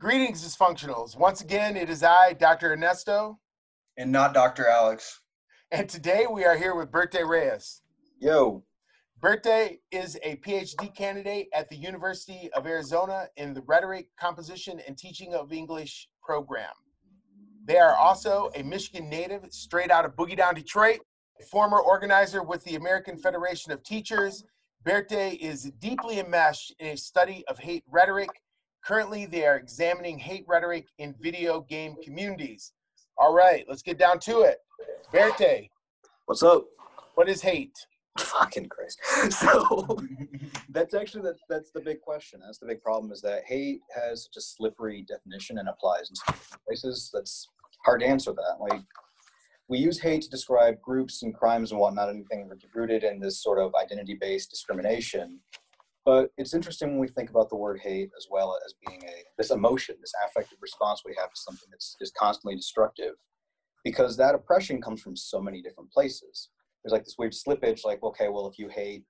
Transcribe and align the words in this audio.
Greetings, 0.00 0.42
dysfunctionals. 0.42 1.14
Once 1.14 1.42
again, 1.42 1.76
it 1.76 1.90
is 1.90 2.02
I, 2.02 2.32
Dr. 2.32 2.72
Ernesto. 2.72 3.38
And 3.98 4.10
not 4.10 4.32
Dr. 4.32 4.66
Alex. 4.66 5.20
And 5.72 5.90
today 5.90 6.24
we 6.26 6.42
are 6.46 6.56
here 6.56 6.74
with 6.74 6.90
Berte 6.90 7.22
Reyes. 7.22 7.82
Yo. 8.18 8.64
Berte 9.20 9.76
is 9.90 10.16
a 10.22 10.36
PhD 10.36 10.96
candidate 10.96 11.48
at 11.52 11.68
the 11.68 11.76
University 11.76 12.48
of 12.54 12.66
Arizona 12.66 13.28
in 13.36 13.52
the 13.52 13.60
Rhetoric, 13.66 14.08
Composition, 14.18 14.80
and 14.88 14.96
Teaching 14.96 15.34
of 15.34 15.52
English 15.52 16.08
program. 16.22 16.72
They 17.66 17.76
are 17.76 17.94
also 17.94 18.48
a 18.54 18.62
Michigan 18.62 19.06
native, 19.10 19.44
straight 19.50 19.90
out 19.90 20.06
of 20.06 20.16
Boogie 20.16 20.34
Down, 20.34 20.54
Detroit, 20.54 21.00
a 21.38 21.44
former 21.44 21.78
organizer 21.78 22.42
with 22.42 22.64
the 22.64 22.76
American 22.76 23.18
Federation 23.18 23.70
of 23.70 23.82
Teachers. 23.82 24.44
Berte 24.82 25.36
is 25.38 25.64
deeply 25.78 26.20
enmeshed 26.20 26.74
in 26.78 26.86
a 26.86 26.96
study 26.96 27.44
of 27.48 27.58
hate 27.58 27.84
rhetoric 27.86 28.30
Currently, 28.84 29.26
they 29.26 29.46
are 29.46 29.56
examining 29.56 30.18
hate 30.18 30.44
rhetoric 30.48 30.86
in 30.98 31.14
video 31.20 31.60
game 31.62 31.96
communities. 32.02 32.72
All 33.18 33.34
right, 33.34 33.64
let's 33.68 33.82
get 33.82 33.98
down 33.98 34.18
to 34.20 34.40
it. 34.40 34.58
Berte. 35.12 35.68
What's 36.26 36.42
up? 36.42 36.64
What 37.14 37.28
is 37.28 37.42
hate? 37.42 37.76
Fucking 38.18 38.68
Christ. 38.68 38.98
So 39.30 39.98
that's 40.70 40.94
actually 40.94 41.22
the, 41.22 41.34
that's 41.48 41.70
the 41.72 41.80
big 41.80 42.00
question. 42.00 42.40
That's 42.44 42.58
the 42.58 42.66
big 42.66 42.82
problem 42.82 43.12
is 43.12 43.20
that 43.22 43.44
hate 43.46 43.80
has 43.94 44.24
such 44.24 44.36
a 44.36 44.40
slippery 44.40 45.04
definition 45.06 45.58
and 45.58 45.68
applies 45.68 46.08
in 46.08 46.16
some 46.16 46.34
places. 46.66 47.10
That's 47.12 47.46
hard 47.84 48.00
to 48.00 48.06
answer 48.06 48.32
that. 48.32 48.56
Like 48.60 48.82
we 49.68 49.78
use 49.78 50.00
hate 50.00 50.22
to 50.22 50.30
describe 50.30 50.80
groups 50.80 51.22
and 51.22 51.34
crimes 51.34 51.70
and 51.70 51.80
whatnot, 51.80 52.08
anything 52.08 52.50
rooted 52.74 53.04
in 53.04 53.20
this 53.20 53.42
sort 53.42 53.58
of 53.58 53.72
identity-based 53.74 54.50
discrimination. 54.50 55.38
But 56.04 56.30
it's 56.38 56.54
interesting 56.54 56.90
when 56.90 56.98
we 56.98 57.08
think 57.08 57.30
about 57.30 57.50
the 57.50 57.56
word 57.56 57.80
hate 57.82 58.10
as 58.16 58.26
well 58.30 58.58
as 58.64 58.74
being 58.86 59.02
a 59.04 59.24
this 59.36 59.50
emotion, 59.50 59.96
this 60.00 60.12
affective 60.26 60.58
response 60.60 61.02
we 61.04 61.14
have 61.18 61.30
to 61.30 61.40
something 61.40 61.68
that's 61.70 61.96
just 62.00 62.14
constantly 62.14 62.56
destructive, 62.56 63.14
because 63.84 64.16
that 64.16 64.34
oppression 64.34 64.80
comes 64.80 65.02
from 65.02 65.14
so 65.16 65.40
many 65.40 65.60
different 65.60 65.90
places. 65.92 66.48
There's 66.82 66.92
like 66.92 67.04
this 67.04 67.16
weird 67.18 67.32
slippage, 67.32 67.84
like 67.84 68.02
okay, 68.02 68.28
well 68.28 68.48
if 68.48 68.58
you 68.58 68.68
hate 68.68 69.04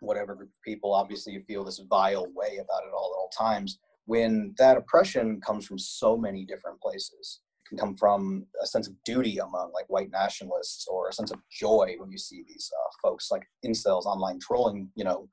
whatever 0.00 0.36
group 0.36 0.50
of 0.50 0.62
people, 0.64 0.94
obviously 0.94 1.32
you 1.32 1.42
feel 1.42 1.64
this 1.64 1.82
vile 1.90 2.28
way 2.32 2.58
about 2.58 2.84
it 2.86 2.92
all 2.94 3.12
at 3.12 3.18
all 3.18 3.30
times. 3.36 3.80
When 4.04 4.54
that 4.58 4.76
oppression 4.76 5.40
comes 5.40 5.66
from 5.66 5.78
so 5.78 6.16
many 6.16 6.44
different 6.44 6.80
places, 6.80 7.40
it 7.64 7.68
can 7.68 7.78
come 7.78 7.96
from 7.96 8.46
a 8.62 8.66
sense 8.66 8.86
of 8.86 8.94
duty 9.04 9.38
among 9.38 9.72
like 9.74 9.86
white 9.88 10.12
nationalists, 10.12 10.86
or 10.88 11.08
a 11.08 11.12
sense 11.12 11.32
of 11.32 11.40
joy 11.50 11.96
when 11.98 12.12
you 12.12 12.16
see 12.16 12.44
these 12.46 12.70
uh, 12.72 13.08
folks 13.08 13.30
like 13.30 13.42
incels 13.66 14.06
online 14.06 14.38
trolling, 14.38 14.88
you 14.94 15.02
know, 15.02 15.28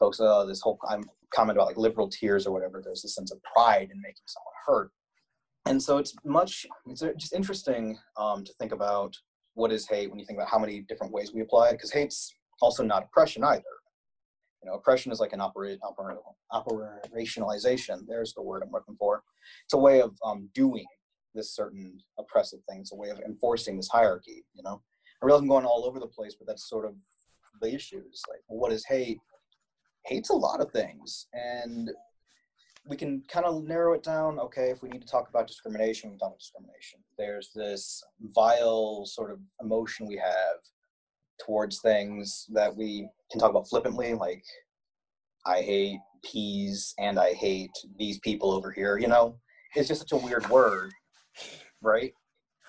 folks, 0.00 0.18
uh, 0.18 0.44
this 0.44 0.60
whole 0.60 0.78
I'm 0.88 1.04
comment 1.32 1.56
about 1.56 1.68
like 1.68 1.76
liberal 1.76 2.08
tears 2.08 2.46
or 2.46 2.52
whatever. 2.52 2.82
There's 2.84 3.02
this 3.02 3.14
sense 3.14 3.30
of 3.30 3.38
pride 3.54 3.90
in 3.92 4.00
making 4.00 4.24
someone 4.26 4.54
hurt, 4.66 4.90
and 5.66 5.80
so 5.80 5.98
it's 5.98 6.14
much. 6.24 6.66
It's 6.86 7.02
just 7.18 7.34
interesting 7.34 7.96
um, 8.16 8.42
to 8.44 8.52
think 8.54 8.72
about 8.72 9.14
what 9.54 9.70
is 9.70 9.86
hate 9.86 10.10
when 10.10 10.18
you 10.18 10.24
think 10.24 10.38
about 10.38 10.48
how 10.48 10.58
many 10.58 10.80
different 10.80 11.12
ways 11.12 11.32
we 11.32 11.42
apply 11.42 11.68
it. 11.68 11.72
Because 11.72 11.92
hate's 11.92 12.34
also 12.60 12.82
not 12.82 13.04
oppression 13.04 13.44
either. 13.44 13.62
You 14.62 14.70
know, 14.70 14.76
oppression 14.76 15.10
is 15.10 15.20
like 15.20 15.32
an 15.32 15.40
operate, 15.40 15.78
oper, 15.82 16.16
operationalization. 16.52 18.00
There's 18.06 18.34
the 18.34 18.42
word 18.42 18.62
I'm 18.62 18.72
looking 18.72 18.96
for. 18.98 19.22
It's 19.64 19.74
a 19.74 19.78
way 19.78 20.02
of 20.02 20.14
um, 20.24 20.50
doing 20.54 20.84
this 21.34 21.54
certain 21.54 21.98
oppressive 22.18 22.60
thing. 22.68 22.80
It's 22.80 22.92
a 22.92 22.96
way 22.96 23.08
of 23.08 23.20
enforcing 23.20 23.76
this 23.76 23.88
hierarchy. 23.88 24.44
You 24.54 24.62
know, 24.62 24.82
I 25.22 25.26
realize 25.26 25.42
I'm 25.42 25.48
going 25.48 25.64
all 25.64 25.84
over 25.86 25.98
the 25.98 26.06
place, 26.06 26.34
but 26.38 26.46
that's 26.46 26.68
sort 26.68 26.84
of 26.84 26.94
the 27.62 27.72
issues. 27.72 28.22
Like, 28.28 28.40
what 28.48 28.72
is 28.72 28.84
hate? 28.84 29.18
Hates 30.10 30.30
a 30.30 30.34
lot 30.34 30.60
of 30.60 30.70
things 30.72 31.28
and 31.32 31.88
we 32.84 32.96
can 32.96 33.22
kind 33.28 33.46
of 33.46 33.62
narrow 33.62 33.92
it 33.92 34.02
down. 34.02 34.40
Okay 34.40 34.70
if 34.70 34.82
we 34.82 34.88
need 34.88 35.02
to 35.02 35.06
talk 35.06 35.28
about 35.28 35.46
discrimination 35.46 36.10
we 36.10 36.18
talk 36.18 36.30
about 36.30 36.38
discrimination. 36.40 36.98
There's 37.16 37.50
this 37.54 38.02
vile 38.34 39.06
sort 39.06 39.30
of 39.30 39.38
emotion 39.62 40.06
we 40.06 40.16
have 40.16 40.58
towards 41.40 41.80
things 41.80 42.46
that 42.52 42.74
we 42.74 43.08
can 43.30 43.40
talk 43.40 43.50
about 43.50 43.68
flippantly 43.68 44.12
like 44.14 44.44
i 45.46 45.62
hate 45.62 45.98
peas 46.22 46.94
and 46.98 47.18
i 47.18 47.32
hate 47.32 47.70
these 47.98 48.18
people 48.18 48.52
over 48.52 48.70
here 48.70 48.98
you 48.98 49.08
know? 49.08 49.36
It's 49.74 49.88
just 49.88 50.00
such 50.00 50.12
a 50.12 50.16
weird 50.16 50.48
word 50.50 50.92
right? 51.80 52.12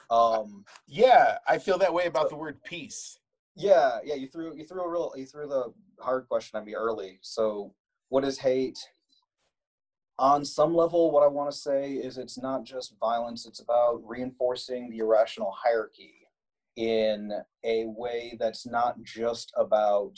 Um 0.10 0.64
yeah 0.88 1.38
i 1.48 1.58
feel 1.58 1.78
that 1.80 1.94
way 1.94 2.06
about 2.06 2.30
the 2.30 2.36
word 2.36 2.64
peace 2.64 3.20
yeah, 3.56 4.00
yeah. 4.04 4.16
You 4.16 4.28
threw 4.28 4.56
you 4.56 4.66
threw 4.66 4.84
a 4.84 4.90
real 4.90 5.14
you 5.16 5.26
threw 5.26 5.48
the 5.48 5.74
hard 6.00 6.28
question 6.28 6.58
at 6.58 6.66
me 6.66 6.76
early. 6.76 7.20
So, 7.22 7.74
what 8.10 8.24
is 8.24 8.38
hate? 8.40 8.80
On 10.20 10.46
some 10.46 10.76
level, 10.76 11.10
what 11.12 11.24
I 11.24 11.28
want 11.28 11.52
to 11.52 11.58
say 11.58 11.94
is 11.94 12.18
it's 12.18 12.38
not 12.38 12.64
just 12.64 12.96
violence. 13.00 13.46
It's 13.48 13.60
about 13.60 14.02
reinforcing 14.06 14.90
the 14.90 15.00
irrational 15.00 15.52
hierarchy 15.58 16.14
in 16.76 17.32
a 17.64 17.86
way 17.86 18.38
that's 18.40 18.66
not 18.66 19.02
just 19.02 19.52
about 19.58 20.18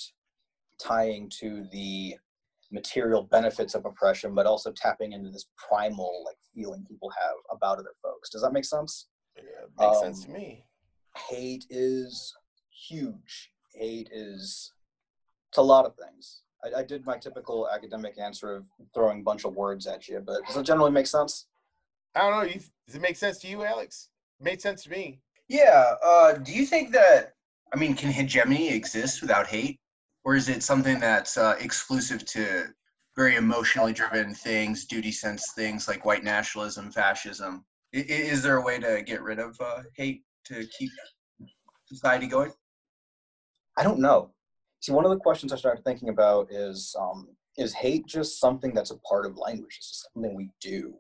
tying 0.78 1.30
to 1.40 1.66
the 1.72 2.16
material 2.72 3.24
benefits 3.24 3.76
of 3.76 3.86
oppression, 3.86 4.36
but 4.36 4.46
also 4.46 4.72
tapping 4.72 5.14
into 5.14 5.30
this 5.30 5.46
primal 5.58 6.24
like 6.26 6.38
feeling 6.54 6.86
people 6.88 7.10
have 7.22 7.36
about 7.58 7.80
other 7.80 7.94
folks. 8.02 8.30
Does 8.30 8.42
that 8.42 8.52
make 8.52 8.66
sense? 8.66 9.08
Yeah, 9.38 9.44
makes 9.80 9.98
um, 9.98 10.04
sense 10.04 10.26
to 10.26 10.32
me. 10.32 10.66
Hate 11.30 11.66
is 11.70 12.36
huge. 12.88 13.52
Hate 13.74 14.10
is 14.12 14.72
it's 15.50 15.58
a 15.58 15.62
lot 15.62 15.86
of 15.86 15.96
things. 15.96 16.42
I, 16.64 16.80
I, 16.80 16.84
did 16.84 17.06
my 17.06 17.18
typical 17.18 17.70
academic 17.70 18.18
answer 18.18 18.56
of 18.56 18.66
throwing 18.94 19.20
a 19.20 19.24
bunch 19.24 19.46
of 19.46 19.56
words 19.56 19.86
at 19.86 20.08
you, 20.08 20.20
but 20.20 20.46
does 20.48 20.58
it 20.58 20.64
generally 20.64 20.92
make 20.92 21.08
sense? 21.08 21.48
I 22.16 22.22
don't 22.22 22.32
know. 22.32 22.52
You, 22.52 22.60
does 22.88 22.96
it 22.96 23.02
make 23.02 23.18
sense 23.18 23.38
to 23.40 23.48
you, 23.48 23.64
Alex? 23.64 24.10
It 24.40 24.46
made 24.46 24.62
sense 24.62 24.84
to 24.84 24.90
me. 24.90 25.20
Yeah. 25.48 25.94
Uh, 26.04 26.34
do 26.34 26.52
you 26.54 26.66
think 26.66 26.92
that? 26.94 27.34
I 27.74 27.78
mean, 27.78 27.96
can 27.96 28.12
hegemony 28.12 28.70
exist 28.70 29.22
without 29.22 29.48
hate, 29.48 29.80
or 30.24 30.36
is 30.36 30.50
it 30.50 30.64
something 30.64 31.00
that's 31.00 31.38
uh, 31.38 31.56
exclusive 31.60 32.26
to 32.26 32.66
very 33.16 33.36
emotionally 33.36 33.94
driven 33.94 34.34
things, 34.34 34.86
duty 34.86 35.12
sense 35.12 35.54
things 35.54 35.88
like 35.88 36.06
white 36.06 36.24
nationalism, 36.24 36.92
fascism? 36.92 37.66
Is, 37.92 38.06
is 38.06 38.44
there 38.44 38.58
a 38.58 38.64
way 38.64 38.80
to 38.80 39.04
get 39.06 39.22
rid 39.22 39.40
of 39.40 39.56
uh, 39.60 39.84
hate 39.96 40.24
to 40.46 40.66
keep 40.78 40.92
society 41.86 42.28
going? 42.28 42.52
I 43.78 43.84
don't 43.84 44.00
know. 44.00 44.32
See, 44.82 44.92
one 44.92 45.06
of 45.06 45.12
the 45.12 45.18
questions 45.18 45.52
I 45.52 45.58
started 45.58 45.84
thinking 45.84 46.10
about 46.10 46.52
is 46.52 46.96
um, 47.00 47.30
is 47.58 47.74
hate 47.74 48.06
just 48.06 48.40
something 48.40 48.74
that's 48.74 48.92
a 48.92 48.98
part 49.00 49.26
of 49.26 49.38
language? 49.38 49.76
It's 49.78 49.90
just 49.90 50.08
something 50.14 50.36
we 50.36 50.50
do. 50.62 50.94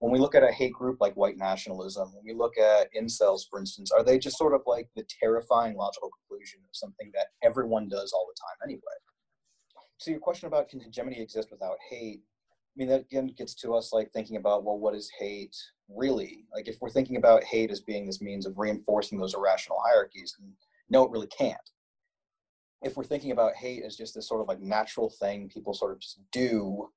When 0.00 0.10
we 0.12 0.18
look 0.18 0.34
at 0.34 0.42
a 0.42 0.50
hate 0.50 0.72
group 0.72 0.98
like 1.00 1.14
white 1.14 1.36
nationalism, 1.36 2.12
when 2.12 2.24
we 2.24 2.34
look 2.34 2.58
at 2.58 2.88
incels, 2.92 3.42
for 3.48 3.60
instance, 3.60 3.92
are 3.92 4.02
they 4.02 4.18
just 4.18 4.36
sort 4.36 4.54
of 4.54 4.62
like 4.66 4.88
the 4.96 5.06
terrifying 5.20 5.76
logical 5.76 6.10
conclusion 6.10 6.60
of 6.64 6.74
something 6.74 7.10
that 7.14 7.28
everyone 7.42 7.88
does 7.88 8.12
all 8.12 8.26
the 8.28 8.40
time 8.40 8.68
anyway? 8.68 8.80
So 9.98 10.10
your 10.10 10.20
question 10.20 10.48
about 10.48 10.68
can 10.68 10.80
hegemony 10.80 11.20
exist 11.20 11.50
without 11.52 11.76
hate? 11.88 12.20
I 12.20 12.74
mean, 12.76 12.88
that 12.88 13.02
again 13.02 13.32
gets 13.38 13.54
to 13.56 13.74
us 13.74 13.92
like 13.92 14.10
thinking 14.10 14.36
about, 14.36 14.64
well, 14.64 14.78
what 14.78 14.96
is 14.96 15.10
hate 15.18 15.56
really? 15.88 16.44
Like 16.52 16.66
if 16.66 16.76
we're 16.80 16.90
thinking 16.90 17.16
about 17.16 17.44
hate 17.44 17.70
as 17.70 17.80
being 17.80 18.06
this 18.06 18.20
means 18.20 18.46
of 18.46 18.58
reinforcing 18.58 19.18
those 19.18 19.34
irrational 19.34 19.78
hierarchies, 19.86 20.34
no, 20.90 21.04
it 21.04 21.10
really 21.12 21.28
can't 21.28 21.60
if 22.82 22.96
we're 22.96 23.04
thinking 23.04 23.30
about 23.30 23.54
hate 23.54 23.82
as 23.84 23.96
just 23.96 24.14
this 24.14 24.28
sort 24.28 24.40
of 24.40 24.48
like 24.48 24.60
natural 24.60 25.08
thing 25.08 25.48
people 25.48 25.74
sort 25.74 25.92
of 25.92 26.00
just 26.00 26.20
do, 26.32 26.88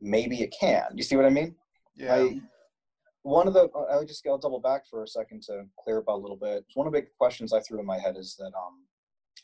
maybe 0.00 0.42
it 0.42 0.54
can. 0.58 0.84
You 0.94 1.02
see 1.02 1.16
what 1.16 1.26
I 1.26 1.30
mean? 1.30 1.54
Yeah. 1.96 2.14
I, 2.14 2.40
one 3.22 3.46
of 3.46 3.54
the 3.54 3.68
I'll 3.90 4.04
just 4.04 4.26
I'll 4.26 4.38
double 4.38 4.60
back 4.60 4.88
for 4.88 5.02
a 5.02 5.08
second 5.08 5.42
to 5.44 5.64
clear 5.82 5.98
up 5.98 6.08
a 6.08 6.12
little 6.12 6.36
bit. 6.36 6.64
One 6.74 6.86
of 6.86 6.92
the 6.92 7.00
big 7.00 7.08
questions 7.18 7.52
I 7.52 7.60
threw 7.60 7.80
in 7.80 7.86
my 7.86 7.98
head 7.98 8.16
is 8.16 8.36
that 8.38 8.52
um, 8.56 8.84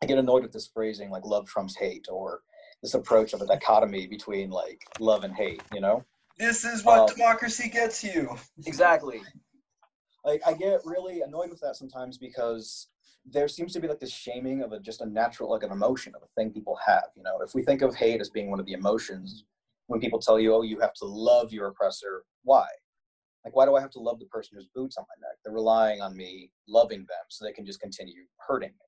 I 0.02 0.06
get 0.06 0.18
annoyed 0.18 0.42
with 0.42 0.52
this 0.52 0.68
phrasing 0.72 1.10
like 1.10 1.24
love 1.24 1.46
trumps 1.46 1.76
hate 1.76 2.06
or 2.10 2.42
this 2.82 2.94
approach 2.94 3.32
of 3.32 3.42
a 3.42 3.46
dichotomy 3.46 4.06
between 4.06 4.50
like 4.50 4.82
love 5.00 5.24
and 5.24 5.34
hate. 5.34 5.62
You 5.72 5.80
know. 5.80 6.04
This 6.38 6.64
is 6.64 6.84
what 6.84 7.00
um, 7.00 7.06
democracy 7.14 7.68
gets 7.68 8.02
you. 8.02 8.36
Exactly. 8.66 9.20
Like 10.24 10.40
I 10.46 10.54
get 10.54 10.80
really 10.84 11.20
annoyed 11.20 11.50
with 11.50 11.60
that 11.60 11.76
sometimes 11.76 12.16
because 12.16 12.88
there 13.24 13.48
seems 13.48 13.72
to 13.72 13.80
be 13.80 13.88
like 13.88 14.00
this 14.00 14.12
shaming 14.12 14.62
of 14.62 14.72
a, 14.72 14.80
just 14.80 15.00
a 15.00 15.06
natural 15.06 15.50
like 15.50 15.62
an 15.62 15.72
emotion 15.72 16.14
of 16.14 16.22
a 16.22 16.26
thing 16.40 16.50
people 16.50 16.78
have 16.86 17.04
you 17.16 17.22
know? 17.22 17.40
If 17.42 17.54
we 17.54 17.62
think 17.62 17.82
of 17.82 17.94
hate 17.94 18.20
as 18.20 18.30
being 18.30 18.50
one 18.50 18.60
of 18.60 18.66
the 18.66 18.72
emotions 18.72 19.44
when 19.86 20.00
people 20.00 20.18
tell 20.18 20.38
you 20.38 20.54
oh 20.54 20.62
you 20.62 20.80
have 20.80 20.94
to 20.94 21.04
love 21.04 21.52
your 21.52 21.68
oppressor 21.68 22.24
why? 22.42 22.66
Like 23.44 23.56
why 23.56 23.64
do 23.64 23.74
i 23.76 23.80
have 23.80 23.90
to 23.90 24.00
love 24.00 24.18
the 24.18 24.26
person 24.26 24.56
whose 24.56 24.68
boots 24.74 24.96
on 24.96 25.04
my 25.08 25.26
neck? 25.26 25.38
They're 25.44 25.54
relying 25.54 26.00
on 26.00 26.16
me 26.16 26.50
loving 26.68 27.00
them 27.00 27.24
so 27.28 27.44
they 27.44 27.52
can 27.52 27.66
just 27.66 27.80
continue 27.80 28.22
hurting 28.46 28.70
me. 28.70 28.86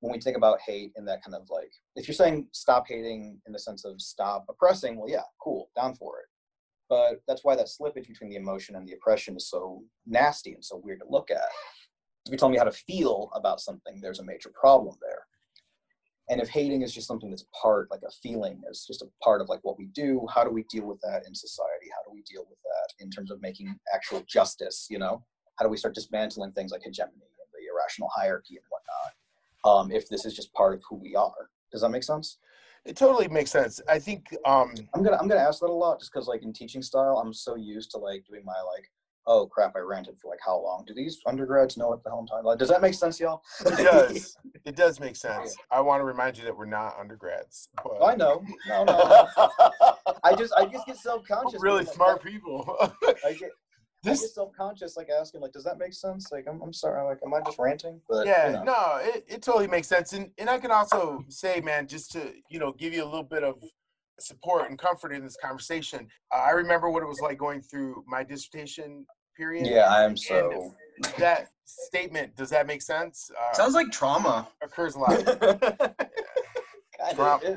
When 0.00 0.12
we 0.12 0.20
think 0.20 0.36
about 0.36 0.60
hate 0.60 0.92
in 0.96 1.04
that 1.06 1.24
kind 1.24 1.34
of 1.34 1.48
like 1.50 1.72
if 1.96 2.06
you're 2.06 2.14
saying 2.14 2.46
stop 2.52 2.86
hating 2.86 3.40
in 3.46 3.52
the 3.52 3.58
sense 3.58 3.84
of 3.84 4.00
stop 4.00 4.46
oppressing 4.48 4.96
well 4.96 5.10
yeah 5.10 5.22
cool 5.42 5.70
down 5.74 5.94
for 5.94 6.20
it. 6.20 6.26
But 6.88 7.22
that's 7.26 7.44
why 7.44 7.56
that 7.56 7.66
slippage 7.66 8.06
between 8.06 8.30
the 8.30 8.36
emotion 8.36 8.76
and 8.76 8.86
the 8.86 8.92
oppression 8.92 9.36
is 9.36 9.48
so 9.48 9.82
nasty 10.06 10.52
and 10.52 10.64
so 10.64 10.80
weird 10.84 11.00
to 11.00 11.06
look 11.08 11.30
at 11.30 11.40
if 12.26 12.32
you 12.32 12.38
tell 12.38 12.48
me 12.48 12.56
how 12.56 12.64
to 12.64 12.72
feel 12.72 13.30
about 13.34 13.60
something, 13.60 14.00
there's 14.00 14.20
a 14.20 14.24
major 14.24 14.50
problem 14.54 14.96
there. 15.00 15.26
And 16.30 16.40
if 16.40 16.48
hating 16.48 16.80
is 16.80 16.94
just 16.94 17.06
something 17.06 17.28
that's 17.28 17.44
part, 17.60 17.90
like 17.90 18.00
a 18.06 18.10
feeling, 18.22 18.62
is 18.70 18.86
just 18.86 19.02
a 19.02 19.06
part 19.22 19.42
of 19.42 19.50
like 19.50 19.60
what 19.62 19.78
we 19.78 19.86
do, 19.86 20.26
how 20.32 20.42
do 20.42 20.50
we 20.50 20.64
deal 20.70 20.86
with 20.86 20.98
that 21.02 21.26
in 21.26 21.34
society? 21.34 21.90
How 21.92 22.02
do 22.08 22.14
we 22.14 22.22
deal 22.22 22.46
with 22.48 22.58
that 22.62 23.04
in 23.04 23.10
terms 23.10 23.30
of 23.30 23.42
making 23.42 23.76
actual 23.94 24.22
justice? 24.26 24.86
You 24.88 24.98
know, 24.98 25.22
how 25.58 25.66
do 25.66 25.70
we 25.70 25.76
start 25.76 25.94
dismantling 25.94 26.52
things 26.52 26.72
like 26.72 26.80
hegemony 26.82 27.12
and 27.12 27.48
the 27.52 27.70
irrational 27.70 28.08
hierarchy 28.14 28.56
and 28.56 28.64
whatnot? 28.70 29.90
Um, 29.90 29.92
if 29.92 30.08
this 30.08 30.24
is 30.24 30.34
just 30.34 30.52
part 30.54 30.72
of 30.72 30.82
who 30.88 30.96
we 30.96 31.14
are, 31.14 31.50
does 31.70 31.82
that 31.82 31.90
make 31.90 32.04
sense? 32.04 32.38
It 32.86 32.96
totally 32.96 33.28
makes 33.28 33.50
sense. 33.50 33.80
I 33.88 33.98
think 33.98 34.26
um, 34.46 34.74
I'm 34.94 35.02
gonna 35.02 35.16
I'm 35.16 35.28
gonna 35.28 35.40
ask 35.40 35.60
that 35.60 35.70
a 35.70 35.72
lot 35.72 36.00
just 36.00 36.12
because 36.12 36.26
like 36.26 36.42
in 36.42 36.52
teaching 36.52 36.82
style, 36.82 37.18
I'm 37.22 37.32
so 37.32 37.56
used 37.56 37.90
to 37.92 37.98
like 37.98 38.24
doing 38.26 38.44
my 38.44 38.60
like 38.74 38.90
oh 39.26 39.46
crap, 39.46 39.74
I 39.76 39.80
ranted 39.80 40.18
for 40.20 40.28
like 40.28 40.40
how 40.44 40.60
long? 40.60 40.84
Do 40.86 40.94
these 40.94 41.20
undergrads 41.26 41.76
know 41.76 41.88
what 41.88 42.02
the 42.02 42.10
hell 42.10 42.18
I'm 42.18 42.26
talking 42.26 42.44
about? 42.44 42.58
Does 42.58 42.68
that 42.68 42.82
make 42.82 42.94
sense, 42.94 43.18
y'all? 43.20 43.42
it 43.64 43.76
does. 43.76 44.36
it 44.64 44.76
does 44.76 45.00
make 45.00 45.16
sense. 45.16 45.56
I 45.70 45.80
want 45.80 46.00
to 46.00 46.04
remind 46.04 46.38
you 46.38 46.44
that 46.44 46.56
we're 46.56 46.66
not 46.66 46.98
undergrads. 46.98 47.68
But... 47.76 47.98
Oh, 48.00 48.06
I 48.06 48.14
know. 48.16 48.44
No, 48.68 48.84
no. 48.84 49.28
I 50.22 50.34
just 50.34 50.52
I 50.54 50.66
just 50.66 50.86
get 50.86 50.96
self 50.96 51.26
conscious. 51.26 51.62
Really 51.62 51.84
smart 51.84 52.22
people. 52.22 52.76
I 53.24 53.32
get 53.32 53.50
this 54.04 54.20
I 54.20 54.22
get 54.22 54.30
self-conscious 54.34 54.96
like 54.96 55.08
asking 55.08 55.40
like 55.40 55.52
does 55.52 55.64
that 55.64 55.78
make 55.78 55.94
sense 55.94 56.30
like 56.30 56.44
i'm, 56.48 56.60
I'm 56.62 56.72
sorry 56.72 57.02
like 57.04 57.18
am 57.24 57.32
i 57.32 57.40
just 57.40 57.58
ranting 57.58 58.00
but 58.08 58.26
yeah 58.26 58.48
you 58.48 58.52
know. 58.52 58.62
no 58.64 59.00
it, 59.02 59.24
it 59.26 59.42
totally 59.42 59.66
makes 59.66 59.88
sense 59.88 60.12
and 60.12 60.30
and 60.38 60.50
i 60.50 60.58
can 60.58 60.70
also 60.70 61.24
say 61.28 61.60
man 61.62 61.88
just 61.88 62.12
to 62.12 62.32
you 62.50 62.58
know 62.58 62.72
give 62.72 62.92
you 62.92 63.02
a 63.02 63.06
little 63.06 63.22
bit 63.22 63.42
of 63.42 63.56
support 64.20 64.70
and 64.70 64.78
comfort 64.78 65.12
in 65.12 65.22
this 65.22 65.36
conversation. 65.36 66.06
Uh, 66.34 66.38
i 66.38 66.50
remember 66.50 66.90
what 66.90 67.02
it 67.02 67.06
was 67.06 67.20
like 67.20 67.38
going 67.38 67.60
through 67.60 68.04
my 68.06 68.22
dissertation 68.22 69.06
period 69.36 69.66
yeah 69.66 69.92
i 69.92 70.04
am 70.04 70.16
so. 70.16 70.72
that 71.18 71.48
statement 71.64 72.36
does 72.36 72.50
that 72.50 72.66
make 72.66 72.82
sense? 72.82 73.30
Uh, 73.30 73.54
sounds 73.54 73.74
like 73.74 73.90
trauma. 73.90 74.48
occurs 74.62 74.94
a 74.94 74.98
lot. 74.98 75.96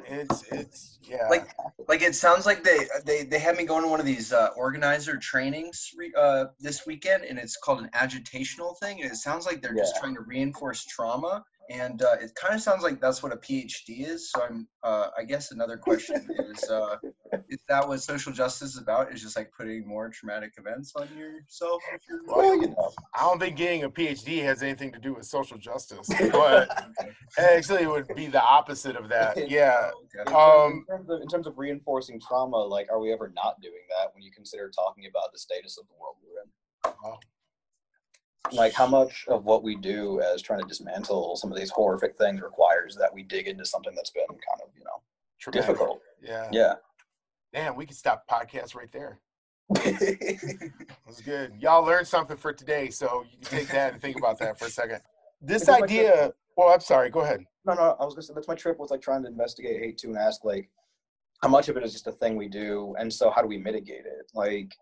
It's 0.10 0.44
it's 0.52 1.00
yeah. 1.04 1.28
Like 1.30 1.48
like 1.88 2.02
it 2.02 2.16
sounds 2.16 2.46
like 2.46 2.64
they 2.64 2.80
they 3.06 3.24
they 3.24 3.40
had 3.40 3.56
me 3.56 3.64
going 3.64 3.84
to 3.84 3.90
one 3.90 4.00
of 4.00 4.06
these 4.06 4.34
uh, 4.34 4.50
organizer 4.58 5.18
trainings 5.18 5.94
uh, 6.18 6.46
this 6.60 6.86
weekend, 6.86 7.24
and 7.24 7.40
it's 7.40 7.56
called 7.56 7.80
an 7.80 7.90
agitational 7.96 8.78
thing, 8.80 9.02
and 9.02 9.10
it 9.10 9.16
sounds 9.16 9.46
like 9.46 9.62
they're 9.62 9.76
yeah. 9.76 9.84
just 9.84 9.96
trying 9.98 10.16
to 10.16 10.22
reinforce 10.22 10.84
trauma 10.86 11.46
and 11.70 12.02
uh, 12.02 12.16
it 12.22 12.32
kind 12.36 12.56
of 12.56 12.62
sounds 12.62 12.84
like 12.84 13.02
that's 13.02 13.22
what 13.22 13.34
a 13.34 13.38
PhD 13.38 14.08
is. 14.08 14.32
So 14.32 14.44
I'm, 14.44 14.68
uh, 14.84 15.10
I 15.18 15.24
guess 15.24 15.52
another 15.52 15.78
question 15.88 16.28
is, 16.52 16.64
uh, 16.70 16.96
is 17.50 17.60
that 17.68 17.88
what 17.88 18.02
social 18.02 18.32
justice 18.32 18.76
is 18.76 18.78
about? 18.78 19.12
Is 19.12 19.22
just 19.22 19.36
like 19.36 19.52
putting 19.58 19.88
more 19.88 20.10
traumatic 20.10 20.54
events 20.58 20.94
on 20.96 21.08
yourself? 21.18 21.82
well, 22.26 22.56
you 22.56 22.70
know, 22.70 22.92
I 23.16 23.22
don't 23.22 23.40
think 23.40 23.58
getting 23.58 23.84
a 23.84 23.90
PhD 23.90 24.42
has 24.44 24.64
anything 24.64 24.92
to 24.94 25.00
do 25.00 25.14
with 25.14 25.26
social 25.26 25.58
justice, 25.58 26.08
but 26.32 26.70
actually 27.38 27.84
it 27.84 27.90
would 27.90 28.08
be 28.16 28.28
the 28.28 28.42
opposite 28.42 28.96
of 28.96 29.10
that. 29.10 29.38
Yeah. 29.48 29.92
Um, 30.28 30.86
in, 30.90 30.98
terms 30.98 31.10
of, 31.10 31.22
in 31.22 31.28
terms 31.28 31.48
of 31.48 31.58
reinforcing 31.58 32.20
trauma, 32.20 32.58
like, 32.58 32.92
are 32.92 33.00
we 33.00 33.14
ever 33.14 33.32
not 33.34 33.62
doing 33.62 33.82
that 33.98 34.14
when 34.14 34.22
you 34.22 34.32
consider 34.32 34.70
talking 34.70 35.06
about 35.06 35.32
the 35.32 35.40
status 35.40 35.78
of 35.78 35.88
the 35.88 35.94
world 36.00 36.16
we're 36.22 36.42
in? 36.42 37.18
Like 38.54 38.74
how 38.74 38.88
much 38.88 39.26
of 39.28 39.46
what 39.46 39.64
we 39.64 39.76
do 39.76 40.22
as 40.22 40.42
trying 40.42 40.62
to 40.62 40.68
dismantle 40.68 41.36
some 41.36 41.52
of 41.52 41.58
these 41.58 41.70
horrific 41.70 42.18
things 42.18 42.42
requires 42.42 42.96
that 42.96 43.14
we 43.14 43.24
dig 43.24 43.48
into 43.48 43.66
something 43.66 43.94
that's 43.96 44.12
been 44.12 44.28
kind 44.28 44.62
of 44.64 44.70
you 44.78 44.84
know 44.84 45.02
Traumatic. 45.40 45.68
difficult? 45.68 46.02
Yeah. 46.22 46.48
Yeah. 46.52 46.74
Damn 47.54 47.76
we 47.76 47.86
could 47.86 47.98
stop 47.98 48.28
podcast 48.30 48.76
right 48.76 48.92
there. 48.92 49.20
That's 49.74 51.22
good. 51.26 51.54
Y'all 51.60 51.84
learned 51.84 52.08
something 52.08 52.38
for 52.38 52.54
today 52.54 52.90
so 52.90 53.26
you 53.30 53.38
can 53.40 53.60
take 53.60 53.68
that 53.70 53.94
and 53.94 54.02
think 54.02 54.18
about 54.18 54.40
that 54.40 54.58
for 54.58 54.66
a 54.66 54.70
second. 54.70 55.02
This 55.42 55.70
idea 55.70 56.34
well 56.56 56.70
i'm 56.70 56.80
sorry 56.80 57.10
go 57.10 57.20
ahead. 57.22 57.44
No 57.66 57.74
no 57.74 57.96
i 58.00 58.06
was 58.06 58.14
gonna 58.16 58.24
say 58.24 58.34
that's 58.34 58.48
my 58.48 58.56
trip 58.56 58.80
was 58.80 58.92
like 58.92 59.02
trying 59.02 59.22
to 59.24 59.28
investigate 59.28 59.80
hate 59.80 59.98
too 59.98 60.10
and 60.10 60.18
ask 60.18 60.44
like 60.44 60.70
how 61.42 61.50
much 61.50 61.70
of 61.70 61.78
it 61.78 61.84
is 61.84 61.94
just 61.94 62.08
a 62.08 62.12
thing 62.12 62.36
we 62.36 62.48
do 62.48 62.96
and 62.98 63.14
so 63.14 63.30
how 63.30 63.42
do 63.42 63.48
we 63.48 63.58
mitigate 63.58 64.06
it? 64.06 64.32
Like 64.34 64.76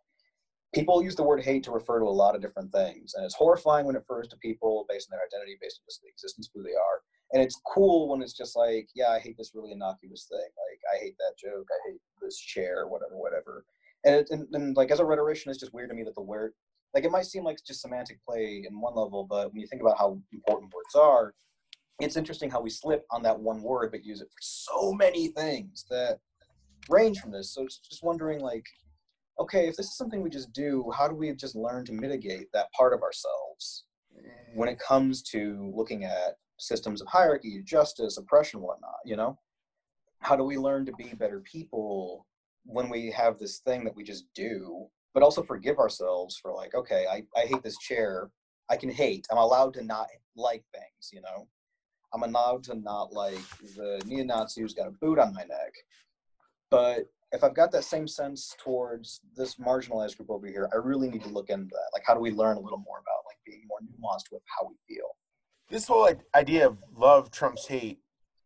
people 0.75 1.01
use 1.01 1.15
the 1.15 1.23
word 1.23 1.41
hate 1.41 1.63
to 1.63 1.71
refer 1.71 1.99
to 1.99 2.05
a 2.05 2.19
lot 2.21 2.35
of 2.35 2.41
different 2.41 2.71
things 2.71 3.13
and 3.15 3.25
it's 3.25 3.33
horrifying 3.33 3.85
when 3.85 3.95
it 3.95 4.03
refers 4.07 4.27
to 4.27 4.37
people 4.37 4.85
based 4.89 5.09
on 5.09 5.17
their 5.17 5.25
identity 5.25 5.57
based 5.61 5.79
on 5.81 5.85
just 5.87 6.01
the 6.01 6.09
existence 6.09 6.47
of 6.47 6.51
who 6.53 6.63
they 6.63 6.75
are. 6.75 7.01
And 7.33 7.41
it's 7.41 7.59
cool 7.73 8.09
when 8.09 8.21
it's 8.21 8.33
just 8.33 8.55
like 8.55 8.87
yeah 8.93 9.09
i 9.09 9.19
hate 9.19 9.37
this 9.37 9.53
really 9.55 9.71
innocuous 9.71 10.27
thing. 10.29 10.37
Like 10.39 10.79
i 10.93 11.03
hate 11.03 11.15
that 11.17 11.37
joke. 11.39 11.67
I 11.71 11.91
hate 11.91 12.01
this 12.21 12.37
chair 12.37 12.87
whatever 12.87 13.17
whatever. 13.17 13.65
And, 14.03 14.15
it, 14.15 14.27
and, 14.29 14.47
and 14.53 14.75
like 14.75 14.91
as 14.91 14.99
a 14.99 15.05
rhetorician 15.05 15.49
it's 15.49 15.59
just 15.59 15.73
weird 15.73 15.89
to 15.89 15.95
me 15.95 16.03
that 16.03 16.15
the 16.15 16.21
word 16.21 16.53
like 16.93 17.05
it 17.05 17.11
might 17.11 17.25
seem 17.25 17.43
like 17.43 17.57
just 17.65 17.81
semantic 17.81 18.19
play 18.27 18.65
in 18.67 18.79
one 18.79 18.95
level 18.95 19.25
but 19.29 19.51
when 19.51 19.61
you 19.61 19.67
think 19.67 19.81
about 19.81 19.97
how 19.97 20.19
important 20.31 20.71
words 20.73 20.95
are 20.95 21.33
it's 21.99 22.17
interesting 22.17 22.49
how 22.49 22.61
we 22.61 22.69
slip 22.69 23.05
on 23.11 23.23
that 23.23 23.39
one 23.39 23.61
word 23.63 23.91
but 23.91 24.03
use 24.03 24.21
it 24.21 24.27
for 24.27 24.41
so 24.41 24.91
many 24.91 25.29
things 25.29 25.85
that 25.89 26.19
range 26.89 27.19
from 27.19 27.31
this. 27.31 27.53
So 27.53 27.63
it's 27.63 27.77
just 27.77 28.03
wondering 28.03 28.39
like 28.39 28.65
okay, 29.39 29.67
if 29.67 29.75
this 29.75 29.87
is 29.87 29.97
something 29.97 30.21
we 30.21 30.29
just 30.29 30.53
do, 30.53 30.91
how 30.95 31.07
do 31.07 31.15
we 31.15 31.33
just 31.33 31.55
learn 31.55 31.85
to 31.85 31.93
mitigate 31.93 32.51
that 32.53 32.71
part 32.71 32.93
of 32.93 33.01
ourselves 33.01 33.85
when 34.53 34.69
it 34.69 34.79
comes 34.79 35.21
to 35.21 35.71
looking 35.75 36.05
at 36.05 36.37
systems 36.57 37.01
of 37.01 37.07
hierarchy, 37.07 37.61
justice, 37.63 38.17
oppression, 38.17 38.61
whatnot, 38.61 38.95
you 39.03 39.15
know? 39.15 39.37
How 40.19 40.35
do 40.35 40.43
we 40.43 40.57
learn 40.57 40.85
to 40.85 40.93
be 40.93 41.13
better 41.13 41.41
people 41.41 42.25
when 42.63 42.89
we 42.89 43.11
have 43.11 43.37
this 43.37 43.59
thing 43.59 43.83
that 43.83 43.95
we 43.95 44.03
just 44.03 44.25
do, 44.33 44.87
but 45.13 45.21
also 45.21 45.43
forgive 45.43 45.77
ourselves 45.77 46.37
for 46.37 46.53
like, 46.53 46.73
okay, 46.73 47.05
I, 47.11 47.23
I 47.37 47.45
hate 47.45 47.61
this 47.61 47.77
chair. 47.77 48.29
I 48.69 48.77
can 48.77 48.89
hate. 48.89 49.27
I'm 49.29 49.37
allowed 49.37 49.73
to 49.75 49.83
not 49.83 50.07
like 50.35 50.63
things, 50.73 51.11
you 51.11 51.21
know? 51.21 51.47
I'm 52.13 52.23
allowed 52.23 52.63
to 52.65 52.75
not 52.75 53.11
like 53.11 53.37
the 53.75 54.01
neo-Nazi 54.05 54.61
who's 54.61 54.73
got 54.73 54.87
a 54.87 54.91
boot 54.91 55.19
on 55.19 55.33
my 55.33 55.43
neck. 55.43 55.73
But 56.71 57.05
if 57.35 57.43
I've 57.43 57.53
got 57.53 57.71
that 57.73 57.83
same 57.83 58.07
sense 58.07 58.55
towards 58.57 59.21
this 59.35 59.55
marginalized 59.55 60.17
group 60.17 60.29
over 60.29 60.47
here, 60.47 60.69
I 60.73 60.77
really 60.77 61.09
need 61.09 61.23
to 61.23 61.29
look 61.29 61.49
into 61.49 61.67
that. 61.71 61.89
Like, 61.93 62.03
how 62.05 62.13
do 62.13 62.19
we 62.19 62.31
learn 62.31 62.57
a 62.57 62.61
little 62.61 62.79
more 62.79 62.99
about 62.99 63.25
like 63.25 63.37
being 63.45 63.63
more 63.67 63.79
nuanced 63.81 64.31
with 64.31 64.41
how 64.45 64.67
we 64.67 64.75
feel? 64.87 65.07
This 65.69 65.87
whole 65.87 66.09
idea 66.33 66.67
of 66.67 66.77
love 66.95 67.31
trumps 67.31 67.67
hate, 67.67 67.99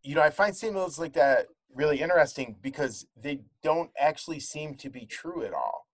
you 0.03 0.15
know, 0.15 0.21
I 0.21 0.29
find 0.29 0.55
statements 0.55 0.97
like 0.97 1.13
that 1.13 1.47
really 1.73 2.01
interesting 2.01 2.55
because 2.61 3.05
they 3.21 3.41
don't 3.63 3.91
actually 3.99 4.39
seem 4.39 4.75
to 4.75 4.89
be 4.89 5.05
true 5.05 5.43
at 5.43 5.53
all. 5.53 5.87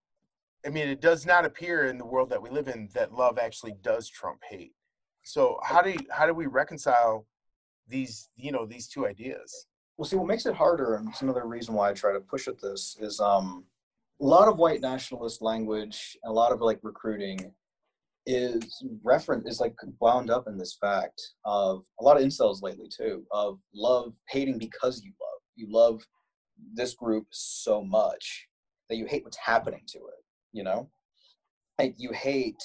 I 0.65 0.69
mean, 0.69 0.87
it 0.87 1.01
does 1.01 1.25
not 1.25 1.45
appear 1.45 1.85
in 1.85 1.97
the 1.97 2.05
world 2.05 2.29
that 2.29 2.41
we 2.41 2.49
live 2.49 2.67
in 2.67 2.89
that 2.93 3.13
love 3.13 3.37
actually 3.37 3.75
does 3.83 4.07
trump 4.09 4.39
hate. 4.49 4.73
So 5.23 5.59
how 5.63 5.81
do 5.81 5.91
you, 5.91 5.99
how 6.11 6.25
do 6.25 6.33
we 6.33 6.45
reconcile 6.45 7.25
these 7.87 8.29
you 8.35 8.51
know 8.51 8.65
these 8.65 8.87
two 8.87 9.05
ideas? 9.05 9.67
Well, 9.97 10.05
see, 10.05 10.15
what 10.15 10.27
makes 10.27 10.45
it 10.45 10.55
harder, 10.55 10.95
and 10.95 11.09
it's 11.09 11.21
another 11.21 11.45
reason 11.45 11.73
why 11.73 11.89
I 11.89 11.93
try 11.93 12.11
to 12.11 12.19
push 12.19 12.47
at 12.47 12.61
this, 12.61 12.97
is 12.99 13.19
um, 13.19 13.65
a 14.21 14.25
lot 14.25 14.47
of 14.47 14.57
white 14.57 14.81
nationalist 14.81 15.41
language 15.41 16.17
and 16.23 16.31
a 16.31 16.33
lot 16.33 16.51
of 16.51 16.61
like 16.61 16.79
recruiting 16.83 17.53
is 18.27 18.83
reference 19.03 19.47
is 19.47 19.59
like 19.59 19.75
wound 19.99 20.31
up 20.31 20.47
in 20.47 20.57
this 20.57 20.75
fact 20.81 21.21
of 21.45 21.83
a 21.99 22.03
lot 22.03 22.17
of 22.17 22.23
incels 22.23 22.63
lately 22.63 22.87
too 22.89 23.23
of 23.31 23.59
love 23.73 24.13
hating 24.29 24.57
because 24.57 25.03
you 25.03 25.11
love. 25.21 25.41
You 25.55 25.67
love 25.69 26.01
this 26.73 26.95
group 26.95 27.27
so 27.29 27.83
much 27.83 28.47
that 28.89 28.95
you 28.95 29.05
hate 29.05 29.23
what's 29.23 29.37
happening 29.37 29.83
to 29.89 29.99
it 29.99 30.25
you 30.55 30.63
know? 30.63 30.89
Like 31.77 31.93
you 31.97 32.11
hate 32.13 32.63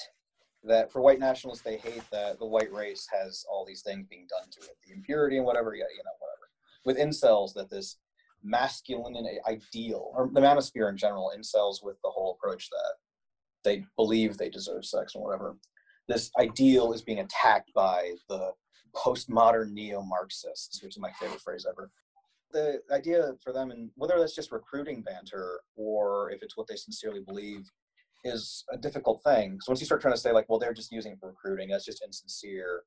that 0.63 0.91
for 0.91 1.01
white 1.01 1.19
nationalists 1.19 1.63
they 1.63 1.77
hate 1.77 2.03
that 2.11 2.39
the 2.39 2.45
white 2.45 2.71
race 2.71 3.07
has 3.11 3.43
all 3.51 3.65
these 3.65 3.81
things 3.81 4.05
being 4.07 4.27
done 4.29 4.47
to 4.51 4.59
it 4.61 4.77
the 4.85 4.93
impurity 4.93 5.37
and 5.37 5.45
whatever 5.45 5.73
yeah 5.73 5.85
you 5.89 6.03
know 6.03 6.11
whatever 6.19 6.30
with 6.85 6.97
incels 6.97 7.53
that 7.53 7.69
this 7.69 7.97
masculine 8.43 9.27
ideal, 9.47 10.11
or 10.15 10.29
the 10.33 10.41
manosphere 10.41 10.89
in 10.89 10.97
general, 10.97 11.31
incels 11.37 11.83
with 11.83 11.97
the 12.03 12.09
whole 12.09 12.37
approach 12.39 12.69
that 12.69 12.95
they 13.63 13.85
believe 13.95 14.37
they 14.37 14.49
deserve 14.49 14.83
sex 14.85 15.13
or 15.15 15.23
whatever. 15.23 15.57
This 16.07 16.31
ideal 16.39 16.93
is 16.93 17.03
being 17.03 17.19
attacked 17.19 17.71
by 17.75 18.13
the 18.27 18.51
postmodern 18.95 19.71
neo-Marxists, 19.71 20.81
which 20.81 20.95
is 20.95 20.99
my 20.99 21.11
favorite 21.19 21.41
phrase 21.41 21.65
ever. 21.69 21.91
The 22.51 22.81
idea 22.91 23.33
for 23.43 23.53
them, 23.53 23.71
and 23.71 23.91
whether 23.95 24.19
that's 24.19 24.35
just 24.35 24.51
recruiting 24.51 25.03
banter 25.03 25.61
or 25.75 26.31
if 26.31 26.41
it's 26.41 26.57
what 26.57 26.67
they 26.67 26.75
sincerely 26.75 27.21
believe, 27.21 27.69
is 28.23 28.65
a 28.73 28.77
difficult 28.77 29.23
thing. 29.23 29.51
Because 29.51 29.67
once 29.67 29.79
you 29.79 29.85
start 29.85 30.01
trying 30.01 30.13
to 30.13 30.19
say 30.19 30.31
like, 30.31 30.49
well, 30.49 30.59
they're 30.59 30.73
just 30.73 30.91
using 30.91 31.15
for 31.17 31.29
recruiting, 31.29 31.69
that's 31.69 31.85
just 31.85 32.03
insincere 32.03 32.83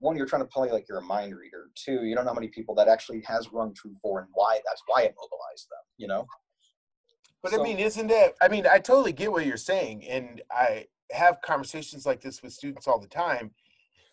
one, 0.00 0.16
you're 0.16 0.26
trying 0.26 0.42
to 0.42 0.48
play 0.48 0.70
like 0.70 0.86
you're 0.88 0.98
a 0.98 1.02
mind 1.02 1.36
reader. 1.36 1.70
Two, 1.74 2.04
you 2.04 2.14
don't 2.14 2.24
know 2.24 2.30
how 2.30 2.34
many 2.34 2.48
people 2.48 2.74
that 2.76 2.88
actually 2.88 3.22
has 3.26 3.52
rung 3.52 3.74
true 3.74 3.94
for 4.00 4.20
and 4.20 4.28
why 4.32 4.60
that's 4.64 4.82
why 4.86 5.02
it 5.02 5.14
mobilized 5.16 5.68
them, 5.70 5.84
you 5.96 6.06
know? 6.06 6.26
But 7.42 7.52
so, 7.52 7.60
I 7.60 7.64
mean, 7.64 7.78
isn't 7.78 8.08
that, 8.08 8.34
I 8.40 8.48
mean, 8.48 8.66
I 8.66 8.78
totally 8.78 9.12
get 9.12 9.30
what 9.30 9.46
you're 9.46 9.56
saying. 9.56 10.04
And 10.08 10.42
I 10.50 10.86
have 11.12 11.40
conversations 11.42 12.06
like 12.06 12.20
this 12.20 12.42
with 12.42 12.52
students 12.52 12.86
all 12.86 13.00
the 13.00 13.08
time. 13.08 13.50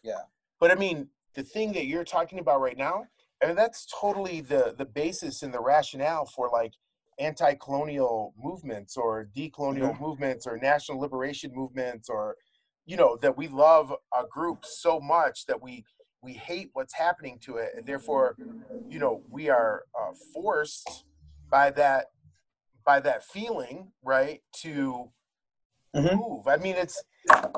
Yeah. 0.04 0.22
But 0.60 0.72
I 0.72 0.76
mean, 0.76 1.08
the 1.34 1.44
thing 1.44 1.74
that 1.74 1.86
you're 1.86 2.04
talking 2.04 2.40
about 2.40 2.62
right 2.62 2.78
now, 2.78 3.06
I 3.44 3.48
mean, 3.48 3.56
that's 3.56 3.88
totally 4.00 4.42
the, 4.42 4.76
the 4.78 4.86
basis 4.86 5.44
and 5.44 5.54
the 5.54 5.60
rationale 5.60 6.26
for 6.26 6.50
like 6.50 6.74
anti-colonial 7.20 8.34
movements 8.38 8.98
or 8.98 9.30
decolonial 9.36 9.92
mm-hmm. 9.92 10.04
movements 10.04 10.46
or 10.48 10.58
national 10.58 11.00
liberation 11.00 11.52
movements 11.54 12.10
or 12.10 12.38
you 12.86 12.98
know 12.98 13.18
that 13.22 13.36
we 13.38 13.48
love 13.48 13.94
a 14.18 14.24
group 14.28 14.64
so 14.66 15.00
much 15.00 15.46
that 15.48 15.62
we 15.62 15.84
we 16.22 16.34
hate 16.34 16.70
what's 16.74 16.94
happening 16.94 17.38
to 17.40 17.58
it 17.58 17.70
and 17.76 17.86
therefore 17.86 18.36
you 18.90 19.00
know 19.00 19.22
we 19.30 19.50
are 19.50 19.84
uh, 20.00 20.12
forced 20.34 21.06
by 21.50 21.70
that 21.72 22.06
by 22.86 23.00
that 23.00 23.24
feeling 23.24 23.92
right 24.04 24.42
to 24.54 25.12
Mhm. 25.96 26.18
move 26.18 26.48
i 26.48 26.58
mean 26.58 26.76
it's 26.76 27.04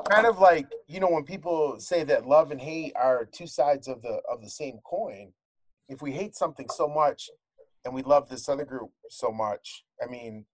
kind 0.08 0.26
of 0.26 0.38
like 0.38 0.66
you 0.86 1.00
know 1.00 1.10
when 1.10 1.24
people 1.24 1.78
say 1.80 2.04
that 2.04 2.24
love 2.26 2.50
and 2.52 2.60
hate 2.60 2.92
are 2.96 3.24
two 3.26 3.46
sides 3.46 3.88
of 3.88 4.00
the 4.02 4.20
of 4.30 4.40
the 4.42 4.48
same 4.50 4.78
coin 4.84 5.32
if 5.88 6.00
we 6.02 6.12
hate 6.12 6.34
something 6.36 6.68
so 6.70 6.86
much 6.88 7.28
and 7.84 7.92
we 7.92 8.02
love 8.02 8.28
this 8.28 8.48
other 8.48 8.64
group 8.64 8.90
so 9.10 9.30
much 9.32 9.84
i 10.02 10.06
mean 10.06 10.46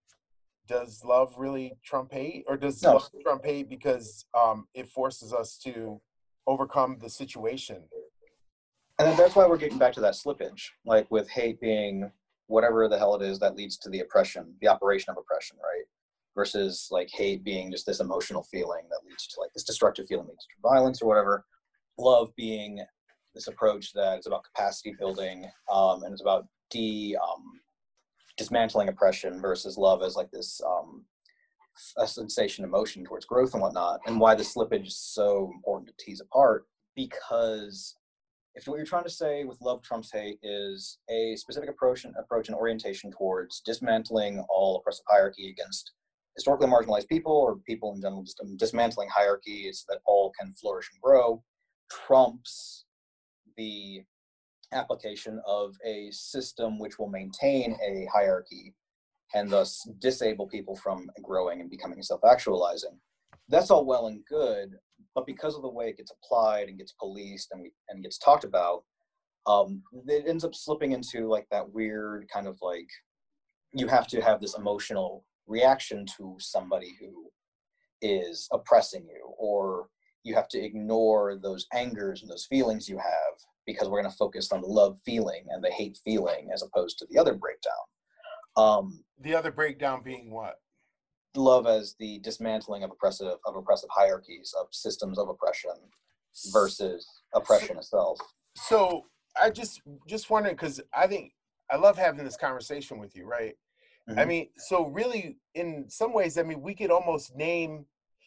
does 0.67 1.05
love 1.05 1.35
really 1.37 1.77
trump 1.85 2.13
hate 2.13 2.45
or 2.49 2.57
does 2.57 2.83
No. 2.83 2.95
love 2.95 3.11
trump 3.23 3.45
hate 3.45 3.69
because 3.69 4.25
um 4.39 4.67
it 4.75 4.89
forces 4.89 5.33
us 5.33 5.57
to 5.59 6.01
overcome 6.47 6.99
the 7.01 7.09
situation 7.11 7.83
And 8.99 9.09
then 9.09 9.17
that's 9.17 9.35
why 9.35 9.47
we're 9.47 9.57
getting 9.57 9.79
back 9.79 9.93
to 9.95 10.01
that 10.03 10.15
slippage, 10.15 10.69
like 10.87 11.11
with 11.11 11.29
hate 11.29 11.61
being 11.61 12.11
whatever 12.47 12.89
the 12.89 12.97
hell 12.99 13.17
it 13.17 13.23
is 13.23 13.39
that 13.41 13.57
leads 13.57 13.77
to 13.79 13.91
the 13.91 14.01
oppression, 14.01 14.55
the 14.61 14.69
operation 14.69 15.11
of 15.11 15.17
oppression, 15.17 15.57
right? 15.61 15.85
Versus 16.37 16.89
like 16.93 17.09
hate 17.11 17.43
being 17.43 17.73
just 17.73 17.87
this 17.87 17.99
emotional 18.01 18.45
feeling 18.45 18.85
that 18.91 19.01
leads 19.05 19.27
to 19.29 19.41
like 19.41 19.53
this 19.53 19.65
destructive 19.65 20.07
feeling 20.07 20.29
leads 20.29 20.45
to 20.47 20.69
violence 20.69 21.03
or 21.03 21.09
whatever. 21.09 21.45
Love 21.99 22.31
being 22.37 22.85
this 23.35 23.49
approach 23.49 23.93
that 23.95 24.19
is 24.21 24.27
about 24.27 24.45
capacity 24.45 24.95
building 24.97 25.45
um, 25.73 26.05
and 26.05 26.13
it's 26.13 26.23
about 26.23 26.47
de 26.71 27.17
um, 27.21 27.43
dismantling 28.37 28.89
oppression 28.89 29.41
versus 29.41 29.79
love 29.79 30.03
as 30.03 30.17
like 30.17 30.31
this 30.31 30.61
um, 30.67 31.05
a 31.99 32.07
sensation 32.07 32.65
emotion 32.65 33.05
towards 33.05 33.25
growth 33.25 33.53
and 33.55 33.63
whatnot. 33.63 34.01
And 34.07 34.21
why 34.21 34.35
the 34.35 34.43
slippage 34.43 34.87
is 34.87 34.99
so 34.99 35.51
important 35.55 35.89
to 35.89 36.05
tease 36.05 36.21
apart 36.21 36.67
because 36.95 37.97
if 38.55 38.69
what 38.69 38.77
you're 38.77 38.87
trying 38.87 39.05
to 39.05 39.11
say 39.11 39.45
with 39.45 39.61
love 39.61 39.83
trumps 39.83 40.13
hate 40.13 40.39
is 40.43 40.99
a 41.11 41.35
specific 41.37 41.69
approach 41.69 42.05
and 42.05 42.15
approach 42.19 42.49
and 42.49 42.57
orientation 42.57 43.11
towards 43.11 43.61
dismantling 43.61 44.45
all 44.49 44.77
oppressive 44.77 45.05
hierarchy 45.09 45.51
against 45.51 45.93
historically 46.37 46.69
marginalized 46.69 47.09
people 47.09 47.33
or 47.33 47.57
people 47.67 47.93
in 47.95 48.01
general 48.01 48.23
just 48.23 48.41
um, 48.41 48.57
dismantling 48.57 49.09
hierarchies 49.09 49.85
that 49.89 49.99
all 50.07 50.33
can 50.39 50.53
flourish 50.55 50.89
and 50.93 51.01
grow 51.01 51.43
trumps 51.91 52.85
the 53.57 54.03
application 54.75 55.41
of 55.47 55.75
a 55.85 56.11
system 56.11 56.79
which 56.79 56.99
will 56.99 57.09
maintain 57.09 57.77
a 57.87 58.07
hierarchy 58.13 58.75
and 59.35 59.51
thus 59.51 59.89
disable 60.01 60.47
people 60.47 60.77
from 60.77 61.11
growing 61.23 61.61
and 61.61 61.71
becoming 61.71 62.03
self-actualizing. 62.03 62.99
That's 63.49 63.71
all 63.71 63.85
well 63.85 64.07
and 64.07 64.25
good 64.27 64.75
but 65.15 65.27
because 65.27 65.55
of 65.55 65.63
the 65.63 65.69
way 65.69 65.89
it 65.89 65.97
gets 65.97 66.13
applied 66.13 66.69
and 66.69 66.79
gets 66.79 66.93
policed 66.93 67.53
and, 67.53 67.71
and 67.89 68.03
gets 68.03 68.19
talked 68.19 68.45
about 68.45 68.85
um, 69.47 69.83
it 70.09 70.25
ends 70.27 70.45
up 70.45 70.55
slipping 70.55 70.93
into 70.93 71.29
like 71.29 71.47
that 71.51 71.69
weird 71.71 72.29
kind 72.33 72.47
of 72.47 72.59
like 72.63 72.89
you 73.73 73.87
have 73.87 74.07
to 74.09 74.21
have 74.21 74.41
this 74.41 74.57
emotional 74.57 75.25
reaction 75.47 76.07
to 76.17 76.37
somebody 76.39 76.97
who 77.01 77.31
is 78.01 78.49
oppressing 78.53 79.07
you 79.07 79.33
or 79.39 79.89
you 80.23 80.35
have 80.35 80.49
to 80.49 80.59
ignore 80.59 81.37
those 81.37 81.67
angers 81.75 82.23
and 82.23 82.31
those 82.31 82.47
feelings 82.47 82.89
you 82.89 82.97
have 82.97 83.35
because 83.67 83.89
we're 83.89 84.01
going 84.01 84.11
to 84.11 84.17
focus 84.17 84.53
on 84.53 84.61
the 84.61 84.67
love 84.67 84.99
feeling 85.05 85.45
and 85.51 85.63
the 85.63 85.71
hate 85.71 85.99
feeling 86.05 86.49
as 86.53 86.63
opposed 86.63 86.99
to 86.99 87.07
the 87.11 87.19
other 87.19 87.35
breakdown 87.35 87.73
um, 88.57 89.03
the 89.21 89.35
other 89.35 89.51
breakdown 89.51 90.01
being 90.03 90.31
what 90.31 90.57
love 91.37 91.67
as 91.67 91.97
the 91.99 92.19
dismantling 92.21 92.85
of 92.85 92.91
oppressive 92.91 93.27
of 93.47 93.57
oppressive 93.57 93.91
hierarchies 93.93 94.55
of 94.61 94.67
systems 94.71 95.19
of 95.19 95.29
oppression 95.29 95.73
versus 96.53 97.07
oppression 97.35 97.77
itself. 97.77 98.19
so 98.57 99.05
i 99.41 99.51
just 99.51 99.81
just 100.07 100.31
wondering 100.31 100.55
because 100.55 100.81
i 100.93 101.07
think 101.07 101.33
i 101.71 101.77
love 101.77 101.97
having 101.99 102.25
this 102.25 102.37
conversation 102.37 102.99
with 102.99 103.17
you 103.17 103.25
right 103.27 103.55
i 104.11 104.13
Mhm. 104.25 104.29
mean 104.29 104.49
so 104.59 104.87
really 104.89 105.37
in 105.55 105.87
some 105.89 106.13
ways 106.13 106.39
i 106.39 106.43
mean 106.43 106.61
we 106.61 106.75
could 106.75 106.91
almost 106.93 107.35
name 107.35 107.85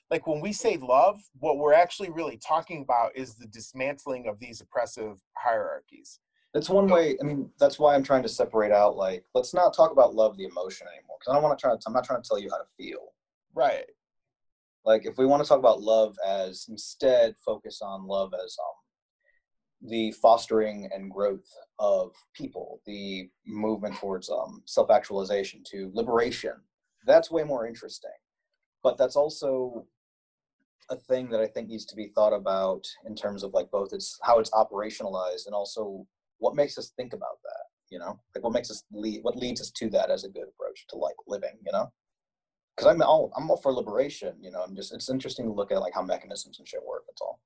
like 0.10 0.26
when 0.28 0.40
we 0.42 0.54
say 0.54 0.78
love 0.78 1.22
what 1.40 1.58
we're 1.58 1.74
actually 1.74 2.10
really 2.10 2.38
talking 2.38 2.82
about 2.82 3.16
is 3.16 3.36
the 3.36 3.48
dismantling 3.48 4.28
of 4.28 4.40
these 4.40 4.62
oppressive 4.62 5.22
hierarchies 5.36 6.20
That's 6.54 6.70
one 6.70 6.88
way. 6.88 7.18
I 7.22 7.24
mean, 7.24 7.50
that's 7.60 7.78
why 7.78 7.94
I'm 7.94 8.04
trying 8.04 8.24
to 8.24 8.30
separate 8.30 8.72
out. 8.72 8.96
Like, 8.96 9.26
let's 9.36 9.54
not 9.54 9.76
talk 9.76 9.92
about 9.92 10.16
love, 10.16 10.38
the 10.38 10.46
emotion 10.46 10.88
anymore, 10.88 11.18
because 11.20 11.32
I 11.32 11.36
don't 11.36 11.44
want 11.44 11.58
to 11.58 11.62
try. 11.62 11.72
To, 11.72 11.80
I'm 11.86 11.94
not 11.94 12.06
trying 12.06 12.22
to 12.22 12.28
tell 12.28 12.40
you 12.40 12.50
how 12.50 12.58
to 12.58 12.66
feel. 12.78 13.14
right 13.54 13.86
Like, 14.86 15.06
if 15.06 15.18
we 15.18 15.26
want 15.26 15.44
to 15.44 15.48
talk 15.48 15.60
about 15.60 15.82
love 15.82 16.16
as 16.26 16.66
instead, 16.70 17.36
focus 17.46 17.82
on 17.82 18.08
love 18.08 18.34
as 18.34 18.58
um, 18.60 19.90
the 19.90 20.12
fostering 20.14 20.90
and 20.94 21.12
growth 21.12 21.48
of 21.78 22.14
people, 22.34 22.82
the 22.86 23.30
movement 23.46 23.96
towards 23.98 24.30
um, 24.30 24.64
self-actualization 24.66 25.64
to 25.72 25.92
liberation. 25.94 26.56
That's 27.06 27.30
way 27.30 27.44
more 27.44 27.68
interesting. 27.68 28.10
But 28.84 28.98
that's 28.98 29.16
also 29.16 29.86
a 30.90 30.96
thing 30.96 31.30
that 31.30 31.40
I 31.40 31.48
think 31.48 31.68
needs 31.68 31.86
to 31.86 31.96
be 31.96 32.08
thought 32.16 32.34
about 32.34 32.86
in 33.06 33.16
terms 33.16 33.44
of 33.44 33.54
like 33.54 33.70
both 33.72 33.94
its 33.94 34.18
how 34.24 34.40
it's 34.40 34.52
operationalized 34.52 35.46
and 35.46 35.54
also 35.56 36.06
what 36.40 36.56
makes 36.56 36.78
us 36.78 36.92
think 36.96 37.14
about 37.14 37.40
that. 37.44 37.64
You 37.90 38.00
know, 38.00 38.20
like 38.36 38.44
what 38.44 38.54
makes 38.54 38.70
us 38.70 38.84
lead, 38.92 39.24
what 39.24 39.38
leads 39.38 39.62
us 39.62 39.72
to 39.72 39.90
that 39.92 40.10
as 40.12 40.24
a 40.24 40.30
good 40.30 40.48
approach 40.48 40.86
to 40.90 40.98
like 40.98 41.16
living. 41.28 41.58
You 41.66 41.72
know, 41.72 41.92
because 42.76 42.92
I'm 42.92 43.02
all 43.02 43.32
I'm 43.36 43.50
all 43.50 43.58
for 43.58 43.74
liberation. 43.74 44.36
You 44.42 44.52
know, 44.52 44.62
I'm 44.62 44.76
just 44.76 44.94
it's 44.94 45.10
interesting 45.10 45.46
to 45.46 45.54
look 45.54 45.72
at 45.72 45.80
like 45.82 45.94
how 45.94 46.02
mechanisms 46.02 46.60
and 46.60 46.68
shit 46.68 46.86
work. 46.86 47.04
That's 47.08 47.22
all. 47.22 47.40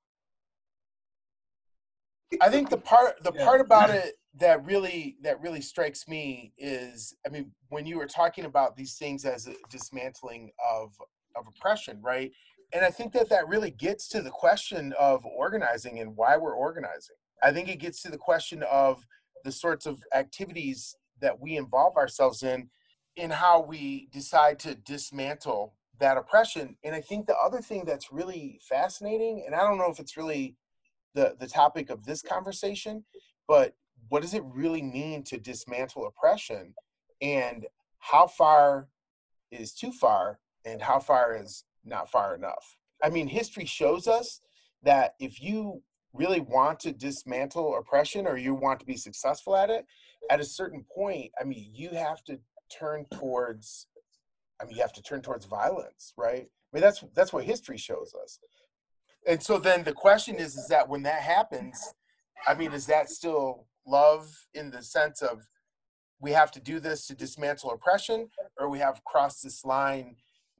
I 2.42 2.50
think 2.50 2.70
the 2.70 2.78
part 2.78 3.22
the 3.24 3.32
Yeah. 3.34 3.46
part 3.46 3.62
about 3.62 3.90
it 3.90 4.16
that 4.40 4.66
really 4.66 5.18
that 5.22 5.42
really 5.42 5.62
strikes 5.62 6.08
me 6.08 6.54
is 6.58 7.16
I 7.26 7.30
mean 7.30 7.52
when 7.70 7.86
you 7.86 7.98
were 7.98 8.08
talking 8.08 8.46
about 8.46 8.76
these 8.76 8.96
things 8.98 9.26
as 9.26 9.48
a 9.48 9.54
dismantling 9.70 10.52
of 10.72 10.94
of 11.36 11.48
oppression, 11.48 12.00
right? 12.02 12.32
And 12.74 12.86
I 12.86 12.90
think 12.90 13.12
that 13.14 13.30
that 13.30 13.48
really 13.48 13.72
gets 13.72 14.08
to 14.10 14.22
the 14.22 14.30
question 14.30 14.94
of 15.00 15.26
organizing 15.26 16.00
and 16.00 16.16
why 16.16 16.38
we're 16.38 16.56
organizing. 16.56 17.16
I 17.44 17.52
think 17.52 17.70
it 17.70 17.80
gets 17.80 18.02
to 18.04 18.12
the 18.12 18.18
question 18.18 18.64
of 18.64 19.06
the 19.44 19.52
sorts 19.52 19.86
of 19.86 20.02
activities 20.14 20.96
that 21.20 21.40
we 21.40 21.58
involve 21.58 21.98
ourselves 21.98 22.44
in 22.44 22.70
in 23.18 23.30
how 23.30 23.62
we 23.62 24.08
decide 24.14 24.58
to 24.60 24.76
dismantle 24.76 25.76
that 26.00 26.18
oppression. 26.18 26.78
And 26.84 26.96
I 26.96 27.02
think 27.02 27.28
the 27.28 27.36
other 27.36 27.62
thing 27.62 27.84
that's 27.86 28.12
really 28.12 28.60
fascinating 28.68 29.44
and 29.46 29.56
I 29.56 29.60
don't 29.60 29.78
know 29.78 29.92
if 29.92 30.00
it's 30.00 30.18
really 30.18 30.56
the 31.14 31.36
the 31.40 31.48
topic 31.48 31.90
of 31.90 32.06
this 32.06 32.22
conversation 32.22 33.04
but 33.48 33.74
what 34.10 34.22
does 34.22 34.34
it 34.34 34.44
really 34.46 34.82
mean 34.82 35.24
to 35.24 35.38
dismantle 35.38 36.08
oppression 36.08 36.74
and 37.22 37.66
how 38.00 38.28
far 38.28 38.88
is 39.52 39.74
too 39.74 39.92
far 39.92 40.40
and 40.66 40.82
how 40.82 41.00
far 41.00 41.36
is 41.36 41.66
not 41.84 42.10
far 42.10 42.36
enough. 42.36 42.78
I 43.04 43.10
mean 43.10 43.28
history 43.28 43.66
shows 43.66 44.08
us 44.08 44.42
that 44.84 45.16
if 45.20 45.42
you 45.42 45.82
really 46.14 46.42
want 46.42 46.80
to 46.82 46.92
dismantle 46.92 47.78
oppression 47.78 48.28
or 48.28 48.38
you 48.38 48.54
want 48.54 48.80
to 48.80 48.86
be 48.86 48.98
successful 48.98 49.56
at 49.56 49.70
it 49.70 49.86
at 50.30 50.40
a 50.40 50.46
certain 50.46 50.86
point 50.94 51.32
i 51.40 51.44
mean 51.44 51.70
you 51.74 51.90
have 51.92 52.24
to 52.24 52.38
turn 52.70 53.06
towards 53.14 53.88
i 54.62 54.66
mean 54.66 54.76
you 54.76 54.82
have 54.82 54.94
to 54.94 55.02
turn 55.02 55.22
towards 55.22 55.46
violence 55.46 56.14
right? 56.18 56.48
I 56.74 56.78
mean 56.78 56.82
that's 56.82 57.04
that's 57.16 57.34
what 57.34 57.44
history 57.44 57.78
shows 57.78 58.14
us. 58.24 58.40
And 59.28 59.42
so 59.42 59.58
then 59.58 59.84
the 59.84 59.94
question 59.94 60.36
is 60.36 60.56
is 60.56 60.68
that 60.68 60.88
when 60.88 61.04
that 61.04 61.22
happens 61.22 61.94
i 62.48 62.54
mean 62.54 62.72
is 62.74 62.86
that 62.88 63.10
still 63.10 63.68
love 63.86 64.30
in 64.54 64.70
the 64.70 64.84
sense 64.84 65.22
of 65.22 65.48
we 66.20 66.32
have 66.32 66.52
to 66.52 66.60
do 66.60 66.80
this 66.80 67.08
to 67.08 67.16
dismantle 67.16 67.72
oppression 67.72 68.30
or 68.60 68.70
we 68.70 68.80
have 68.80 69.04
crossed 69.06 69.44
this 69.44 69.66
line 69.66 70.16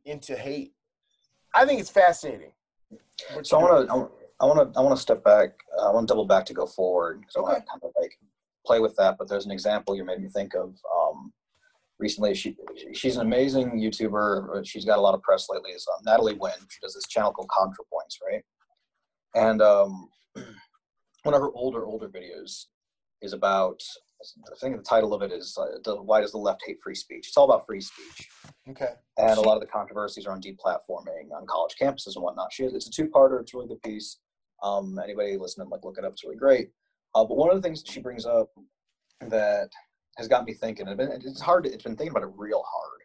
into 0.06 0.36
hate 0.36 0.74
i 1.54 1.66
think 1.66 1.80
it's 1.80 1.90
fascinating 1.90 2.52
So 3.44 3.58
I 3.58 3.62
want 3.64 3.88
to 3.88 3.94
I 4.42 4.46
want 4.46 4.74
to 4.74 4.80
I 4.80 4.82
want 4.82 4.96
to 4.96 5.02
step 5.02 5.24
back. 5.24 5.50
Uh, 5.78 5.90
I 5.90 5.94
want 5.94 6.08
to 6.08 6.12
double 6.12 6.26
back 6.26 6.46
to 6.48 6.54
go 6.54 6.66
forward. 6.66 7.24
So 7.30 7.40
I 7.40 7.44
want 7.44 7.56
Okay. 7.58 7.62
to 7.66 7.70
kind 7.72 7.82
of 7.84 7.92
like 8.02 8.14
play 8.66 8.80
with 8.80 8.96
that. 8.96 9.18
But 9.20 9.28
there's 9.30 9.46
an 9.46 9.52
example 9.52 9.96
you 9.96 10.04
made 10.04 10.20
me 10.20 10.30
think 10.30 10.56
of. 10.56 10.70
Um, 11.00 11.32
recently, 12.00 12.34
she 12.34 12.58
she's 12.94 13.16
an 13.18 13.22
amazing 13.22 13.68
YouTuber. 13.84 14.66
She's 14.66 14.84
got 14.86 14.98
a 14.98 15.02
lot 15.08 15.14
of 15.14 15.22
press 15.22 15.46
lately. 15.50 15.72
Is 15.72 15.86
um, 15.94 16.04
Natalie 16.06 16.34
Wynn. 16.42 16.62
She 16.74 16.80
does 16.82 16.96
this 16.96 17.08
channel 17.08 17.32
called 17.32 17.50
ContraPoints, 17.50 18.16
right? 18.28 18.44
And 19.36 19.62
um, 19.62 20.10
one 21.24 21.36
of 21.36 21.42
her 21.42 21.52
older 21.54 21.86
older 21.86 22.10
videos 22.10 22.66
is 23.22 23.34
about. 23.34 23.80
I 24.52 24.56
think 24.60 24.78
the 24.78 24.84
title 24.84 25.14
of 25.14 25.22
it 25.22 25.32
is 25.32 25.58
uh, 25.60 25.80
the, 25.84 26.02
"Why 26.02 26.22
Does 26.22 26.32
the 26.32 26.38
Left 26.38 26.62
Hate 26.66 26.80
Free 26.84 26.96
Speech?" 26.96 27.28
It's 27.28 27.38
all 27.38 27.46
about 27.46 27.66
free 27.66 27.82
speech 27.82 28.30
okay 28.70 28.90
and 29.18 29.38
a 29.38 29.42
lot 29.42 29.56
of 29.56 29.62
the 29.62 29.68
controversies 29.68 30.26
are 30.26 30.30
around 30.30 30.44
deplatforming 30.44 31.32
on 31.36 31.46
college 31.48 31.76
campuses 31.80 32.16
and 32.16 32.24
whatnot. 32.24 32.54
She 32.54 32.64
it's 32.64 32.88
a 32.88 32.92
two-parter. 32.92 33.42
It's 33.42 33.54
a 33.54 33.58
really 33.58 33.70
good 33.70 33.82
piece. 33.82 34.20
Um, 34.64 35.00
anybody 35.04 35.38
listening, 35.38 35.70
like 35.70 35.84
look 35.84 35.98
it 35.98 36.06
up. 36.06 36.14
It's 36.14 36.24
really 36.24 36.38
great. 36.38 36.70
Uh, 37.16 37.26
but 37.26 37.38
one 37.38 37.50
of 37.50 37.56
the 37.56 37.62
things 37.62 37.84
that 37.84 37.92
she 37.92 38.00
brings 38.00 38.26
up 38.26 38.50
that 39.28 39.70
has 40.18 40.28
got 40.28 40.46
me 40.46 40.54
thinking, 40.54 40.88
and 40.88 41.00
it's 41.00 41.42
hard. 41.42 41.64
To, 41.64 41.74
it's 41.74 41.84
been 41.84 41.96
thinking 41.96 42.12
about 42.12 42.24
it 42.24 42.34
real 42.36 42.64
hard. 42.66 43.02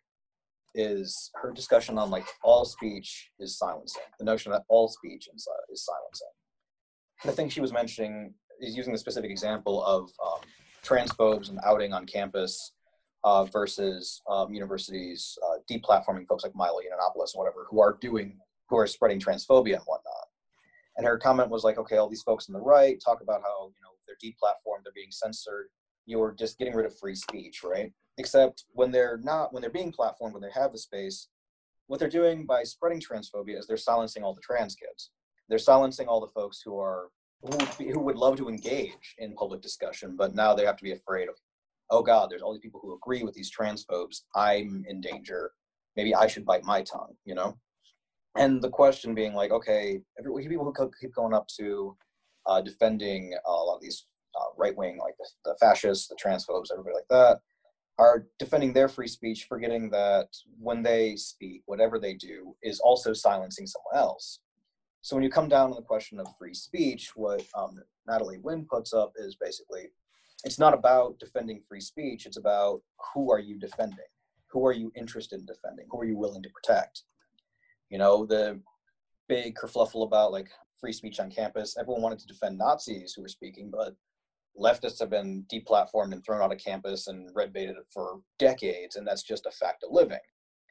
Is 0.75 1.31
her 1.35 1.53
discussion 1.53 1.97
on 1.97 2.11
like 2.11 2.27
all 2.43 2.65
speech 2.65 3.31
is 3.41 3.59
silencing? 3.59 4.03
The 4.19 4.25
notion 4.25 4.53
that 4.53 4.63
all 4.69 4.89
speech 4.89 5.29
is, 5.35 5.49
uh, 5.51 5.73
is 5.73 5.85
silencing. 5.85 6.29
The 7.25 7.33
thing 7.33 7.49
she 7.49 7.63
was 7.63 7.73
mentioning 7.73 8.35
is 8.61 8.77
using 8.77 8.93
the 8.93 8.99
specific 8.99 9.31
example 9.31 9.83
of 9.85 10.11
um, 10.25 10.41
transphobes 10.87 11.49
and 11.51 11.59
outing 11.65 11.93
on 11.93 12.07
campus 12.07 12.73
uh, 13.25 13.45
versus 13.45 14.23
um, 14.31 14.55
universities 14.55 15.37
uh, 15.45 15.59
deplatforming 15.71 16.27
folks 16.27 16.45
like 16.45 16.55
Milo 16.55 16.79
or 16.79 17.27
whatever 17.35 17.67
who 17.71 17.81
are 17.81 17.99
doing 18.01 18.39
who 18.69 18.77
are 18.77 18.87
spreading 18.87 19.21
transphobia 19.21 19.75
and 19.75 19.85
whatnot. 19.85 20.27
And 20.97 21.07
her 21.07 21.19
comment 21.19 21.51
was 21.51 21.65
like, 21.65 21.79
okay, 21.79 21.97
all 21.97 22.09
these 22.09 22.23
folks 22.23 22.49
on 22.49 22.55
the 22.55 22.61
right 22.61 23.01
talk 23.05 23.21
about 23.21 23.43
how 23.43 23.67
you 23.69 23.83
know 23.83 23.91
they're 24.07 24.17
deplatformed, 24.23 24.85
they're 24.85 24.93
being 24.95 25.11
censored. 25.11 25.67
You're 26.07 26.35
just 26.39 26.59
getting 26.59 26.75
rid 26.75 26.87
of 26.87 26.99
free 26.99 27.17
speech, 27.17 27.63
right? 27.65 27.93
Except 28.19 28.65
when 28.73 28.93
they're 28.93 29.19
not, 29.23 29.53
when 29.53 29.61
they're 29.61 29.71
being 29.71 29.93
platformed, 29.93 30.33
when 30.33 30.43
they 30.43 30.53
have 30.55 30.73
the 30.73 30.79
space, 30.79 31.29
what 31.89 32.01
they're 32.01 32.09
doing 32.09 32.47
by 32.47 32.63
spreading 32.63 33.01
transphobia 33.01 33.59
is 33.59 33.67
they're 33.67 33.77
silencing 33.77 34.23
all 34.23 34.35
the 34.35 34.41
trans 34.41 34.75
kids. 34.75 35.11
They're 35.49 35.59
silencing 35.59 36.07
all 36.07 36.21
the 36.21 36.29
folks 36.29 36.63
who 36.65 36.79
are 36.79 37.11
who 37.43 37.57
would, 37.57 37.79
be, 37.79 37.91
who 37.91 38.01
would 38.01 38.17
love 38.17 38.37
to 38.37 38.49
engage 38.49 39.15
in 39.19 39.35
public 39.35 39.61
discussion, 39.61 40.17
but 40.17 40.35
now 40.35 40.55
they 40.55 40.65
have 40.65 40.77
to 40.77 40.85
be 40.85 40.93
afraid 40.93 41.29
of, 41.29 41.35
oh 41.91 42.03
God, 42.03 42.31
there's 42.31 42.43
all 42.43 42.53
these 42.53 42.63
people 42.63 42.81
who 42.83 42.95
agree 42.95 43.23
with 43.23 43.35
these 43.35 43.53
transphobes. 43.55 44.23
I'm 44.35 44.85
in 44.89 45.01
danger. 45.01 45.53
Maybe 45.97 46.15
I 46.15 46.27
should 46.27 46.45
bite 46.45 46.65
my 46.65 46.83
tongue, 46.83 47.15
you 47.25 47.35
know? 47.35 47.57
And 48.37 48.61
the 48.61 48.71
question 48.71 49.15
being 49.15 49.35
like, 49.35 49.51
okay, 49.51 50.01
every, 50.19 50.47
people 50.47 50.73
who 50.77 50.91
keep 51.01 51.15
going 51.15 51.33
up 51.33 51.47
to 51.59 51.97
uh, 52.47 52.61
defending 52.61 53.35
a 53.47 53.51
lot 53.51 53.77
of 53.77 53.81
these 53.81 54.07
uh, 54.39 54.53
right 54.59 54.77
wing, 54.77 54.99
like 54.99 55.15
the, 55.19 55.27
the 55.45 55.57
fascists, 55.59 56.09
the 56.09 56.17
transphobes, 56.17 56.71
everybody 56.71 56.95
like 56.95 57.09
that, 57.09 57.39
are 57.99 58.27
defending 58.39 58.73
their 58.73 58.89
free 58.89 59.09
speech, 59.09 59.47
forgetting 59.49 59.89
that 59.91 60.29
when 60.59 60.83
they 60.83 61.17
speak, 61.17 61.63
whatever 61.65 61.99
they 61.99 62.13
do 62.15 62.55
is 62.63 62.79
also 62.81 63.15
silencing 63.15 63.67
someone 63.67 64.05
else. 64.05 64.41
So 65.07 65.15
when 65.15 65.23
you 65.23 65.31
come 65.31 65.49
down 65.49 65.69
to 65.69 65.77
the 65.77 65.83
question 65.83 66.19
of 66.19 66.27
free 66.37 66.53
speech, 66.53 67.13
what 67.15 67.41
um, 67.57 67.79
Natalie 68.09 68.41
Wynn 68.43 68.67
puts 68.69 68.93
up 68.93 69.13
is 69.15 69.37
basically 69.37 69.93
it's 70.43 70.59
not 70.59 70.75
about 70.75 71.21
defending 71.21 71.63
free 71.69 71.81
speech, 71.81 72.27
it's 72.27 72.39
about 72.39 72.81
who 73.15 73.31
are 73.31 73.39
you 73.39 73.57
defending? 73.57 74.11
Who 74.49 74.67
are 74.67 74.73
you 74.73 74.91
interested 74.97 75.39
in 75.39 75.47
defending? 75.47 75.87
Who 75.93 76.01
are 76.01 76.05
you 76.07 76.17
willing 76.17 76.43
to 76.43 76.49
protect? 76.49 77.05
You 77.89 77.99
know, 77.99 78.27
the 78.27 78.61
big 79.29 79.55
kerfluffle 79.55 80.05
about 80.05 80.33
like 80.33 80.49
free 80.81 80.93
speech 80.93 81.21
on 81.21 81.31
campus, 81.31 81.77
everyone 81.79 82.03
wanted 82.03 82.19
to 82.19 82.27
defend 82.27 82.59
Nazis 82.59 83.13
who 83.13 83.23
were 83.23 83.29
speaking, 83.29 83.71
but 83.71 83.95
leftists 84.61 84.99
have 84.99 85.11
been 85.11 85.47
deplatformed 85.53 86.15
and 86.15 86.25
thrown 86.25 86.43
out 86.43 86.53
of 86.53 86.59
campus 86.59 87.07
and 87.07 87.31
red 87.33 87.53
baited 87.53 87.77
for 87.95 88.23
decades, 88.41 88.97
and 88.97 89.07
that's 89.07 89.23
just 89.23 89.47
a 89.47 89.53
fact 89.53 89.85
of 89.85 89.93
living. 89.93 90.19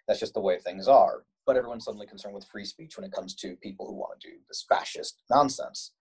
That's 0.07 0.19
just 0.19 0.33
the 0.33 0.41
way 0.41 0.59
things 0.59 0.87
are. 0.87 1.23
But 1.45 1.57
everyone's 1.57 1.85
suddenly 1.85 2.07
concerned 2.07 2.35
with 2.35 2.45
free 2.45 2.65
speech 2.65 2.97
when 2.97 3.05
it 3.05 3.11
comes 3.11 3.35
to 3.35 3.55
people 3.57 3.85
who 3.85 3.93
want 3.93 4.19
to 4.19 4.29
do 4.29 4.35
this 4.47 4.65
fascist 4.67 5.21
nonsense. 5.29 5.91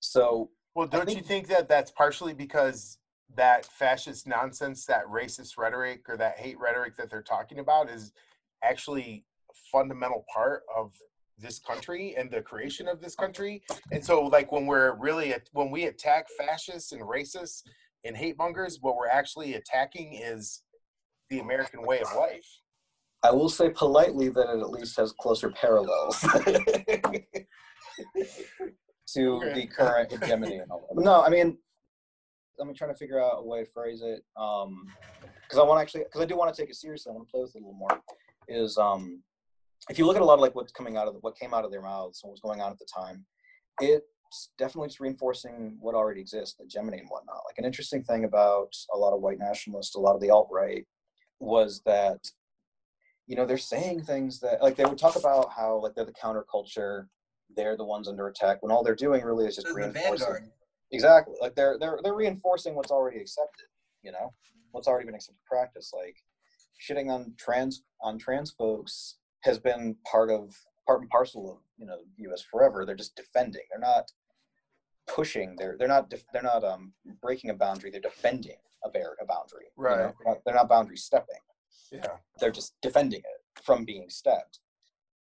So, 0.00 0.50
well, 0.74 0.86
don't 0.86 1.06
think, 1.06 1.18
you 1.18 1.24
think 1.24 1.48
that 1.48 1.68
that's 1.68 1.90
partially 1.92 2.34
because 2.34 2.98
that 3.36 3.66
fascist 3.66 4.26
nonsense, 4.26 4.86
that 4.86 5.06
racist 5.06 5.58
rhetoric 5.58 6.08
or 6.08 6.16
that 6.16 6.38
hate 6.38 6.58
rhetoric 6.58 6.96
that 6.96 7.10
they're 7.10 7.22
talking 7.22 7.58
about 7.58 7.90
is 7.90 8.12
actually 8.62 9.24
a 9.50 9.54
fundamental 9.72 10.24
part 10.32 10.62
of 10.74 10.92
this 11.38 11.58
country 11.58 12.14
and 12.16 12.30
the 12.30 12.42
creation 12.42 12.88
of 12.88 13.00
this 13.00 13.14
country. 13.14 13.62
And 13.92 14.04
so, 14.04 14.22
like 14.24 14.50
when 14.50 14.66
we're 14.66 14.96
really 14.96 15.34
when 15.52 15.70
we 15.70 15.84
attack 15.84 16.26
fascists 16.36 16.92
and 16.92 17.02
racists 17.02 17.62
and 18.04 18.16
hate 18.16 18.36
mongers, 18.38 18.78
what 18.80 18.96
we're 18.96 19.08
actually 19.08 19.54
attacking 19.54 20.14
is 20.14 20.62
the 21.30 21.40
American 21.40 21.82
way 21.82 22.00
of 22.00 22.12
life. 22.16 22.46
I 23.24 23.32
will 23.32 23.48
say 23.48 23.70
politely 23.70 24.28
that 24.28 24.48
it 24.48 24.60
at 24.60 24.70
least 24.70 24.96
has 24.96 25.12
closer 25.12 25.50
parallels 25.50 26.20
to 29.08 29.36
okay. 29.36 29.54
the 29.54 29.66
current 29.66 30.12
hegemony 30.12 30.58
and 30.58 30.70
all 30.70 30.86
that. 30.94 31.02
No, 31.02 31.22
I 31.22 31.28
mean, 31.28 31.58
I'm 32.60 32.74
trying 32.74 32.92
to 32.92 32.96
figure 32.96 33.20
out 33.20 33.38
a 33.38 33.44
way 33.44 33.64
to 33.64 33.70
phrase 33.70 34.02
it. 34.02 34.22
Um, 34.36 34.86
because 35.42 35.58
I 35.58 35.62
want 35.62 35.78
to 35.78 35.82
actually, 35.82 36.04
because 36.04 36.20
I 36.20 36.26
do 36.26 36.36
want 36.36 36.54
to 36.54 36.60
take 36.60 36.70
it 36.70 36.76
seriously. 36.76 37.10
I 37.10 37.14
want 37.14 37.26
to 37.26 37.30
play 37.30 37.40
with 37.40 37.56
it 37.56 37.62
a 37.62 37.64
little 37.64 37.74
more. 37.74 38.00
Is 38.48 38.78
um, 38.78 39.22
if 39.88 39.98
you 39.98 40.06
look 40.06 40.16
at 40.16 40.22
a 40.22 40.24
lot 40.24 40.34
of 40.34 40.40
like 40.40 40.54
what's 40.54 40.72
coming 40.72 40.96
out 40.96 41.08
of 41.08 41.14
the, 41.14 41.20
what 41.20 41.38
came 41.38 41.54
out 41.54 41.64
of 41.64 41.70
their 41.70 41.82
mouths 41.82 42.20
and 42.22 42.28
what 42.28 42.34
was 42.34 42.40
going 42.40 42.60
on 42.60 42.70
at 42.70 42.78
the 42.78 42.86
time, 42.94 43.24
it's 43.80 44.50
definitely 44.58 44.88
just 44.88 45.00
reinforcing 45.00 45.76
what 45.80 45.94
already 45.94 46.20
exists, 46.20 46.56
hegemony 46.60 46.98
and 46.98 47.08
whatnot. 47.08 47.40
Like 47.46 47.58
an 47.58 47.64
interesting 47.64 48.02
thing 48.02 48.24
about 48.24 48.74
a 48.94 48.98
lot 48.98 49.14
of 49.14 49.22
white 49.22 49.38
nationalists, 49.38 49.94
a 49.94 50.00
lot 50.00 50.14
of 50.14 50.20
the 50.20 50.30
alt 50.30 50.48
right, 50.52 50.84
was 51.40 51.80
that 51.86 52.18
you 53.28 53.36
know 53.36 53.44
they're 53.44 53.58
saying 53.58 54.02
things 54.02 54.40
that 54.40 54.62
like 54.62 54.74
they 54.74 54.86
would 54.86 54.98
talk 54.98 55.14
about 55.14 55.50
how 55.54 55.80
like 55.82 55.94
they're 55.94 56.06
the 56.06 56.12
counterculture, 56.12 57.06
they're 57.54 57.76
the 57.76 57.84
ones 57.84 58.08
under 58.08 58.26
attack 58.26 58.62
when 58.62 58.72
all 58.72 58.82
they're 58.82 58.96
doing 58.96 59.22
really 59.22 59.46
is 59.46 59.56
just 59.56 59.68
reinforcing. 59.68 60.50
Exactly, 60.90 61.34
like 61.40 61.54
they're 61.54 61.78
they're 61.78 62.00
they're 62.02 62.14
reinforcing 62.14 62.74
what's 62.74 62.90
already 62.90 63.20
accepted. 63.20 63.66
You 64.02 64.12
know, 64.12 64.32
what's 64.72 64.88
already 64.88 65.04
been 65.04 65.14
accepted 65.14 65.44
practice. 65.46 65.92
Like 65.94 66.16
shitting 66.80 67.10
on 67.10 67.34
trans 67.38 67.82
on 68.00 68.18
trans 68.18 68.50
folks 68.50 69.16
has 69.42 69.58
been 69.58 69.96
part 70.10 70.30
of 70.30 70.56
part 70.86 71.02
and 71.02 71.10
parcel 71.10 71.50
of 71.50 71.58
you 71.76 71.84
know 71.84 71.98
the 71.98 72.22
U.S. 72.24 72.42
forever. 72.50 72.86
They're 72.86 72.96
just 72.96 73.14
defending. 73.14 73.62
They're 73.70 73.78
not 73.78 74.10
pushing. 75.06 75.54
They're 75.58 75.76
they're 75.78 75.86
not 75.86 76.08
def- 76.08 76.24
they're 76.32 76.42
not 76.42 76.64
um 76.64 76.94
breaking 77.20 77.50
a 77.50 77.54
boundary. 77.54 77.90
They're 77.90 78.00
defending 78.00 78.56
a 78.82 78.88
bear 78.88 79.16
a 79.20 79.26
boundary. 79.26 79.66
Right. 79.76 79.90
You 79.90 79.96
know? 79.98 80.14
they're, 80.24 80.32
not, 80.32 80.44
they're 80.46 80.54
not 80.54 80.68
boundary 80.70 80.96
stepping. 80.96 81.36
Yeah. 81.92 82.16
They're 82.40 82.50
just 82.50 82.74
defending 82.82 83.20
it 83.20 83.62
from 83.62 83.84
being 83.84 84.08
stepped 84.08 84.60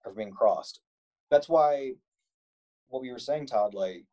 or 0.05 0.13
being 0.13 0.33
crossed. 0.33 0.81
That's 1.31 1.49
why 1.49 1.93
what 2.89 3.03
we 3.03 3.11
were 3.11 3.19
saying, 3.19 3.47
Todd. 3.47 3.75
Like 3.75 4.07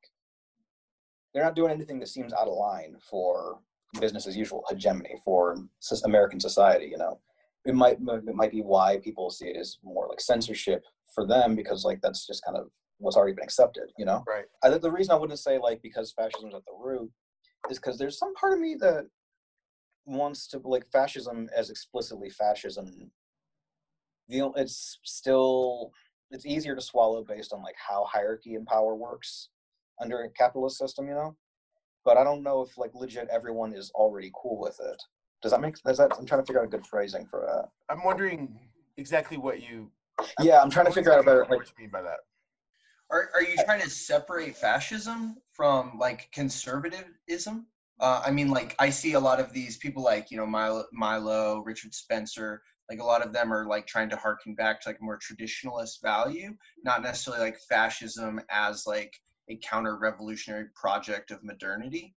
they're 1.33 1.43
not 1.43 1.55
doing 1.55 1.71
anything 1.71 1.99
that 1.99 2.07
seems 2.07 2.33
out 2.33 2.47
of 2.47 2.53
line 2.53 2.95
for 3.09 3.59
business 3.99 4.27
as 4.27 4.37
usual 4.37 4.63
hegemony 4.69 5.15
for 5.23 5.57
American 6.03 6.39
society. 6.39 6.87
You 6.87 6.97
know 6.97 7.19
it 7.65 7.75
might 7.75 7.97
it 7.99 8.35
might 8.35 8.51
be 8.51 8.61
why 8.61 8.97
people 9.03 9.29
see 9.29 9.47
it 9.47 9.57
as 9.57 9.77
more 9.83 10.07
like 10.07 10.19
censorship 10.19 10.83
for 11.13 11.27
them 11.27 11.55
because 11.55 11.85
like 11.85 11.99
that's 12.01 12.25
just 12.25 12.43
kind 12.43 12.57
of 12.57 12.67
what's 12.97 13.17
already 13.17 13.33
been 13.33 13.43
accepted 13.43 13.91
you 13.97 14.05
know 14.05 14.23
right 14.27 14.45
i 14.63 14.69
think 14.69 14.81
the 14.81 14.91
reason 14.91 15.11
i 15.11 15.17
wouldn't 15.17 15.39
say 15.39 15.57
like 15.57 15.81
because 15.81 16.13
fascism's 16.13 16.55
at 16.55 16.65
the 16.65 16.73
root 16.83 17.09
is 17.69 17.77
because 17.77 17.97
there's 17.97 18.17
some 18.17 18.33
part 18.35 18.53
of 18.53 18.59
me 18.59 18.75
that 18.79 19.07
wants 20.05 20.47
to 20.47 20.59
like 20.63 20.89
fascism 20.91 21.49
as 21.55 21.69
explicitly 21.69 22.29
fascism 22.29 23.11
you 24.27 24.39
know 24.39 24.53
it's 24.55 24.99
still 25.03 25.91
it's 26.31 26.45
easier 26.45 26.75
to 26.75 26.81
swallow 26.81 27.23
based 27.23 27.53
on 27.53 27.61
like 27.61 27.75
how 27.77 28.05
hierarchy 28.05 28.55
and 28.55 28.65
power 28.65 28.95
works 28.95 29.49
under 30.01 30.21
a 30.21 30.29
capitalist 30.29 30.77
system 30.77 31.07
you 31.07 31.13
know 31.13 31.35
but 32.03 32.17
i 32.17 32.23
don't 32.23 32.43
know 32.43 32.61
if 32.61 32.77
like 32.77 32.91
legit 32.93 33.27
everyone 33.31 33.73
is 33.73 33.91
already 33.91 34.31
cool 34.33 34.59
with 34.59 34.79
it 34.79 35.01
does 35.41 35.51
that 35.51 35.61
make 35.61 35.81
does 35.81 35.97
that? 35.97 36.11
I'm 36.17 36.25
trying 36.25 36.41
to 36.41 36.45
figure 36.45 36.61
out 36.61 36.65
a 36.65 36.69
good 36.69 36.85
phrasing 36.85 37.25
for 37.25 37.41
that. 37.41 37.69
I'm 37.93 38.03
wondering 38.03 38.59
exactly 38.97 39.37
what 39.37 39.61
you. 39.61 39.89
Yeah, 40.39 40.61
I'm 40.61 40.69
trying 40.69 40.85
to 40.85 40.91
figure 40.91 41.13
out 41.13 41.19
a 41.19 41.23
better. 41.23 41.41
Like, 41.41 41.49
what 41.49 41.67
you 41.67 41.83
mean 41.83 41.89
by 41.89 42.03
that? 42.03 42.19
Are 43.09 43.29
Are 43.33 43.41
you 43.41 43.55
trying 43.65 43.81
to 43.81 43.89
separate 43.89 44.55
fascism 44.55 45.37
from 45.51 45.97
like 45.97 46.29
conservatism? 46.31 47.65
Uh, 48.01 48.21
I 48.25 48.31
mean, 48.31 48.49
like 48.49 48.75
I 48.79 48.89
see 48.89 49.13
a 49.13 49.19
lot 49.19 49.39
of 49.39 49.53
these 49.53 49.77
people, 49.77 50.03
like 50.03 50.31
you 50.31 50.37
know 50.37 50.45
Milo, 50.45 50.85
Milo, 50.91 51.61
Richard 51.65 51.93
Spencer. 51.93 52.61
Like 52.89 52.99
a 52.99 53.05
lot 53.05 53.25
of 53.25 53.31
them 53.31 53.53
are 53.53 53.67
like 53.67 53.87
trying 53.87 54.09
to 54.09 54.17
harken 54.17 54.53
back 54.53 54.81
to 54.81 54.89
like 54.89 55.01
more 55.01 55.17
traditionalist 55.17 56.01
value, 56.01 56.53
not 56.83 57.01
necessarily 57.01 57.41
like 57.41 57.57
fascism 57.69 58.41
as 58.49 58.85
like 58.85 59.13
a 59.49 59.57
counter-revolutionary 59.63 60.65
project 60.75 61.31
of 61.31 61.41
modernity. 61.41 62.13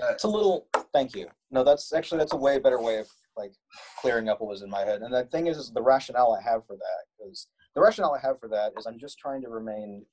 That, 0.00 0.12
it's 0.12 0.24
a 0.24 0.28
little. 0.28 0.66
Thank 0.92 1.14
you. 1.14 1.28
No, 1.50 1.62
that's 1.62 1.92
actually 1.92 2.18
that's 2.18 2.32
a 2.32 2.36
way 2.36 2.58
better 2.58 2.80
way 2.80 2.98
of 2.98 3.08
like 3.36 3.52
clearing 4.00 4.28
up 4.28 4.40
what 4.40 4.48
was 4.48 4.62
in 4.62 4.70
my 4.70 4.80
head. 4.80 5.02
And 5.02 5.14
the 5.14 5.24
thing 5.24 5.46
is, 5.46 5.58
is 5.58 5.70
the 5.70 5.82
rationale 5.82 6.32
I 6.32 6.42
have 6.42 6.66
for 6.66 6.76
that 6.76 7.28
is 7.28 7.48
the 7.74 7.82
rationale 7.82 8.14
I 8.14 8.26
have 8.26 8.40
for 8.40 8.48
that 8.48 8.72
is 8.78 8.86
I'm 8.86 8.98
just 8.98 9.18
trying 9.18 9.42
to 9.42 9.48
remain, 9.48 10.04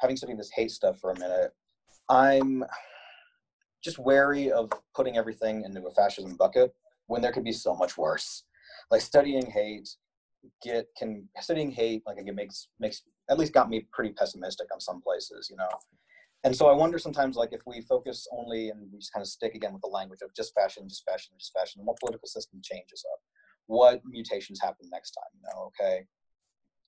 having 0.00 0.16
studied 0.16 0.38
this 0.38 0.50
hate 0.54 0.70
stuff 0.70 1.00
for 1.00 1.10
a 1.10 1.18
minute. 1.18 1.52
I'm 2.10 2.62
just 3.84 3.98
wary 3.98 4.50
of 4.50 4.70
putting 4.94 5.16
everything 5.16 5.64
into 5.64 5.84
a 5.86 5.90
fascism 5.92 6.36
bucket 6.36 6.74
when 7.06 7.20
there 7.22 7.32
could 7.32 7.44
be 7.44 7.52
so 7.52 7.76
much 7.76 7.98
worse. 7.98 8.44
Like 8.90 9.02
studying 9.02 9.50
hate, 9.50 9.88
get 10.62 10.86
can 10.98 11.28
studying 11.40 11.70
hate 11.70 12.02
like 12.06 12.18
it 12.18 12.34
makes 12.34 12.68
makes 12.80 13.02
at 13.30 13.38
least 13.38 13.52
got 13.52 13.70
me 13.70 13.86
pretty 13.92 14.12
pessimistic 14.12 14.66
on 14.72 14.80
some 14.80 15.00
places, 15.00 15.48
you 15.50 15.56
know 15.56 15.68
and 16.44 16.54
so 16.54 16.68
I 16.68 16.74
wonder 16.74 16.98
sometimes, 16.98 17.36
like, 17.36 17.54
if 17.54 17.62
we 17.66 17.80
focus 17.80 18.28
only 18.30 18.68
and 18.68 18.92
we 18.92 18.98
just 18.98 19.12
kind 19.14 19.22
of 19.22 19.28
stick 19.28 19.54
again 19.54 19.72
with 19.72 19.80
the 19.80 19.88
language 19.88 20.20
of 20.22 20.34
just 20.34 20.54
fashion, 20.54 20.86
just 20.86 21.02
fashion, 21.10 21.32
just 21.38 21.54
fashion, 21.58 21.80
what 21.84 21.98
political 21.98 22.28
system 22.28 22.60
changes 22.62 23.02
up? 23.14 23.18
What 23.66 24.02
mutations 24.04 24.60
happen 24.60 24.90
next 24.92 25.12
time? 25.12 25.30
You 25.34 25.40
know, 25.42 25.72
okay. 25.72 26.04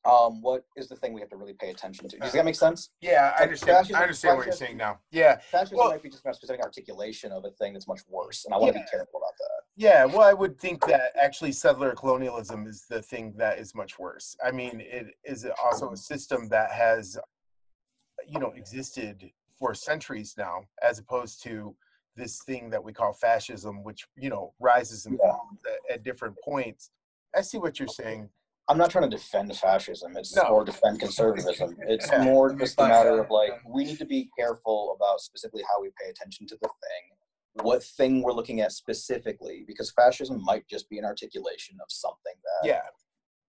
Um, 0.06 0.40
what 0.40 0.64
is 0.76 0.88
the 0.88 0.96
thing 0.96 1.12
we 1.12 1.20
have 1.20 1.30
to 1.30 1.36
really 1.36 1.54
pay 1.54 1.70
attention 1.70 2.08
to? 2.08 2.18
Does 2.18 2.32
that 2.32 2.44
make 2.44 2.54
sense? 2.54 2.90
Yeah, 3.00 3.32
I 3.38 3.42
understand. 3.42 3.78
Fascism, 3.78 3.96
I 3.96 4.02
understand 4.02 4.36
what 4.36 4.46
you're 4.46 4.54
saying 4.54 4.76
now. 4.76 5.00
Yeah, 5.10 5.38
fascism 5.50 5.78
well, 5.78 5.88
might 5.90 6.02
be 6.02 6.10
just 6.10 6.24
a 6.24 6.34
specific 6.34 6.62
articulation 6.62 7.32
of 7.32 7.44
a 7.44 7.50
thing 7.50 7.72
that's 7.72 7.88
much 7.88 8.00
worse, 8.08 8.44
and 8.44 8.54
I 8.54 8.58
want 8.58 8.74
yeah. 8.74 8.80
to 8.80 8.84
be 8.84 8.90
careful 8.90 9.20
about 9.20 9.32
that. 9.38 9.64
Yeah, 9.76 10.04
well, 10.04 10.22
I 10.22 10.32
would 10.32 10.58
think 10.58 10.86
that 10.86 11.12
actually 11.20 11.52
settler 11.52 11.92
colonialism 11.94 12.66
is 12.66 12.86
the 12.88 13.02
thing 13.02 13.34
that 13.36 13.58
is 13.58 13.74
much 13.74 13.98
worse. 13.98 14.36
I 14.44 14.50
mean, 14.50 14.80
it 14.80 15.08
is 15.24 15.46
also 15.62 15.90
a 15.90 15.96
system 15.96 16.48
that 16.48 16.70
has, 16.70 17.18
you 18.26 18.38
know, 18.38 18.52
existed 18.56 19.30
for 19.58 19.74
centuries 19.74 20.34
now, 20.38 20.60
as 20.82 20.98
opposed 20.98 21.42
to 21.44 21.76
this 22.16 22.42
thing 22.44 22.70
that 22.70 22.82
we 22.82 22.92
call 22.92 23.12
fascism, 23.12 23.84
which 23.84 24.06
you 24.16 24.30
know 24.30 24.54
rises 24.58 25.06
and 25.06 25.18
Yeah. 25.22 25.32
falls 25.32 25.58
at, 25.66 25.96
at 25.96 26.02
different 26.02 26.36
points. 26.42 26.90
I 27.34 27.42
see 27.42 27.58
what 27.58 27.78
you're 27.78 27.88
saying. 27.88 28.30
I'm 28.68 28.78
not 28.78 28.90
trying 28.90 29.08
to 29.08 29.16
defend 29.16 29.56
fascism. 29.56 30.16
It's 30.16 30.34
No. 30.34 30.42
or 30.44 30.64
defend 30.64 30.98
conservatism. 31.00 31.76
It's 31.88 32.10
Yeah. 32.10 32.24
more 32.24 32.52
just 32.54 32.78
a 32.80 32.88
matter 32.88 33.20
of 33.22 33.30
like 33.30 33.52
we 33.64 33.84
need 33.84 33.98
to 33.98 34.04
be 34.04 34.28
careful 34.36 34.92
about 34.96 35.20
specifically 35.20 35.62
how 35.62 35.80
we 35.80 35.90
pay 36.02 36.10
attention 36.10 36.46
to 36.48 36.56
the 36.56 36.68
thing, 36.68 37.64
what 37.64 37.82
thing 37.84 38.22
we're 38.22 38.32
looking 38.32 38.60
at 38.60 38.72
specifically, 38.72 39.64
because 39.66 39.92
fascism 39.92 40.42
might 40.44 40.66
just 40.66 40.88
be 40.90 40.98
an 40.98 41.04
articulation 41.04 41.78
of 41.80 41.86
something 41.90 42.34
that 42.62 42.90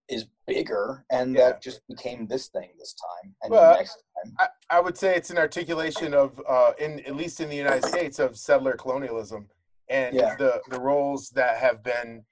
is 0.09 0.23
Yeah, 0.23 0.29
bigger, 0.45 1.05
and 1.09 1.35
Yeah. 1.35 1.49
that 1.49 1.61
just 1.61 1.85
became 1.87 2.27
this 2.27 2.47
thing 2.49 2.73
this 2.77 2.93
time, 2.93 3.35
and 3.41 3.51
Well, 3.51 3.75
next 3.75 3.95
time. 4.23 4.35
I, 4.39 4.49
I 4.69 4.79
would 4.79 4.97
say 4.97 5.15
it's 5.15 5.31
an 5.31 5.37
articulation 5.37 6.13
of, 6.13 6.39
uh, 6.47 6.73
in 6.77 6.99
at 7.01 7.15
least 7.15 7.41
in 7.41 7.49
the 7.49 7.55
United 7.57 7.83
States, 7.83 8.19
of 8.19 8.37
settler 8.37 8.73
colonialism 8.73 9.49
and 9.89 10.15
the 10.37 10.61
the 10.69 10.79
roles 10.79 11.29
that 11.31 11.57
have 11.57 11.81
been 11.81 12.25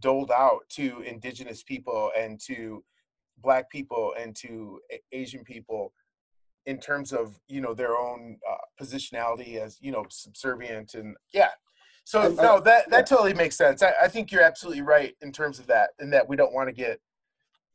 doled 0.00 0.30
out 0.30 0.60
to 0.70 1.02
indigenous 1.02 1.62
people 1.62 2.10
and 2.16 2.40
to 2.40 2.84
black 3.38 3.70
people 3.70 4.14
and 4.18 4.36
to 4.36 4.80
Asian 5.12 5.44
people 5.44 5.92
in 6.66 6.78
terms 6.78 7.12
of 7.12 7.38
you 7.48 7.60
know 7.60 7.74
their 7.74 7.96
own 7.96 8.38
uh, 8.48 8.82
positionality 8.82 9.56
as 9.56 9.78
you 9.80 9.92
know 9.92 10.04
subservient 10.08 10.94
and 10.94 11.16
yeah. 11.32 11.50
So 12.04 12.28
no, 12.28 12.60
that 12.60 12.84
yeah. 12.86 12.96
that 12.96 13.06
totally 13.06 13.34
makes 13.34 13.56
sense. 13.56 13.82
I, 13.82 13.92
I 14.02 14.08
think 14.08 14.32
you're 14.32 14.42
absolutely 14.42 14.82
right 14.82 15.14
in 15.20 15.32
terms 15.32 15.58
of 15.58 15.66
that, 15.68 15.90
and 15.98 16.12
that 16.12 16.28
we 16.28 16.36
don't 16.36 16.52
want 16.52 16.68
to 16.68 16.72
get. 16.72 17.00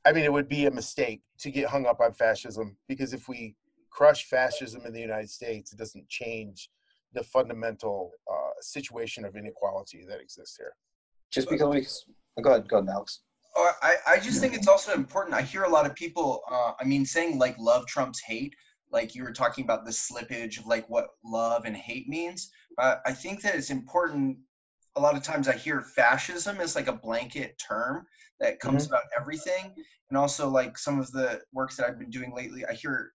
I 0.05 0.11
mean, 0.11 0.23
it 0.23 0.31
would 0.31 0.47
be 0.47 0.65
a 0.67 0.71
mistake 0.71 1.21
to 1.39 1.49
get 1.49 1.67
hung 1.67 1.85
up 1.87 1.99
on 1.99 2.13
fascism 2.13 2.77
because 2.87 3.13
if 3.13 3.27
we 3.27 3.55
crush 3.89 4.25
fascism 4.25 4.85
in 4.85 4.93
the 4.93 4.99
United 4.99 5.29
States, 5.29 5.71
it 5.71 5.79
doesn't 5.79 6.07
change 6.09 6.69
the 7.13 7.23
fundamental 7.23 8.11
uh, 8.31 8.51
situation 8.61 9.25
of 9.25 9.35
inequality 9.35 10.05
that 10.07 10.19
exists 10.19 10.57
here. 10.57 10.73
Just 11.31 11.49
because 11.49 12.05
we 12.37 12.43
go 12.43 12.51
ahead, 12.51 12.67
go 12.69 12.77
ahead, 12.77 12.89
Alex. 12.89 13.21
Or 13.55 13.71
I, 13.81 13.95
I 14.07 14.19
just 14.19 14.41
think 14.41 14.53
it's 14.53 14.67
also 14.67 14.93
important. 14.93 15.33
I 15.33 15.41
hear 15.41 15.63
a 15.63 15.69
lot 15.69 15.85
of 15.85 15.95
people, 15.95 16.41
uh, 16.51 16.73
I 16.79 16.83
mean, 16.83 17.05
saying 17.05 17.39
like 17.39 17.57
love 17.57 17.85
trumps 17.87 18.19
hate. 18.21 18.53
Like 18.91 19.15
you 19.15 19.23
were 19.23 19.31
talking 19.31 19.63
about 19.63 19.85
the 19.85 19.91
slippage 19.91 20.59
of 20.59 20.65
like 20.65 20.87
what 20.89 21.07
love 21.23 21.65
and 21.65 21.75
hate 21.75 22.07
means. 22.07 22.51
Uh, 22.77 22.95
I 23.05 23.13
think 23.13 23.41
that 23.41 23.55
it's 23.55 23.69
important. 23.69 24.37
A 24.97 25.01
lot 25.01 25.15
of 25.15 25.23
times 25.23 25.47
I 25.47 25.53
hear 25.53 25.81
fascism 25.81 26.61
is 26.61 26.75
like 26.75 26.87
a 26.87 26.93
blanket 26.93 27.57
term 27.57 28.05
that 28.39 28.59
comes 28.59 28.85
about 28.87 29.03
everything. 29.19 29.73
And 30.09 30.17
also 30.17 30.49
like 30.49 30.77
some 30.77 30.99
of 30.99 31.11
the 31.11 31.41
works 31.51 31.75
that 31.77 31.87
I've 31.87 31.99
been 31.99 32.09
doing 32.09 32.33
lately, 32.35 32.65
I 32.65 32.73
hear 32.73 33.11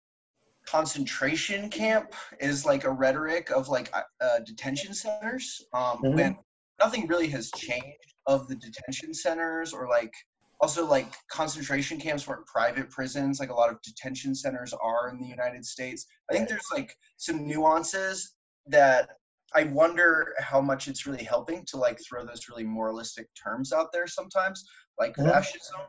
concentration 0.66 1.70
camp 1.70 2.14
is 2.40 2.66
like 2.66 2.84
a 2.84 2.92
rhetoric 2.92 3.50
of 3.52 3.70
like 3.70 3.94
uh, 3.94 4.40
detention 4.46 4.94
centers 4.94 5.66
um, 5.74 6.04
Mhm. 6.04 6.14
when 6.14 6.38
nothing 6.80 7.08
really 7.08 7.28
has 7.28 7.52
changed 7.52 8.14
of 8.28 8.48
the 8.48 8.56
detention 8.56 9.14
centers 9.14 9.74
or 9.74 9.88
like 9.88 10.14
also 10.62 10.86
like 10.86 11.14
concentration 11.32 12.00
camps 12.00 12.28
weren't 12.28 12.46
private 12.46 12.90
prisons 12.90 13.40
like 13.40 13.50
a 13.50 13.54
lot 13.54 13.70
of 13.72 13.82
detention 13.82 14.36
centers 14.36 14.74
are 14.82 15.10
in 15.10 15.20
the 15.20 15.28
united 15.28 15.66
states. 15.66 16.06
I 16.30 16.34
think 16.34 16.50
there's 16.50 16.68
like 16.74 16.94
some 17.18 17.48
nuances 17.48 18.36
that 18.68 19.10
i 19.56 19.64
wonder 19.64 20.34
how 20.40 20.62
much 20.62 20.88
it's 20.88 21.06
really 21.08 21.24
helping 21.24 21.66
to 21.66 21.78
like 21.78 22.00
throw 22.08 22.24
those 22.26 22.48
really 22.50 22.64
moralistic 22.64 23.28
terms 23.42 23.74
out 23.74 23.92
there 23.92 24.06
sometimes 24.08 24.64
like 25.00 25.16
Mhm. 25.18 25.30
fascism. 25.30 25.82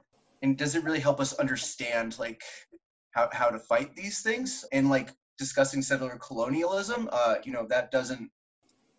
And 0.42 0.57
does 0.57 0.74
it 0.74 0.85
really 0.85 1.00
help 1.00 1.20
us 1.20 1.35
understand 1.35 2.18
like 2.18 2.40
how, 3.12 3.29
how 3.33 3.50
to 3.50 3.59
fight 3.59 3.94
these 3.94 4.22
things? 4.22 4.64
And 4.72 4.88
like 4.88 5.11
discussing 5.38 5.83
settler 5.83 6.18
colonialism 6.18 7.09
uh 7.12 7.37
you 7.44 7.53
know 7.53 7.66
that 7.68 7.90
doesn't 7.90 8.31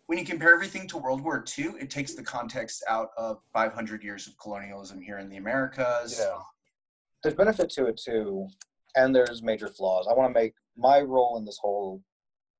when 0.06 0.18
you 0.18 0.24
compare 0.24 0.54
everything 0.54 0.86
to 0.88 0.98
World 0.98 1.22
War 1.22 1.44
II, 1.58 1.72
it 1.80 1.90
takes 1.90 2.14
the 2.14 2.22
context 2.22 2.84
out 2.88 3.10
of 3.16 3.38
500 3.52 4.02
years 4.02 4.26
of 4.26 4.36
colonialism 4.38 5.00
here 5.00 5.18
in 5.18 5.28
the 5.28 5.36
Americas. 5.36 6.18
Yeah. 6.18 6.38
there's 7.22 7.34
benefit 7.34 7.70
to 7.70 7.86
it 7.86 8.00
too, 8.02 8.48
and 8.96 9.14
there's 9.14 9.42
major 9.42 9.68
flaws. 9.68 10.06
I 10.10 10.14
want 10.14 10.34
to 10.34 10.40
make 10.40 10.54
my 10.76 11.00
role 11.00 11.38
in 11.38 11.44
this 11.44 11.58
whole 11.60 12.02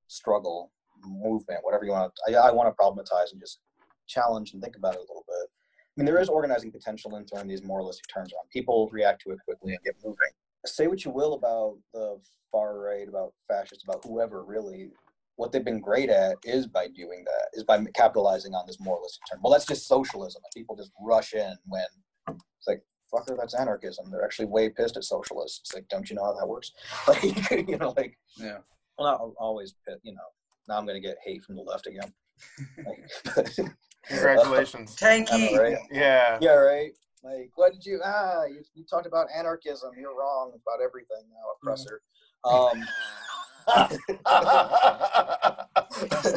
struggle 0.08 0.70
movement, 1.04 1.60
whatever 1.62 1.84
you 1.84 1.90
want. 1.90 2.12
To, 2.26 2.36
I, 2.36 2.48
I 2.48 2.52
want 2.52 2.74
to 2.74 2.82
problematize 2.82 3.32
and 3.32 3.40
just 3.40 3.60
challenge 4.06 4.52
and 4.52 4.62
think 4.62 4.76
about 4.76 4.94
it 4.94 4.98
a 4.98 5.02
little 5.02 5.24
bit. 5.26 5.48
I 5.48 5.94
mean, 5.96 6.06
there 6.06 6.20
is 6.20 6.28
organizing 6.28 6.70
potential 6.70 7.16
in 7.16 7.26
throwing 7.26 7.48
these 7.48 7.62
moralistic 7.62 8.06
terms 8.12 8.32
around. 8.32 8.48
People 8.50 8.88
react 8.92 9.22
to 9.22 9.32
it 9.32 9.38
quickly 9.44 9.74
and 9.74 9.84
get 9.84 9.94
moving. 10.02 10.30
Say 10.64 10.86
what 10.86 11.04
you 11.04 11.10
will 11.10 11.34
about 11.34 11.76
the 11.92 12.18
far 12.50 12.78
right, 12.78 13.08
about 13.08 13.34
fascists, 13.48 13.84
about 13.84 14.04
whoever 14.04 14.44
really. 14.44 14.90
What 15.36 15.50
they've 15.52 15.64
been 15.64 15.80
great 15.80 16.10
at 16.10 16.36
is 16.44 16.66
by 16.66 16.88
doing 16.88 17.24
that, 17.24 17.48
is 17.54 17.64
by 17.64 17.82
capitalizing 17.94 18.54
on 18.54 18.66
this 18.66 18.78
moralistic 18.80 19.22
term. 19.30 19.40
Well, 19.42 19.52
that's 19.52 19.64
just 19.66 19.86
socialism. 19.88 20.42
And 20.44 20.52
people 20.54 20.76
just 20.76 20.90
rush 21.00 21.32
in 21.34 21.54
when 21.66 21.84
it's 22.28 22.66
like, 22.68 22.82
fucker, 23.12 23.36
that's 23.36 23.54
anarchism. 23.54 24.10
They're 24.10 24.24
actually 24.24 24.46
way 24.46 24.68
pissed 24.68 24.96
at 24.96 25.04
socialists. 25.04 25.60
It's 25.60 25.74
like, 25.74 25.88
don't 25.88 26.08
you 26.08 26.16
know 26.16 26.24
how 26.24 26.34
that 26.34 26.46
works? 26.46 26.72
Like, 27.08 27.68
you 27.68 27.78
know, 27.78 27.94
like, 27.96 28.18
Yeah. 28.36 28.58
well, 28.98 29.10
not 29.10 29.20
always, 29.38 29.74
pit, 29.88 29.98
you 30.02 30.12
know. 30.12 30.20
Now 30.68 30.76
I'm 30.78 30.86
gonna 30.86 31.00
get 31.00 31.16
hate 31.24 31.42
from 31.42 31.56
the 31.56 31.62
left 31.62 31.86
again. 31.86 32.12
Like, 32.86 33.56
Congratulations. 34.08 34.96
Tankie. 34.96 35.56
right? 35.58 35.76
Yeah. 35.90 36.38
Yeah, 36.40 36.54
right. 36.54 36.92
Like, 37.22 37.50
what 37.54 37.72
did 37.72 37.86
you? 37.86 38.00
Ah, 38.04 38.44
you, 38.44 38.62
you 38.74 38.84
talked 38.84 39.06
about 39.06 39.28
anarchism. 39.34 39.90
You're 39.96 40.16
wrong 40.16 40.50
about 40.50 40.84
everything 40.84 41.22
now, 41.30 41.52
oppressor. 41.56 42.02
Um, 42.44 42.52
It's 42.72 42.74
the 42.74 42.86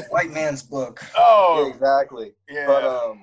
white 0.09 0.31
man's 0.31 0.63
book. 0.63 1.01
oh, 1.17 1.71
exactly. 1.73 2.33
yeah. 2.49 2.67
But 2.67 2.83
um, 2.83 3.19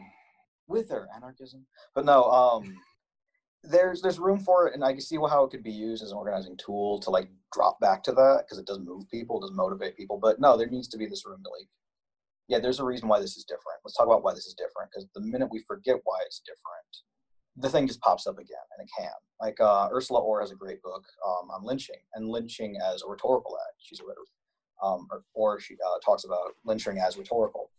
with 0.69 0.91
her 0.91 1.09
anarchism. 1.15 1.67
But 1.95 2.05
no, 2.05 2.25
um, 2.25 2.75
there's 3.63 4.03
there's 4.03 4.19
room 4.19 4.41
for 4.41 4.67
it, 4.67 4.75
and 4.75 4.85
I 4.85 4.93
can 4.93 5.01
see 5.01 5.17
how 5.17 5.45
it 5.45 5.51
could 5.51 5.63
be 5.63 5.73
used 5.73 6.03
as 6.03 6.11
an 6.11 6.19
organizing 6.19 6.57
tool 6.57 6.99
to 7.01 7.11
like 7.11 7.29
drop 7.53 7.79
back 7.81 8.03
to 8.05 8.13
that 8.13 8.45
because 8.45 8.59
it 8.59 8.67
does 8.67 8.81
move 8.81 9.09
people, 9.11 9.39
it 9.39 9.43
does 9.43 9.57
motivate 9.57 9.97
people. 9.97 10.19
But 10.21 10.41
no, 10.41 10.57
there 10.57 10.69
needs 10.69 10.89
to 10.89 10.99
be 10.99 11.07
this 11.07 11.25
room 11.27 11.43
to 11.45 11.51
like, 11.51 11.69
yeah, 12.49 12.59
there's 12.59 12.81
a 12.81 12.85
reason 12.85 13.09
why 13.09 13.21
this 13.21 13.37
is 13.37 13.45
different. 13.45 13.81
Let's 13.85 13.97
talk 13.97 14.07
about 14.07 14.25
why 14.25 14.35
this 14.35 14.47
is 14.47 14.55
different 14.55 14.91
because 14.91 15.07
the 15.15 15.21
minute 15.21 15.49
we 15.51 15.63
forget 15.67 15.97
why 16.05 16.19
it's 16.27 16.41
different, 16.41 16.91
the 17.57 17.69
thing 17.69 17.87
just 17.87 18.01
pops 18.01 18.27
up 18.27 18.39
again, 18.39 18.57
and 18.77 18.87
it 18.87 18.91
can. 18.99 19.11
Like 19.41 19.61
uh, 19.61 19.89
Ersula 19.93 20.21
Ore 20.21 20.41
has 20.41 20.53
a 20.53 20.57
great 20.57 20.83
book 20.83 21.05
um, 21.27 21.51
on 21.51 21.65
lynching 21.65 22.01
and 22.15 22.29
lynching 22.29 22.77
as 22.83 23.03
a 23.03 23.09
rhetorical 23.09 23.59
act. 23.59 23.77
She's 23.79 24.01
a 24.01 24.05
rhetor- 24.05 24.21
um, 24.83 25.07
or, 25.11 25.23
or 25.35 25.61
she 25.61 25.75
uh, 25.75 25.99
talks 26.05 26.25
about 26.25 26.53
lynching 26.65 26.99
as 26.99 27.17
rhetorical. 27.17 27.71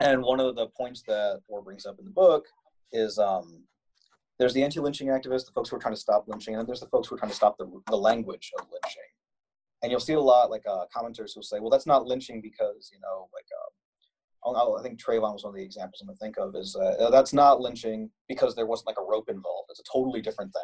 And 0.00 0.22
one 0.22 0.40
of 0.40 0.56
the 0.56 0.66
points 0.68 1.02
that 1.06 1.40
Orr 1.48 1.62
brings 1.62 1.86
up 1.86 1.98
in 1.98 2.04
the 2.04 2.10
book 2.10 2.46
is 2.92 3.18
um, 3.18 3.64
there's 4.38 4.54
the 4.54 4.62
anti-lynching 4.62 5.08
activists, 5.08 5.46
the 5.46 5.52
folks 5.54 5.70
who 5.70 5.76
are 5.76 5.80
trying 5.80 5.94
to 5.94 6.00
stop 6.00 6.24
lynching, 6.26 6.54
and 6.54 6.60
then 6.60 6.66
there's 6.66 6.80
the 6.80 6.86
folks 6.86 7.08
who 7.08 7.14
are 7.14 7.18
trying 7.18 7.30
to 7.30 7.36
stop 7.36 7.56
the, 7.58 7.70
the 7.88 7.96
language 7.96 8.50
of 8.58 8.66
lynching. 8.70 9.02
And 9.82 9.90
you'll 9.90 10.00
see 10.00 10.12
a 10.12 10.20
lot 10.20 10.50
like 10.50 10.64
uh, 10.68 10.84
commenters 10.94 11.32
who 11.34 11.42
say, 11.42 11.58
well, 11.60 11.70
that's 11.70 11.86
not 11.86 12.06
lynching 12.06 12.40
because, 12.40 12.90
you 12.92 13.00
know, 13.00 13.28
like, 13.32 13.46
uh, 13.56 13.70
I 14.44 14.82
think 14.82 15.00
Trayvon 15.00 15.32
was 15.32 15.44
one 15.44 15.52
of 15.52 15.56
the 15.56 15.64
examples 15.64 16.00
I'm 16.00 16.08
going 16.08 16.16
to 16.16 16.20
think 16.20 16.38
of 16.38 16.56
is 16.56 16.74
uh, 16.76 17.10
that's 17.10 17.32
not 17.32 17.60
lynching 17.60 18.10
because 18.28 18.54
there 18.54 18.66
wasn't 18.66 18.88
like 18.88 18.98
a 18.98 19.04
rope 19.04 19.28
involved. 19.28 19.68
It's 19.70 19.80
a 19.80 19.92
totally 19.92 20.20
different 20.20 20.52
thing. 20.52 20.62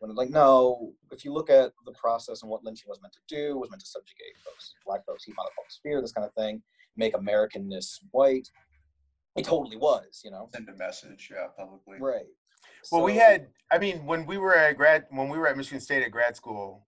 When 0.00 0.14
like, 0.14 0.30
no, 0.30 0.92
if 1.10 1.24
you 1.24 1.32
look 1.32 1.50
at 1.50 1.72
the 1.84 1.92
process 1.92 2.42
and 2.42 2.50
what 2.50 2.64
lynching 2.64 2.88
was 2.88 3.00
meant 3.02 3.12
to 3.14 3.20
do, 3.28 3.58
was 3.58 3.70
meant 3.70 3.80
to 3.80 3.86
subjugate 3.86 4.36
folks, 4.44 4.74
black 4.86 5.04
folks, 5.04 5.24
heap 5.24 5.38
on 5.38 5.44
folks, 5.44 5.54
public 5.56 5.70
sphere, 5.70 6.00
this 6.00 6.12
kind 6.12 6.26
of 6.26 6.32
thing, 6.34 6.62
make 6.96 7.14
Americanness 7.14 7.98
white. 8.10 8.48
It 9.36 9.44
totally 9.44 9.76
was, 9.76 10.22
you 10.24 10.30
know. 10.30 10.48
Send 10.52 10.68
a 10.68 10.76
message, 10.76 11.30
yeah, 11.32 11.46
publicly. 11.56 11.98
Right. 12.00 12.26
Well, 12.90 13.02
we 13.02 13.14
had. 13.14 13.48
I 13.70 13.78
mean, 13.78 14.04
when 14.06 14.26
we 14.26 14.38
were 14.38 14.54
at 14.54 14.76
grad, 14.76 15.06
when 15.10 15.28
we 15.28 15.38
were 15.38 15.46
at 15.48 15.56
Michigan 15.56 15.80
State 15.80 16.02
at 16.02 16.10
grad 16.10 16.34
school, 16.34 16.86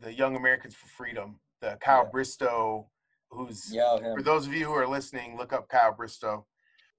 the 0.00 0.12
Young 0.12 0.34
Americans 0.36 0.74
for 0.74 0.86
Freedom, 0.88 1.38
the 1.60 1.76
Kyle 1.80 2.04
Yeah. 2.04 2.10
Bristow, 2.10 2.89
who's 3.30 3.72
Yeah, 3.72 3.96
for 4.14 4.22
those 4.22 4.46
of 4.46 4.54
you 4.54 4.66
who 4.66 4.72
are 4.72 4.86
listening, 4.86 5.36
look 5.36 5.52
up 5.52 5.68
Kyle 5.68 5.92
Bristow. 5.94 6.46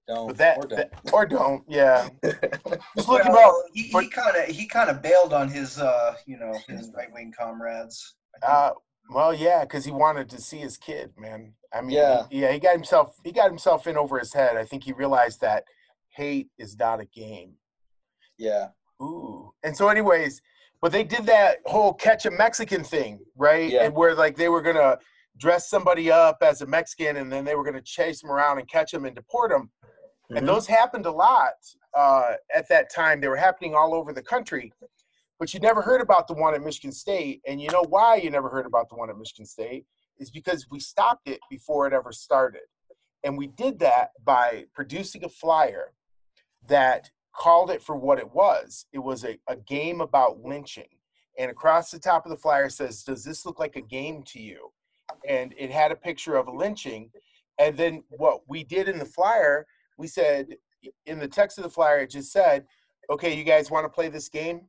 Don't 0.08 0.26
But 0.28 0.36
that, 0.38 0.58
or 0.58 0.66
don't. 0.66 0.76
that- 0.76 1.12
or 1.12 1.26
don't, 1.26 1.64
yeah. 1.68 2.08
Just 2.96 3.08
look 3.08 3.22
him 3.24 3.34
up. 3.34 3.54
He 3.72 3.90
kind 4.08 4.36
of 4.36 4.44
he 4.46 4.66
kind 4.66 4.90
of 4.90 5.00
bailed 5.00 5.32
on 5.32 5.48
his 5.48 5.78
uh 5.78 6.14
you 6.26 6.38
know 6.38 6.52
his 6.68 6.90
right 6.96 7.12
wing 7.12 7.32
comrades. 7.38 8.16
Uh, 8.42 8.72
well, 9.10 9.32
yeah, 9.34 9.60
because 9.64 9.84
he 9.84 9.90
wanted 9.92 10.28
to 10.30 10.40
see 10.40 10.58
his 10.58 10.76
kid, 10.76 11.12
man. 11.18 11.52
I 11.72 11.80
mean, 11.82 11.96
Yeah. 11.96 12.24
he, 12.30 12.40
yeah, 12.40 12.52
he 12.52 12.58
got 12.58 12.72
himself 12.74 13.14
he 13.24 13.30
got 13.30 13.48
himself 13.48 13.86
in 13.86 13.96
over 13.96 14.18
his 14.18 14.32
head. 14.32 14.56
I 14.56 14.64
think 14.64 14.82
he 14.84 14.92
realized 14.92 15.40
that 15.42 15.64
hate 16.10 16.48
is 16.58 16.76
not 16.78 17.00
a 17.00 17.04
game. 17.06 17.54
yeah. 18.38 18.68
Ooh. 19.00 19.52
And 19.64 19.76
so, 19.76 19.88
anyways, 19.88 20.40
but 20.80 20.92
they 20.92 21.02
did 21.02 21.26
that 21.26 21.58
whole 21.66 21.92
catch 21.92 22.24
a 22.26 22.30
Mexican 22.30 22.84
thing, 22.84 23.18
right? 23.36 23.68
Yeah. 23.70 23.84
And 23.84 23.94
where 23.94 24.14
like 24.14 24.36
they 24.36 24.48
were 24.48 24.62
gonna 24.62 24.98
dress 25.36 25.68
somebody 25.68 26.10
up 26.10 26.38
as 26.42 26.62
a 26.62 26.66
Mexican, 26.66 27.16
and 27.16 27.32
then 27.32 27.44
they 27.44 27.54
were 27.54 27.64
gonna 27.64 27.82
chase 27.82 28.20
them 28.20 28.30
around 28.30 28.58
and 28.58 28.68
catch 28.68 28.92
them 28.92 29.04
and 29.04 29.16
deport 29.16 29.52
him. 29.52 29.70
Mhm. 30.30 30.38
And 30.38 30.48
those 30.48 30.66
happened 30.66 31.06
a 31.06 31.10
lot 31.12 31.54
uh, 31.94 32.34
at 32.54 32.68
that 32.68 32.90
time. 32.90 33.20
They 33.20 33.28
were 33.28 33.36
happening 33.36 33.74
all 33.74 33.94
over 33.94 34.12
the 34.12 34.22
country. 34.22 34.72
But 35.38 35.52
you 35.52 35.60
never 35.60 35.82
heard 35.82 36.00
about 36.00 36.28
the 36.28 36.34
one 36.34 36.54
at 36.54 36.62
Michigan 36.62 36.92
State. 36.92 37.42
And 37.46 37.60
you 37.60 37.68
know 37.70 37.84
why 37.88 38.16
you 38.16 38.30
never 38.30 38.48
heard 38.48 38.64
about 38.64 38.88
the 38.88 38.94
one 38.94 39.10
at 39.10 39.18
Michigan 39.18 39.44
State? 39.44 39.86
is 40.18 40.30
because 40.30 40.66
we 40.70 40.80
stopped 40.80 41.28
it 41.28 41.40
before 41.50 41.86
it 41.86 41.92
ever 41.92 42.12
started. 42.12 42.62
And 43.24 43.36
we 43.36 43.48
did 43.48 43.78
that 43.80 44.10
by 44.24 44.64
producing 44.74 45.24
a 45.24 45.28
flyer 45.28 45.92
that 46.68 47.10
called 47.34 47.70
it 47.70 47.82
for 47.82 47.96
what 47.96 48.18
it 48.18 48.32
was. 48.32 48.86
It 48.92 48.98
was 48.98 49.24
a, 49.24 49.38
a 49.48 49.56
game 49.56 50.00
about 50.00 50.40
lynching. 50.42 50.88
And 51.38 51.50
across 51.50 51.90
the 51.90 51.98
top 51.98 52.26
of 52.26 52.30
the 52.30 52.36
flyer 52.36 52.68
says, 52.68 53.02
Does 53.02 53.24
this 53.24 53.46
look 53.46 53.58
like 53.58 53.76
a 53.76 53.80
game 53.80 54.22
to 54.28 54.40
you? 54.40 54.72
And 55.28 55.54
it 55.56 55.70
had 55.70 55.92
a 55.92 55.96
picture 55.96 56.36
of 56.36 56.48
a 56.48 56.52
lynching. 56.52 57.10
And 57.58 57.76
then 57.76 58.02
what 58.10 58.40
we 58.48 58.64
did 58.64 58.88
in 58.88 58.98
the 58.98 59.04
flyer, 59.04 59.66
we 59.98 60.06
said, 60.06 60.56
in 61.06 61.18
the 61.18 61.28
text 61.28 61.58
of 61.58 61.64
the 61.64 61.70
flyer, 61.70 62.00
it 62.00 62.10
just 62.10 62.32
said, 62.32 62.66
Okay, 63.10 63.36
you 63.36 63.44
guys 63.44 63.70
want 63.70 63.84
to 63.84 63.88
play 63.88 64.08
this 64.08 64.28
game? 64.28 64.62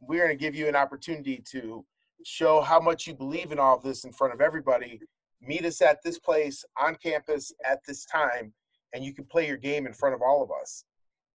We're 0.00 0.24
going 0.24 0.36
to 0.36 0.42
give 0.42 0.54
you 0.54 0.68
an 0.68 0.76
opportunity 0.76 1.42
to 1.50 1.84
show 2.24 2.60
how 2.60 2.80
much 2.80 3.06
you 3.06 3.14
believe 3.14 3.52
in 3.52 3.58
all 3.58 3.76
of 3.76 3.82
this 3.82 4.04
in 4.04 4.12
front 4.12 4.32
of 4.32 4.40
everybody. 4.40 5.00
Meet 5.40 5.66
us 5.66 5.82
at 5.82 6.02
this 6.02 6.18
place 6.18 6.64
on 6.80 6.96
campus 6.96 7.52
at 7.64 7.80
this 7.86 8.06
time, 8.06 8.52
and 8.94 9.04
you 9.04 9.12
can 9.12 9.24
play 9.24 9.46
your 9.46 9.58
game 9.58 9.86
in 9.86 9.92
front 9.92 10.14
of 10.14 10.22
all 10.22 10.42
of 10.42 10.50
us. 10.50 10.84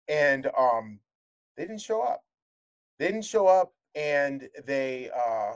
And 0.08 0.50
um, 0.58 1.00
they 1.56 1.64
didn't 1.64 1.82
show 1.82 2.02
up. 2.02 2.22
They 2.98 3.08
didn't 3.08 3.26
show 3.26 3.48
up, 3.48 3.72
and 3.96 4.50
they 4.66 5.10
uh, 5.16 5.54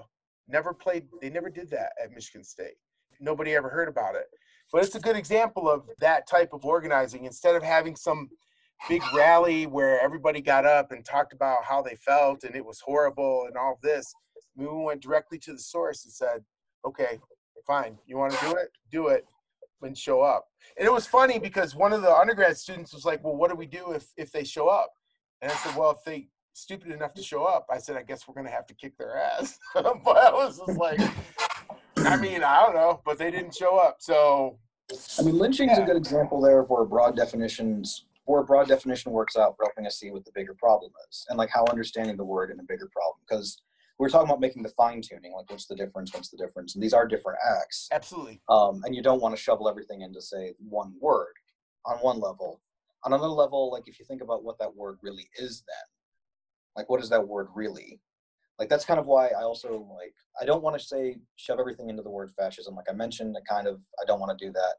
never 0.47 0.73
played. 0.73 1.07
They 1.21 1.29
never 1.29 1.49
did 1.49 1.69
that 1.71 1.93
at 2.01 2.11
Michigan 2.11 2.43
State. 2.43 2.75
Nobody 3.23 3.55
ever 3.55 3.69
heard 3.69 3.87
about 3.87 4.15
it. 4.15 4.25
But 4.71 4.83
it's 4.83 4.95
a 4.95 4.99
good 4.99 5.15
example 5.15 5.69
of 5.69 5.89
that 5.99 6.27
type 6.27 6.49
of 6.51 6.65
organizing. 6.65 7.25
Instead 7.25 7.55
of 7.55 7.63
having 7.63 7.95
some 7.95 8.29
big 8.89 9.01
rally 9.15 9.65
where 9.65 10.01
everybody 10.01 10.41
got 10.41 10.65
up 10.65 10.91
and 10.91 11.05
talked 11.05 11.31
about 11.31 11.63
how 11.63 11.81
they 11.81 11.95
felt 11.95 12.43
and 12.43 12.55
it 12.55 12.65
was 12.65 12.79
horrible 12.79 13.45
and 13.47 13.55
all 13.55 13.79
this, 13.81 14.13
we 14.55 14.67
went 14.67 15.01
directly 15.01 15.39
to 15.39 15.53
the 15.53 15.59
source 15.59 16.05
and 16.05 16.13
said, 16.13 16.43
okay, 16.85 17.19
fine, 17.65 17.97
you 18.05 18.17
want 18.17 18.33
to 18.33 18.45
do 18.45 18.55
it? 18.55 18.71
Do 18.91 19.07
it 19.07 19.25
and 19.83 19.97
show 19.97 20.21
up. 20.21 20.47
And 20.77 20.87
it 20.87 20.93
was 20.93 21.05
funny 21.05 21.39
because 21.39 21.75
one 21.75 21.93
of 21.93 22.01
the 22.01 22.13
undergrad 22.13 22.57
students 22.57 22.93
was 22.93 23.05
like, 23.05 23.23
well, 23.23 23.35
what 23.35 23.49
do 23.49 23.55
we 23.55 23.65
do 23.65 23.91
if, 23.91 24.07
if 24.17 24.31
they 24.31 24.43
show 24.43 24.67
up? 24.67 24.91
And 25.41 25.51
I 25.51 25.55
said, 25.55 25.75
well, 25.75 25.91
if 25.91 26.03
they 26.05 26.29
stupid 26.53 26.91
enough 26.91 27.13
to 27.15 27.23
show 27.23 27.43
up, 27.43 27.67
I 27.69 27.79
said, 27.79 27.97
I 27.97 28.03
guess 28.03 28.27
we're 28.27 28.33
going 28.33 28.45
to 28.45 28.51
have 28.51 28.67
to 28.67 28.73
kick 28.73 28.97
their 28.97 29.17
ass. 29.17 29.59
but 29.73 29.87
I 29.87 30.31
was 30.31 30.59
just 30.65 30.77
like, 30.77 30.99
I 32.13 32.17
mean, 32.17 32.43
I 32.43 32.63
don't 32.63 32.75
know, 32.75 33.01
but 33.03 33.17
they 33.17 33.31
didn't 33.31 33.55
show 33.55 33.77
up. 33.77 33.97
So, 33.99 34.59
I 35.19 35.23
mean, 35.23 35.37
lynching 35.37 35.71
is 35.71 35.79
a 35.79 35.81
good 35.83 35.97
example 35.97 36.39
there 36.39 36.59
of 36.59 36.69
where 36.69 36.85
broad 36.85 37.15
definitions, 37.15 38.05
where 38.25 38.41
a 38.41 38.45
broad 38.45 38.67
definition 38.67 39.11
works 39.11 39.35
out 39.35 39.55
for 39.57 39.65
helping 39.65 39.87
us 39.87 39.99
see 39.99 40.11
what 40.11 40.23
the 40.23 40.31
bigger 40.35 40.53
problem 40.53 40.91
is, 41.09 41.25
and 41.29 41.39
like 41.39 41.49
how 41.49 41.65
understanding 41.71 42.15
the 42.15 42.23
word 42.23 42.51
in 42.51 42.59
a 42.59 42.63
bigger 42.63 42.87
problem. 42.93 43.17
Because 43.27 43.59
we're 43.97 44.09
talking 44.09 44.29
about 44.29 44.39
making 44.39 44.61
the 44.61 44.69
fine 44.69 45.01
tuning, 45.01 45.33
like 45.33 45.49
what's 45.49 45.65
the 45.65 45.75
difference, 45.75 46.13
what's 46.13 46.29
the 46.29 46.37
difference, 46.37 46.75
and 46.75 46.83
these 46.83 46.93
are 46.93 47.07
different 47.07 47.39
acts. 47.59 47.89
absolutely. 47.91 48.41
Um, 48.47 48.81
and 48.85 48.95
you 48.95 49.01
don't 49.01 49.21
want 49.21 49.35
to 49.35 49.41
shovel 49.41 49.67
everything 49.67 50.01
into 50.01 50.21
say 50.21 50.53
one 50.59 50.93
word 51.01 51.33
on 51.85 51.97
one 51.97 52.19
level. 52.19 52.61
On 53.05 53.11
another 53.11 53.27
level, 53.27 53.71
like 53.71 53.87
if 53.87 53.97
you 53.97 54.05
think 54.05 54.21
about 54.21 54.43
what 54.43 54.59
that 54.59 54.75
word 54.75 54.99
really 55.01 55.27
is, 55.37 55.63
then 55.67 55.85
like 56.77 56.89
what 56.89 57.01
is 57.01 57.09
that 57.09 57.27
word 57.27 57.47
really? 57.55 57.99
Like 58.63 58.69
that's 58.69 58.85
kind 58.85 58.97
of 58.97 59.07
why 59.07 59.27
I 59.27 59.43
also 59.43 59.85
like 59.99 60.13
I 60.41 60.45
don't 60.45 60.63
want 60.63 60.79
to 60.79 60.81
say 60.85 61.17
shove 61.35 61.59
everything 61.59 61.89
into 61.89 62.01
the 62.01 62.09
word 62.09 62.31
fascism. 62.31 62.75
Like 62.75 62.85
I 62.89 62.93
mentioned, 62.93 63.35
I 63.37 63.41
kind 63.53 63.67
of 63.67 63.81
I 64.01 64.05
don't 64.07 64.21
want 64.21 64.39
to 64.39 64.45
do 64.45 64.53
that. 64.53 64.75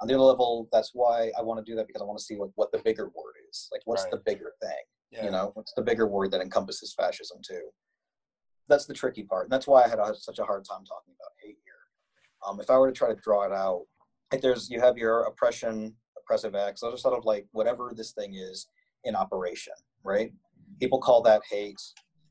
On 0.00 0.06
the 0.06 0.14
other 0.14 0.22
level, 0.22 0.68
that's 0.70 0.92
why 0.94 1.32
I 1.36 1.42
want 1.42 1.58
to 1.58 1.68
do 1.68 1.74
that 1.74 1.88
because 1.88 2.00
I 2.00 2.04
want 2.04 2.16
to 2.16 2.24
see 2.24 2.36
what, 2.36 2.50
what 2.54 2.70
the 2.70 2.78
bigger 2.78 3.06
word 3.06 3.34
is. 3.50 3.68
Like 3.72 3.80
what's 3.86 4.04
Right. 4.04 4.12
the 4.12 4.18
bigger 4.24 4.52
thing? 4.62 4.84
Yeah. 5.10 5.24
You 5.24 5.30
know, 5.32 5.50
what's 5.54 5.72
the 5.74 5.82
bigger 5.82 6.06
word 6.06 6.30
that 6.30 6.42
encompasses 6.42 6.94
fascism 6.94 7.38
too? 7.44 7.70
That's 8.68 8.86
the 8.86 8.94
tricky 8.94 9.24
part, 9.24 9.46
and 9.46 9.52
that's 9.52 9.66
why 9.66 9.82
I 9.82 9.88
had 9.88 9.98
a, 9.98 10.14
such 10.14 10.38
a 10.38 10.44
hard 10.44 10.64
time 10.64 10.84
talking 10.84 11.14
about 11.18 11.32
hate 11.42 11.58
here. 11.64 11.74
Um, 12.46 12.60
if 12.60 12.70
I 12.70 12.78
were 12.78 12.86
to 12.86 12.96
try 12.96 13.08
to 13.08 13.20
draw 13.20 13.42
it 13.46 13.52
out, 13.52 13.82
like 14.30 14.42
there's 14.42 14.70
you 14.70 14.78
have 14.80 14.96
your 14.96 15.22
oppression, 15.22 15.92
oppressive 16.16 16.54
acts. 16.54 16.82
Those 16.82 16.94
are 16.94 16.98
sort 16.98 17.18
of 17.18 17.24
like 17.24 17.48
whatever 17.50 17.92
this 17.96 18.12
thing 18.12 18.34
is 18.36 18.68
in 19.02 19.16
operation, 19.16 19.74
right? 20.04 20.32
People 20.78 21.00
call 21.00 21.20
that 21.22 21.42
hate 21.50 21.80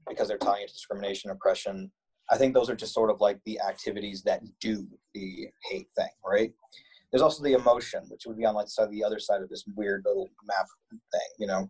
because 0.08 0.28
they're 0.28 0.38
tying 0.38 0.63
it 0.63 0.68
to 0.68 0.74
discrimination, 0.74 1.32
oppression. 1.32 1.92
I 2.32 2.38
think 2.38 2.54
those 2.54 2.70
are 2.70 2.76
just 2.76 2.94
sort 2.94 3.10
of 3.10 3.22
like 3.22 3.39
the 3.46 3.60
activities 3.62 4.24
that 4.24 4.42
do 4.62 4.88
the 5.13 5.48
hate 5.70 5.88
thing, 5.98 6.10
right? 6.26 6.52
There's 7.12 7.22
also 7.22 7.44
the 7.44 7.54
emotion, 7.54 8.04
which 8.08 8.24
would 8.26 8.38
be 8.38 8.46
on 8.46 8.56
like 8.56 8.68
side 8.70 8.89
the 8.89 9.04
other 9.04 9.20
side 9.20 9.42
of 9.42 9.50
this 9.50 9.66
weird 9.76 10.04
little 10.06 10.30
map 10.46 10.66
thing, 10.92 11.30
you 11.38 11.48
know. 11.48 11.68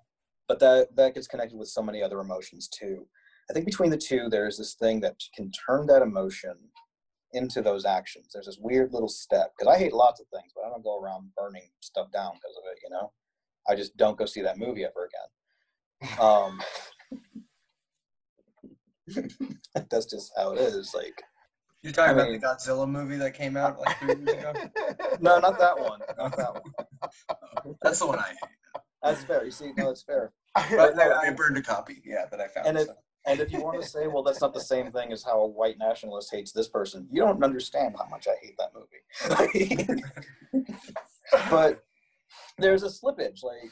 But 0.48 0.60
that 0.60 0.96
that 0.96 1.16
gets 1.16 1.28
connected 1.28 1.58
with 1.58 1.68
so 1.68 1.82
many 1.82 2.02
other 2.02 2.20
emotions 2.20 2.70
too. 2.70 3.08
I 3.50 3.54
think 3.54 3.66
between 3.66 3.90
the 3.90 3.98
two, 3.98 4.30
there's 4.30 4.58
this 4.58 4.76
thing 4.76 5.02
that 5.02 5.16
can 5.36 5.52
turn 5.68 5.86
that 5.88 6.02
emotion 6.02 6.56
into 7.34 7.62
those 7.62 7.84
actions. 7.84 8.30
There's 8.32 8.46
this 8.46 8.60
weird 8.60 8.94
little 8.94 9.10
step 9.10 9.52
because 9.58 9.74
I 9.74 9.78
hate 9.78 9.94
lots 9.94 10.22
of 10.22 10.28
things, 10.28 10.54
but 10.56 10.66
I 10.66 10.70
don't 10.70 10.84
go 10.84 11.00
around 11.00 11.32
burning 11.36 11.70
stuff 11.82 12.12
down 12.12 12.34
because 12.36 12.56
of 12.58 12.64
it. 12.72 12.80
You 12.84 12.90
know, 12.92 13.12
I 13.68 13.76
just 13.76 13.98
don't 13.98 14.18
go 14.18 14.26
see 14.26 14.42
that 14.42 14.58
movie 14.58 14.86
ever 14.86 15.08
again. 15.08 15.30
Um, 16.20 16.60
that's 19.90 20.06
just 20.06 20.32
how 20.38 20.54
it 20.54 20.60
is. 20.60 20.94
Like, 20.94 21.22
You're 21.82 21.94
talking 21.94 22.12
I 22.12 22.14
about 22.14 22.32
mean- 22.32 22.40
the 22.42 22.48
Godzilla 22.48 22.90
movie 22.90 23.18
that 23.18 23.34
came 23.34 23.58
out 23.58 23.80
like 23.80 23.98
three 24.00 24.16
years 24.16 24.30
ago? 24.40 24.54
no, 25.22 25.40
not 25.40 25.60
that 25.60 25.80
one. 25.80 26.00
Not 26.18 26.36
that 26.38 26.54
one. 26.54 27.76
That's 27.82 28.00
the 28.00 28.08
one 28.08 28.20
I 28.20 28.30
hate. 28.30 28.82
That's 29.02 29.24
fair. 29.24 29.44
You 29.44 29.52
see, 29.52 29.72
no, 29.78 29.90
it's 29.90 30.04
fair. 30.04 30.32
But 30.56 30.98
I, 31.00 31.28
I 31.28 31.30
burned 31.32 31.58
a 31.58 31.62
copy, 31.62 32.02
yeah, 32.06 32.26
that 32.32 32.40
I 32.40 32.48
found. 32.48 32.68
And 32.68 32.78
it- 32.78 32.88
so. 32.88 32.94
And 33.26 33.40
if 33.40 33.54
you 33.54 33.62
want 33.62 33.82
to 33.82 33.88
say, 33.88 34.08
well, 34.08 34.22
that's 34.22 34.42
not 34.42 34.54
the 34.54 34.60
same 34.60 34.92
thing 34.92 35.14
as 35.14 35.24
how 35.24 35.40
a 35.40 35.48
white 35.48 35.78
nationalist 35.78 36.30
hates 36.30 36.52
this 36.52 36.68
person, 36.68 37.08
you 37.10 37.22
don't 37.22 37.42
understand 37.42 37.96
how 37.98 38.06
much 38.10 38.28
I 38.28 38.36
hate 38.42 38.58
that 38.58 38.74
movie. 38.76 40.04
but 41.50 41.86
there's 42.58 42.84
a 42.84 42.88
slippage, 42.88 43.42
like, 43.42 43.72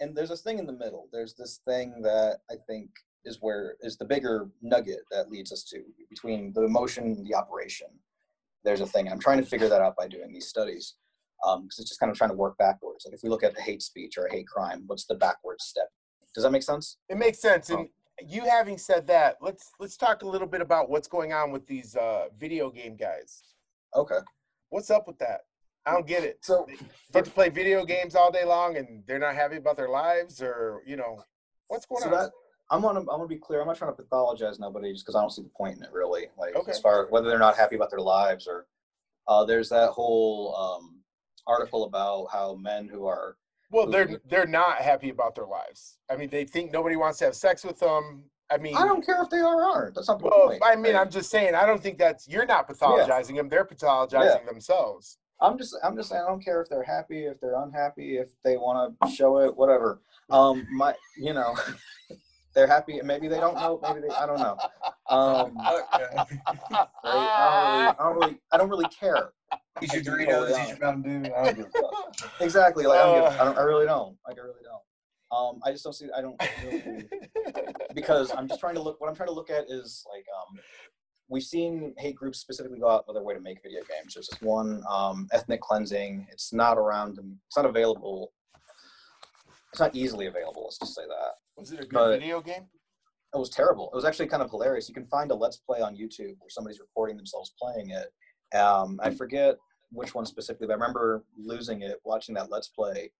and 0.00 0.16
there's 0.16 0.30
this 0.30 0.40
thing 0.40 0.58
in 0.58 0.66
the 0.66 0.72
middle. 0.72 1.08
There's 1.12 1.34
this 1.34 1.60
thing 1.64 2.02
that 2.02 2.38
I 2.50 2.54
think 2.66 2.90
is 3.24 3.38
where 3.40 3.76
is 3.80 3.96
the 3.96 4.04
bigger 4.04 4.48
nugget 4.62 5.00
that 5.10 5.30
leads 5.30 5.52
us 5.52 5.64
to 5.64 5.82
between 6.08 6.52
the 6.54 6.62
emotion 6.64 7.04
and 7.04 7.26
the 7.26 7.34
operation. 7.34 7.88
There's 8.64 8.80
a 8.80 8.86
thing, 8.86 9.08
I'm 9.10 9.20
trying 9.20 9.38
to 9.38 9.46
figure 9.46 9.68
that 9.68 9.80
out 9.80 9.96
by 9.96 10.08
doing 10.08 10.32
these 10.32 10.48
studies. 10.48 10.94
Because 11.40 11.78
it's 11.78 11.88
just 11.88 12.00
kind 12.00 12.10
of 12.10 12.18
trying 12.18 12.30
to 12.30 12.36
work 12.36 12.58
backwards. 12.58 13.04
Like 13.06 13.14
if 13.14 13.20
we 13.22 13.28
look 13.28 13.44
at 13.44 13.56
a 13.56 13.62
hate 13.62 13.80
speech 13.80 14.18
or 14.18 14.26
a 14.26 14.32
hate 14.32 14.48
crime, 14.48 14.82
what's 14.86 15.04
the 15.04 15.14
backward 15.14 15.60
step? 15.60 15.88
Does 16.34 16.42
that 16.42 16.50
make 16.50 16.64
sense? 16.64 16.96
It 17.08 17.16
makes 17.16 17.40
sense. 17.40 17.70
And 17.70 17.88
you 18.26 18.42
having 18.44 18.76
said 18.76 19.06
that, 19.06 19.36
let's 19.40 19.70
let's 19.78 19.96
talk 19.96 20.22
a 20.22 20.26
little 20.26 20.48
bit 20.48 20.60
about 20.60 20.90
what's 20.90 21.06
going 21.06 21.32
on 21.32 21.52
with 21.52 21.64
these 21.66 21.94
uh, 21.94 22.26
video 22.38 22.70
game 22.70 22.96
guys. 22.96 23.42
Okay. 23.94 24.18
What's 24.70 24.90
up 24.90 25.06
with 25.06 25.18
that? 25.18 25.42
I 25.86 25.92
don't 25.92 26.06
get 26.06 26.24
it. 26.24 26.38
So 26.42 26.66
Get 27.12 27.24
to 27.24 27.30
play 27.30 27.48
video 27.48 27.84
games 27.84 28.14
all 28.14 28.30
day 28.30 28.44
long 28.44 28.76
and 28.76 29.02
they're 29.06 29.18
not 29.18 29.34
happy 29.34 29.56
about 29.56 29.76
their 29.76 29.88
lives, 29.88 30.42
or 30.42 30.82
you 30.84 30.96
know, 30.96 31.22
what's 31.68 31.86
going 31.86 32.02
so 32.02 32.08
on? 32.08 32.14
that 32.14 32.30
I'm 32.70 32.82
gonna 32.82 33.00
I'm 33.00 33.06
gonna 33.06 33.26
be 33.26 33.36
clear. 33.36 33.60
I'm 33.60 33.66
not 33.66 33.76
trying 33.76 33.94
to 33.94 34.02
pathologize 34.02 34.58
nobody 34.58 34.92
just 34.92 35.04
because 35.04 35.14
I 35.16 35.20
don't 35.20 35.30
see 35.30 35.42
the 35.42 35.48
point 35.48 35.78
in 35.78 35.82
it 35.82 35.92
really. 35.92 36.26
Like 36.38 36.54
Okay. 36.54 36.70
as 36.72 36.80
far 36.80 37.06
whether 37.08 37.28
they're 37.28 37.38
not 37.38 37.56
happy 37.56 37.76
about 37.76 37.90
their 37.90 38.00
lives 38.00 38.46
or 38.46 38.66
uh, 39.26 39.44
there's 39.44 39.68
that 39.70 39.90
whole 39.90 40.54
um, 40.56 41.00
article 41.46 41.84
about 41.84 42.28
how 42.32 42.54
men 42.54 42.88
who 42.88 43.06
are 43.06 43.36
well, 43.70 43.86
who- 43.86 43.92
they're 43.92 44.20
they're 44.28 44.46
not 44.46 44.78
happy 44.78 45.10
about 45.10 45.34
their 45.34 45.46
lives. 45.46 45.98
I 46.10 46.16
mean, 46.16 46.28
they 46.30 46.44
think 46.44 46.72
nobody 46.72 46.96
wants 46.96 47.18
to 47.18 47.26
have 47.26 47.34
sex 47.34 47.64
with 47.64 47.78
them. 47.78 48.24
I 48.50 48.56
mean, 48.56 48.76
I 48.76 48.86
don't 48.86 49.04
care 49.04 49.22
if 49.22 49.28
they 49.28 49.40
are 49.40 49.60
or 49.60 49.64
aren't. 49.64 49.94
That's 49.94 50.08
not 50.08 50.18
the 50.20 50.24
well, 50.24 50.48
point. 50.48 50.62
I 50.64 50.74
mean, 50.74 50.96
I'm 50.96 51.10
just 51.10 51.30
saying. 51.30 51.54
I 51.54 51.66
don't 51.66 51.82
think 51.82 51.98
that's 51.98 52.26
you're 52.26 52.46
not 52.46 52.66
pathologizing 52.68 53.36
them. 53.36 53.48
They're 53.50 53.66
pathologizing 53.66 54.46
themselves. 54.46 55.18
I'm 55.40 55.58
just 55.58 55.76
I'm 55.84 55.94
just 55.96 56.08
saying 56.08 56.22
I 56.24 56.28
don't 56.28 56.42
care 56.42 56.60
if 56.62 56.68
they're 56.68 56.82
happy, 56.82 57.26
if 57.26 57.40
they're 57.40 57.56
unhappy, 57.62 58.16
if 58.16 58.28
they 58.42 58.56
want 58.56 58.96
to 59.02 59.10
show 59.10 59.38
it, 59.38 59.54
whatever. 59.56 60.00
Um, 60.30 60.66
my 60.72 60.94
you 61.18 61.34
know, 61.34 61.54
they're 62.54 62.66
happy. 62.66 63.00
Maybe 63.02 63.28
they 63.28 63.38
don't 63.38 63.54
know. 63.54 63.80
Maybe 63.82 64.00
they 64.00 64.14
I 64.14 64.26
don't 64.26 64.40
know. 64.40 64.56
Um, 65.08 65.56
Okay. 65.94 66.06
right? 66.16 66.88
I, 67.04 67.50
don't 67.50 67.66
really, 67.72 67.88
I 67.88 67.96
don't 67.98 68.14
really 68.16 68.38
I 68.52 68.56
don't 68.56 68.70
really 68.70 68.86
care. 68.86 69.32
Eat 69.82 69.92
your 69.92 70.02
Doritos, 70.02 70.50
eat 70.62 70.68
your 70.70 70.78
Mountain 70.80 71.22
Dew. 71.22 71.34
I 71.34 71.44
don't 71.44 71.56
give 71.56 71.66
a 71.66 71.70
fuck. 71.70 72.30
Exactly. 72.40 72.86
Like 72.86 72.98
I 73.00 73.02
don't, 73.04 73.30
give, 73.30 73.40
I 73.40 73.44
don't. 73.44 73.58
I 73.58 73.62
really 73.62 73.86
don't. 73.86 74.16
Like 74.26 74.38
I 74.38 74.42
really 74.42 74.62
don't. 74.64 74.82
Um, 75.30 75.60
I 75.64 75.72
just 75.72 75.84
don't 75.84 75.92
see. 75.92 76.06
I 76.16 76.20
don't 76.22 76.40
really 76.64 77.08
because 77.94 78.32
I'm 78.32 78.48
just 78.48 78.60
trying 78.60 78.74
to 78.74 78.82
look. 78.82 79.00
What 79.00 79.08
I'm 79.08 79.16
trying 79.16 79.28
to 79.28 79.34
look 79.34 79.50
at 79.50 79.64
is 79.68 80.04
like 80.12 80.24
um, 80.36 80.58
we've 81.28 81.42
seen 81.42 81.94
hate 81.98 82.16
groups 82.16 82.38
specifically 82.38 82.78
go 82.78 82.88
out 82.88 83.04
of 83.08 83.14
their 83.14 83.22
way 83.22 83.34
to 83.34 83.40
make 83.40 83.62
video 83.62 83.80
games. 83.80 84.14
There's 84.14 84.28
this 84.28 84.40
one 84.40 84.82
um, 84.90 85.28
ethnic 85.32 85.60
cleansing. 85.60 86.26
It's 86.32 86.52
not 86.52 86.78
around. 86.78 87.18
It's 87.46 87.56
not 87.56 87.66
available. 87.66 88.32
It's 89.72 89.80
not 89.80 89.94
easily 89.94 90.26
available. 90.26 90.64
Let's 90.64 90.78
just 90.78 90.94
say 90.94 91.02
that. 91.06 91.34
Was 91.58 91.72
it 91.72 91.80
a 91.80 91.82
good 91.82 91.92
But- 91.92 92.18
video 92.20 92.40
game? 92.40 92.68
It 93.34 93.38
was 93.38 93.50
terrible. 93.50 93.90
It 93.92 93.94
was 93.94 94.06
actually 94.06 94.28
kind 94.28 94.42
of 94.42 94.48
hilarious. 94.50 94.88
You 94.88 94.94
can 94.94 95.06
find 95.06 95.30
a 95.30 95.34
Let's 95.34 95.58
Play 95.58 95.80
on 95.82 95.94
YouTube 95.96 96.36
where 96.38 96.48
somebody's 96.48 96.80
recording 96.80 97.16
themselves 97.16 97.52
playing 97.60 97.90
it. 97.90 98.10
Um, 98.56 98.98
I 99.02 99.10
forget 99.10 99.56
which 99.92 100.14
one 100.14 100.24
specifically, 100.24 100.66
but 100.66 100.72
I 100.72 100.76
remember 100.76 101.24
losing 101.36 101.82
it 101.82 102.00
watching 102.04 102.34
that 102.36 102.50
Let's 102.50 102.68
Play 102.68 103.12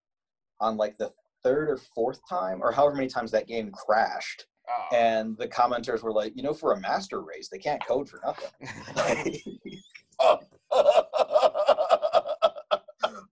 on 0.61 0.79
like 0.79 0.97
the 0.97 1.13
third 1.45 1.69
or 1.69 1.77
fourth 1.95 2.21
time, 2.27 2.63
or 2.63 2.73
however 2.73 2.95
many 2.97 3.09
times 3.09 3.31
that 3.33 3.47
game 3.47 3.71
crashed. 3.71 4.47
Oh. 4.71 4.97
And 4.97 5.37
the 5.37 5.47
commenters 5.49 6.03
were 6.03 6.13
like, 6.13 6.33
you 6.35 6.43
know, 6.43 6.55
for 6.55 6.73
a 6.73 6.81
master 6.81 7.21
race, 7.23 7.51
they 7.51 7.59
can't 7.59 7.85
code 7.87 8.09
for 8.09 8.21
nothing. 8.25 8.51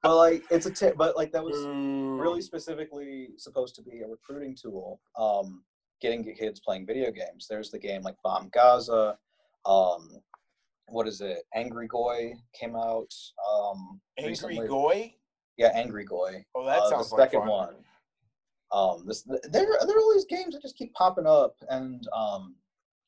but 0.03 0.16
like 0.16 0.45
it's 0.51 0.66
a 0.66 0.71
t- 0.71 0.92
but 0.97 1.16
like 1.16 1.33
that 1.33 1.42
was 1.45 1.57
really 2.21 2.40
specifically 2.40 3.15
supposed 3.38 3.75
to 3.77 3.83
be 3.83 4.01
a 4.01 4.07
recruiting 4.09 4.57
tool. 4.61 5.01
Um, 5.18 5.62
getting 6.01 6.22
kids 6.35 6.61
playing 6.61 6.87
video 6.87 7.11
games. 7.11 7.46
There's 7.49 7.70
the 7.70 7.79
game 7.79 8.03
like 8.03 8.16
Bomb 8.22 8.51
Gaza. 8.53 9.16
Um, 9.64 10.20
what 10.88 11.09
is 11.09 11.20
it? 11.20 11.38
Angry 11.55 11.88
Goy 11.88 12.35
came 12.59 12.77
out. 12.77 13.12
Um, 13.51 14.01
Angry 14.18 14.31
recently. 14.33 14.68
Goy. 14.68 15.14
Yeah, 15.57 15.68
Angry 15.75 16.05
Goy. 16.05 16.44
Oh, 16.55 16.64
that 16.66 16.81
Uh, 16.81 16.90
sounds 16.90 17.11
the 17.11 17.16
like 17.16 17.31
second 17.31 17.40
fun. 17.40 17.49
one. 17.49 17.75
Um, 18.72 19.07
this 19.07 19.22
there 19.22 19.40
there 19.51 19.66
are 19.96 20.01
all 20.01 20.12
these 20.14 20.27
games 20.27 20.55
that 20.55 20.62
just 20.62 20.77
keep 20.77 20.92
popping 20.94 21.27
up, 21.27 21.55
and 21.70 22.07
um, 22.12 22.57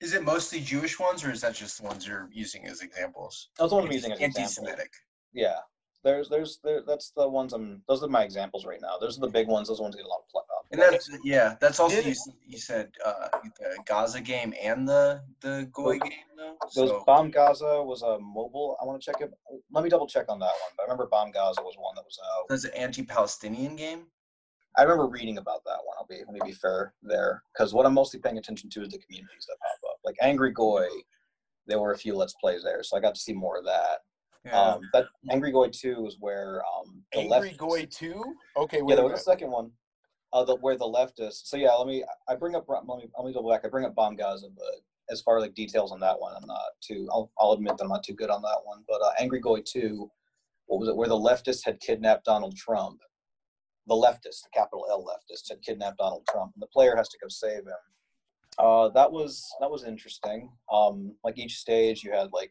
Is 0.00 0.14
it 0.14 0.24
mostly 0.24 0.60
Jewish 0.60 0.98
ones, 1.00 1.24
or 1.24 1.30
is 1.32 1.40
that 1.40 1.54
just 1.54 1.78
the 1.78 1.84
ones 1.84 2.06
you're 2.06 2.28
using 2.32 2.64
as 2.66 2.80
examples? 2.80 3.48
that's 3.58 3.72
what 3.72 3.84
I'm 3.84 3.90
using 3.92 4.12
as 4.12 4.18
an. 4.18 4.24
Anti-Semitic. 4.26 4.92
Yeah, 5.32 5.56
there's 6.04 6.28
there's 6.28 6.58
there, 6.62 6.82
that's 6.86 7.10
the 7.16 7.28
ones 7.28 7.52
I'm. 7.52 7.82
Those 7.88 8.02
are 8.02 8.08
my 8.08 8.22
examples 8.22 8.64
right 8.66 8.80
now. 8.80 8.98
Those 9.00 9.18
are 9.18 9.20
the 9.20 9.28
big 9.28 9.48
ones. 9.48 9.68
Those 9.68 9.80
ones 9.80 9.96
get 9.96 10.04
a 10.04 10.08
lot 10.08 10.20
of 10.20 10.28
play. 10.28 10.42
Uh, 10.48 10.62
And 10.70 10.80
that's 10.80 11.10
yeah, 11.24 11.56
that's 11.60 11.80
also 11.80 12.00
you, 12.00 12.14
you 12.46 12.58
said 12.58 12.90
uh, 13.04 13.28
the 13.58 13.78
Gaza 13.86 14.20
game 14.20 14.54
and 14.62 14.86
the 14.88 15.22
the 15.40 15.68
Goy 15.72 15.98
game 15.98 16.12
though. 16.36 16.56
Those 16.74 16.90
So 16.90 17.04
Bomb 17.06 17.30
Gaza 17.30 17.82
was 17.82 18.02
a 18.02 18.18
mobile. 18.18 18.76
I 18.80 18.84
want 18.84 19.00
to 19.00 19.04
check 19.10 19.20
it. 19.20 19.32
Let 19.72 19.82
me 19.82 19.90
double 19.90 20.06
check 20.06 20.26
on 20.28 20.38
that 20.40 20.44
one. 20.44 20.72
But 20.76 20.82
I 20.82 20.86
remember 20.86 21.06
Bomb 21.06 21.30
Gaza 21.32 21.62
was 21.62 21.74
one 21.78 21.94
that 21.96 22.04
was 22.04 22.18
out. 22.34 22.46
that's 22.48 22.64
an 22.64 22.72
anti-Palestinian 22.76 23.76
game. 23.76 24.06
I 24.76 24.82
remember 24.82 25.06
reading 25.06 25.38
about 25.38 25.64
that 25.64 25.78
one. 25.84 25.96
I'll 25.98 26.06
be 26.06 26.18
let 26.24 26.32
me 26.32 26.40
be 26.44 26.52
fair 26.52 26.94
there, 27.02 27.42
because 27.52 27.74
what 27.74 27.86
I'm 27.86 27.94
mostly 27.94 28.20
paying 28.20 28.38
attention 28.38 28.70
to 28.70 28.82
is 28.82 28.90
the 28.90 28.98
communities 28.98 29.46
that 29.48 29.56
pop 29.60 29.90
up. 29.90 29.98
Like 30.04 30.16
Angry 30.22 30.52
Goy, 30.52 30.86
there 31.66 31.80
were 31.80 31.92
a 31.92 31.98
few 31.98 32.14
Let's 32.14 32.34
Plays 32.40 32.62
there, 32.62 32.82
so 32.84 32.96
I 32.96 33.00
got 33.00 33.14
to 33.14 33.20
see 33.20 33.32
more 33.32 33.58
of 33.58 33.64
that. 33.64 33.98
Yeah. 34.48 34.60
Um, 34.60 34.80
that 34.92 35.06
Angry 35.30 35.52
Goy 35.52 35.68
Two 35.68 36.06
is 36.06 36.16
where 36.20 36.62
um 36.64 37.02
the 37.12 37.20
Angry 37.20 37.50
leftists- 37.50 37.56
Goy 37.58 37.86
two. 37.90 38.22
Okay, 38.56 38.82
wait 38.82 38.90
Yeah, 38.90 38.96
there 38.96 39.04
was 39.04 39.20
a 39.20 39.24
second 39.24 39.50
one. 39.50 39.70
Uh, 40.32 40.44
the, 40.44 40.56
where 40.56 40.76
the 40.76 40.84
leftists. 40.84 41.46
So 41.46 41.56
yeah, 41.56 41.72
let 41.72 41.86
me. 41.86 42.04
I 42.28 42.34
bring 42.34 42.54
up. 42.54 42.66
Let 42.68 42.84
me. 42.84 43.08
Let 43.16 43.26
me 43.26 43.32
double 43.32 43.50
back. 43.50 43.62
I 43.64 43.68
bring 43.68 43.84
up 43.86 43.94
Bomb 43.94 44.16
Gaza, 44.16 44.48
but 44.54 44.82
as 45.10 45.20
far 45.22 45.38
as 45.38 45.42
like 45.42 45.54
details 45.54 45.90
on 45.92 46.00
that 46.00 46.18
one, 46.18 46.34
I'm 46.36 46.46
not 46.46 46.60
too. 46.82 47.08
I'll, 47.10 47.30
I'll 47.38 47.52
admit 47.52 47.76
that 47.78 47.84
I'm 47.84 47.90
not 47.90 48.02
too 48.04 48.14
good 48.14 48.30
on 48.30 48.42
that 48.42 48.60
one. 48.64 48.84
But 48.86 49.00
uh, 49.02 49.12
Angry 49.20 49.40
Goy 49.40 49.62
Two, 49.64 50.10
what 50.66 50.80
was 50.80 50.88
it? 50.88 50.96
Where 50.96 51.08
the 51.08 51.14
leftists 51.14 51.64
had 51.64 51.80
kidnapped 51.80 52.24
Donald 52.24 52.56
Trump. 52.56 53.00
The 53.86 53.94
leftist, 53.94 54.42
the 54.42 54.50
capital 54.52 54.86
L 54.90 55.02
leftist, 55.02 55.48
had 55.48 55.62
kidnapped 55.62 55.96
Donald 55.96 56.26
Trump, 56.30 56.52
and 56.54 56.60
the 56.62 56.66
player 56.66 56.94
has 56.94 57.08
to 57.08 57.18
go 57.22 57.28
save 57.28 57.60
him. 57.60 57.72
Uh, 58.58 58.88
that 58.90 59.10
was 59.10 59.46
that 59.60 59.70
was 59.70 59.84
interesting. 59.84 60.50
Um, 60.70 61.14
like 61.24 61.38
each 61.38 61.56
stage, 61.56 62.02
you 62.04 62.12
had 62.12 62.28
like 62.32 62.50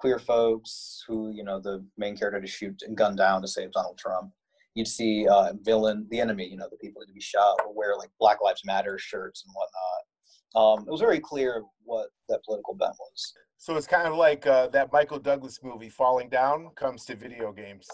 queer 0.00 0.18
folks 0.18 1.04
who 1.06 1.30
you 1.32 1.44
know 1.44 1.60
the 1.60 1.84
main 1.98 2.16
character 2.16 2.40
to 2.40 2.46
shoot 2.46 2.82
and 2.82 2.96
gun 2.96 3.14
down 3.14 3.42
to 3.42 3.48
save 3.48 3.72
Donald 3.72 3.98
Trump 3.98 4.32
you'd 4.74 4.88
see 4.88 5.26
uh, 5.28 5.52
villain, 5.62 6.06
the 6.10 6.20
enemy, 6.20 6.46
you 6.46 6.56
know, 6.56 6.68
the 6.70 6.76
people 6.76 7.02
to 7.06 7.12
be 7.12 7.20
shot 7.20 7.56
will 7.64 7.74
wear 7.74 7.96
like 7.96 8.10
Black 8.18 8.38
Lives 8.42 8.62
Matter 8.64 8.98
shirts 8.98 9.44
and 9.44 9.54
whatnot. 9.54 10.80
Um, 10.80 10.88
it 10.88 10.90
was 10.90 11.00
very 11.00 11.20
clear 11.20 11.62
what 11.84 12.08
that 12.28 12.44
political 12.44 12.74
bent 12.74 12.94
was. 12.98 13.32
So 13.58 13.76
it's 13.76 13.86
kind 13.86 14.08
of 14.08 14.14
like 14.14 14.46
uh, 14.46 14.68
that 14.68 14.92
Michael 14.92 15.18
Douglas 15.18 15.60
movie, 15.62 15.88
Falling 15.90 16.28
Down, 16.28 16.70
comes 16.76 17.04
to 17.06 17.14
video 17.14 17.52
games. 17.52 17.86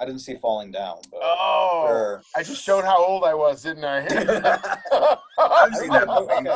I 0.00 0.06
didn't 0.06 0.20
see 0.20 0.34
Falling 0.36 0.72
Down, 0.72 0.96
but 1.10 1.20
Oh. 1.22 2.20
I 2.34 2.42
just 2.42 2.62
showed 2.64 2.84
how 2.84 3.04
old 3.04 3.22
I 3.22 3.34
was, 3.34 3.62
didn't 3.62 3.84
I? 3.84 4.00
I've 5.38 5.74
seen 5.76 5.90
that 5.90 6.06
movie. 6.06 6.48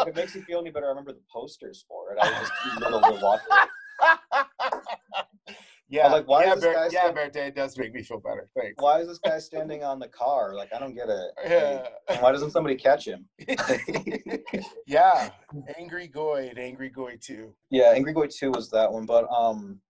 if 0.00 0.08
it 0.08 0.16
makes 0.16 0.34
you 0.34 0.42
feel 0.42 0.58
any 0.60 0.70
better, 0.70 0.86
I 0.86 0.90
remember 0.90 1.12
the 1.12 1.22
posters 1.32 1.84
for 1.88 2.12
it. 2.12 2.18
I 2.20 2.28
was 2.30 2.48
just 2.48 2.52
too 2.64 2.80
little 2.80 3.00
to 3.00 3.24
watch 3.24 3.40
it. 3.50 3.68
yeah, 5.88 6.08
like, 6.08 6.26
why 6.28 6.44
yeah, 6.44 6.54
is 6.54 6.60
this 6.60 6.74
guy 6.74 6.88
yeah, 6.92 7.10
Berte, 7.10 7.36
it 7.36 7.54
does 7.54 7.76
make 7.76 7.92
me 7.92 8.02
feel 8.02 8.20
better. 8.20 8.48
Thanks. 8.56 8.74
Why 8.80 9.00
is 9.00 9.08
this 9.08 9.18
guy 9.18 9.38
standing 9.38 9.82
on 9.82 9.98
the 9.98 10.08
car? 10.08 10.54
Like, 10.54 10.72
I 10.74 10.78
don't 10.78 10.94
get 10.94 11.08
it. 11.08 11.30
Yeah. 11.50 11.88
And 12.08 12.22
why 12.22 12.32
doesn't 12.32 12.52
somebody 12.52 12.76
catch 12.76 13.06
him? 13.06 13.26
yeah, 14.86 15.30
Angry 15.78 16.06
Goy 16.06 16.48
and 16.48 16.58
Angry 16.58 16.90
Goy 16.90 17.16
too. 17.20 17.54
Yeah, 17.70 17.92
Angry 17.94 18.12
Goy 18.12 18.26
2 18.26 18.52
was 18.52 18.70
that 18.70 18.92
one, 18.92 19.06
but 19.06 19.26
um 19.32 19.80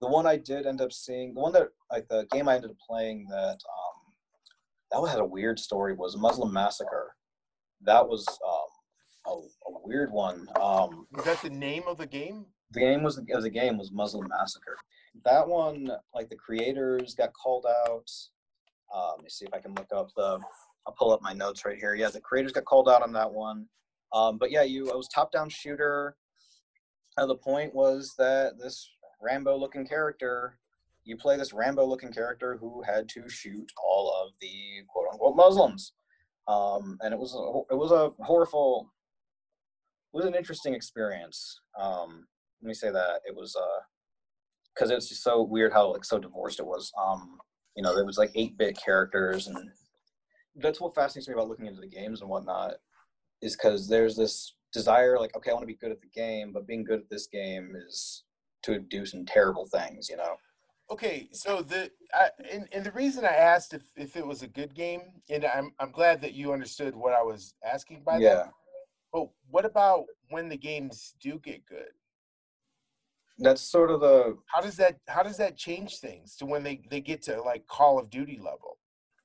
the 0.00 0.08
one 0.08 0.26
I 0.26 0.36
did 0.36 0.66
end 0.66 0.80
up 0.80 0.92
seeing, 0.92 1.34
the 1.34 1.40
one 1.40 1.52
that 1.52 1.68
like 1.90 2.08
the 2.08 2.26
game 2.32 2.48
I 2.48 2.56
ended 2.56 2.70
up 2.70 2.76
playing 2.86 3.26
that 3.30 3.58
um 3.58 4.12
that 4.90 5.00
one 5.00 5.10
had 5.10 5.20
a 5.20 5.24
weird 5.24 5.58
story 5.58 5.94
was 5.94 6.16
Muslim 6.16 6.52
Massacre. 6.52 7.14
That 7.82 8.08
was 8.08 8.26
um 8.46 8.68
a, 9.26 9.30
a 9.70 9.80
weird 9.84 10.10
one. 10.10 10.48
Um 10.60 11.06
Is 11.18 11.24
that 11.24 11.42
the 11.42 11.50
name 11.50 11.84
of 11.86 11.98
the 11.98 12.06
game? 12.06 12.46
The 12.70 12.80
game 12.80 13.02
was 13.02 13.18
of 13.18 13.42
the 13.42 13.50
game 13.50 13.78
was 13.78 13.92
Muslim 13.92 14.28
Massacre. 14.28 14.76
That 15.24 15.46
one, 15.48 15.90
like 16.14 16.28
the 16.28 16.36
creators 16.36 17.14
got 17.14 17.32
called 17.32 17.66
out. 17.66 18.10
Uh, 18.94 19.12
let 19.16 19.24
me 19.24 19.30
see 19.30 19.46
if 19.46 19.54
I 19.54 19.58
can 19.58 19.74
look 19.74 19.88
up 19.94 20.10
the. 20.16 20.38
I'll 20.86 20.94
pull 20.98 21.12
up 21.12 21.20
my 21.22 21.34
notes 21.34 21.64
right 21.66 21.76
here. 21.78 21.94
Yeah, 21.94 22.08
the 22.08 22.20
creators 22.20 22.52
got 22.52 22.64
called 22.64 22.88
out 22.88 23.02
on 23.02 23.12
that 23.12 23.30
one. 23.30 23.66
Um, 24.12 24.38
but 24.38 24.50
yeah, 24.50 24.62
you 24.62 24.88
it 24.88 24.96
was 24.96 25.08
top-down 25.08 25.50
shooter. 25.50 26.16
Uh, 27.18 27.26
the 27.26 27.34
point 27.34 27.74
was 27.74 28.14
that 28.16 28.58
this 28.58 28.90
Rambo-looking 29.20 29.86
character, 29.86 30.58
you 31.04 31.16
play 31.16 31.36
this 31.36 31.52
Rambo-looking 31.52 32.12
character 32.12 32.56
who 32.56 32.82
had 32.82 33.08
to 33.10 33.28
shoot 33.28 33.70
all 33.76 34.14
of 34.22 34.32
the 34.40 34.82
quote-unquote 34.88 35.36
Muslims, 35.36 35.92
um, 36.46 36.96
and 37.02 37.12
it 37.12 37.18
was 37.18 37.34
a, 37.34 37.74
it 37.74 37.76
was 37.76 37.92
a 37.92 38.12
horrible, 38.24 38.90
it 40.14 40.16
was 40.16 40.26
an 40.26 40.34
interesting 40.34 40.74
experience. 40.74 41.60
Um, 41.78 42.26
let 42.62 42.68
me 42.68 42.74
say 42.74 42.90
that 42.90 43.20
it 43.26 43.34
was 43.34 43.56
uh 43.56 43.80
because 44.74 44.90
it's 44.90 45.08
just 45.08 45.22
so 45.22 45.42
weird 45.42 45.72
how 45.72 45.92
like 45.92 46.04
so 46.04 46.18
divorced 46.18 46.60
it 46.60 46.66
was 46.66 46.92
um 47.00 47.38
you 47.76 47.82
know 47.82 47.94
there 47.94 48.06
was 48.06 48.18
like 48.18 48.32
8-bit 48.32 48.78
characters 48.82 49.46
and 49.46 49.56
that's 50.56 50.80
what 50.80 50.94
fascinates 50.94 51.28
me 51.28 51.34
about 51.34 51.48
looking 51.48 51.66
into 51.66 51.80
the 51.80 51.86
games 51.86 52.20
and 52.20 52.30
whatnot 52.30 52.74
is 53.42 53.56
because 53.56 53.88
there's 53.88 54.16
this 54.16 54.54
desire 54.72 55.18
like 55.18 55.34
okay 55.36 55.50
i 55.50 55.54
want 55.54 55.62
to 55.62 55.66
be 55.66 55.76
good 55.76 55.92
at 55.92 56.00
the 56.00 56.08
game 56.08 56.52
but 56.52 56.66
being 56.66 56.84
good 56.84 57.00
at 57.00 57.10
this 57.10 57.26
game 57.26 57.74
is 57.88 58.24
to 58.62 58.78
do 58.78 59.06
some 59.06 59.24
terrible 59.24 59.66
things 59.66 60.08
you 60.08 60.16
know 60.16 60.36
Okay, 60.90 61.28
so 61.32 61.60
the 61.60 61.90
I, 62.14 62.30
and, 62.50 62.66
and 62.72 62.84
the 62.84 62.92
reason 62.92 63.24
I 63.24 63.34
asked 63.34 63.74
if, 63.74 63.82
if 63.94 64.16
it 64.16 64.26
was 64.26 64.42
a 64.42 64.48
good 64.48 64.74
game, 64.74 65.02
and 65.28 65.44
I'm 65.44 65.72
I'm 65.78 65.92
glad 65.92 66.22
that 66.22 66.32
you 66.32 66.52
understood 66.52 66.96
what 66.96 67.12
I 67.12 67.20
was 67.20 67.54
asking 67.62 68.04
by 68.04 68.18
yeah 68.18 68.34
that. 68.34 68.52
But 69.12 69.28
what 69.50 69.66
about 69.66 70.04
when 70.30 70.48
the 70.48 70.56
games 70.56 71.14
do 71.20 71.38
get 71.40 71.66
good? 71.66 71.90
That's 73.38 73.60
sort 73.62 73.90
of 73.90 74.00
the 74.00 74.36
How 74.46 74.60
does 74.60 74.76
that 74.76 74.96
how 75.06 75.22
does 75.22 75.36
that 75.36 75.56
change 75.56 75.98
things 75.98 76.36
to 76.36 76.46
when 76.46 76.62
they 76.62 76.80
they 76.90 77.00
get 77.00 77.22
to 77.22 77.40
like 77.42 77.66
Call 77.66 77.98
of 77.98 78.10
Duty 78.10 78.38
level? 78.38 78.78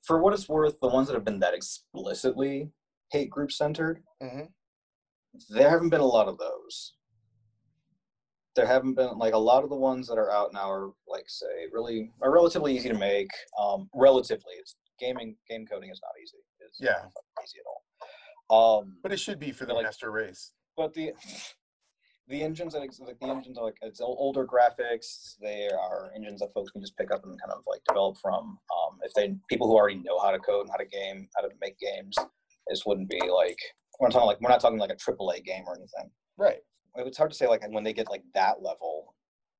for 0.03 0.19
what 0.21 0.33
it's 0.33 0.49
worth 0.49 0.77
the 0.81 0.87
ones 0.89 1.07
that 1.07 1.13
have 1.13 1.23
been 1.23 1.39
that 1.39 1.53
explicitly 1.53 2.69
hate 3.11 3.29
group 3.29 3.51
centered 3.51 4.03
Mhm. 4.21 4.49
there 5.49 5.69
haven't 5.69 5.89
been 5.89 6.01
a 6.01 6.05
lot 6.05 6.27
of 6.27 6.37
those 6.37 6.93
there 8.55 8.67
haven't 8.67 8.93
been 8.95 9.17
like 9.17 9.33
a 9.33 9.37
lot 9.37 9.63
of 9.63 9.69
the 9.69 9.75
ones 9.75 10.07
that 10.07 10.17
are 10.17 10.29
out 10.29 10.51
now 10.53 10.69
are 10.69 10.91
like 11.07 11.23
say 11.27 11.67
really 11.71 12.11
are 12.21 12.31
relatively 12.31 12.75
easy 12.75 12.89
to 12.89 12.97
make 12.97 13.29
um 13.57 13.89
relatively 13.95 14.53
it's 14.59 14.75
gaming 14.99 15.35
game 15.49 15.65
coding 15.65 15.89
is 15.89 16.01
not 16.03 16.11
easy 16.21 16.37
it's 16.59 16.79
Yeah. 16.79 17.01
not 17.03 17.43
easy 17.43 17.57
at 17.59 17.65
all 17.71 18.79
um 18.79 18.97
But 19.01 19.11
it 19.13 19.17
should 19.19 19.39
be 19.39 19.51
for 19.51 19.65
the 19.65 19.73
Like- 19.73 19.85
master 19.85 20.11
race. 20.11 20.51
but 20.75 20.93
the 20.93 21.13
the 22.27 22.41
engines 22.41 22.73
that 22.73 22.81
ex- 22.81 22.99
like 22.99 23.19
the 23.19 23.27
engines 23.27 23.57
are 23.57 23.65
like 23.65 23.77
it's 23.81 23.99
older 24.01 24.45
graphics. 24.45 25.35
They 25.41 25.69
are 25.69 26.11
engines 26.15 26.39
that 26.39 26.53
folks 26.53 26.71
can 26.71 26.81
just 26.81 26.97
pick 26.97 27.11
up 27.11 27.23
and 27.23 27.39
kind 27.39 27.51
of 27.51 27.63
like 27.67 27.81
develop 27.87 28.17
from. 28.21 28.57
Um 28.73 28.99
if 29.03 29.13
they 29.13 29.35
people 29.49 29.67
who 29.67 29.75
already 29.75 29.95
know 29.97 30.19
how 30.19 30.31
to 30.31 30.39
code 30.39 30.61
and 30.61 30.69
how 30.69 30.77
to 30.77 30.85
game 30.85 31.27
how 31.35 31.47
to 31.47 31.53
make 31.61 31.77
games 31.79 32.15
this 32.67 32.85
wouldn't 32.85 33.09
be 33.09 33.19
like 33.19 33.59
we're 33.99 34.07
not 34.07 34.13
talking 34.13 34.27
like 34.27 34.41
we're 34.41 34.49
not 34.49 34.61
talking 34.61 34.79
like 34.79 34.91
a 34.91 34.95
triple 34.95 35.29
a 35.31 35.39
game 35.39 35.63
or 35.67 35.75
anything. 35.75 36.09
Right. 36.37 36.59
it's 36.95 37.17
hard 37.17 37.31
to 37.31 37.37
say 37.37 37.47
like 37.47 37.61
when 37.69 37.83
they 37.83 37.93
get 37.93 38.09
like 38.09 38.23
that 38.33 38.61
level. 38.61 39.15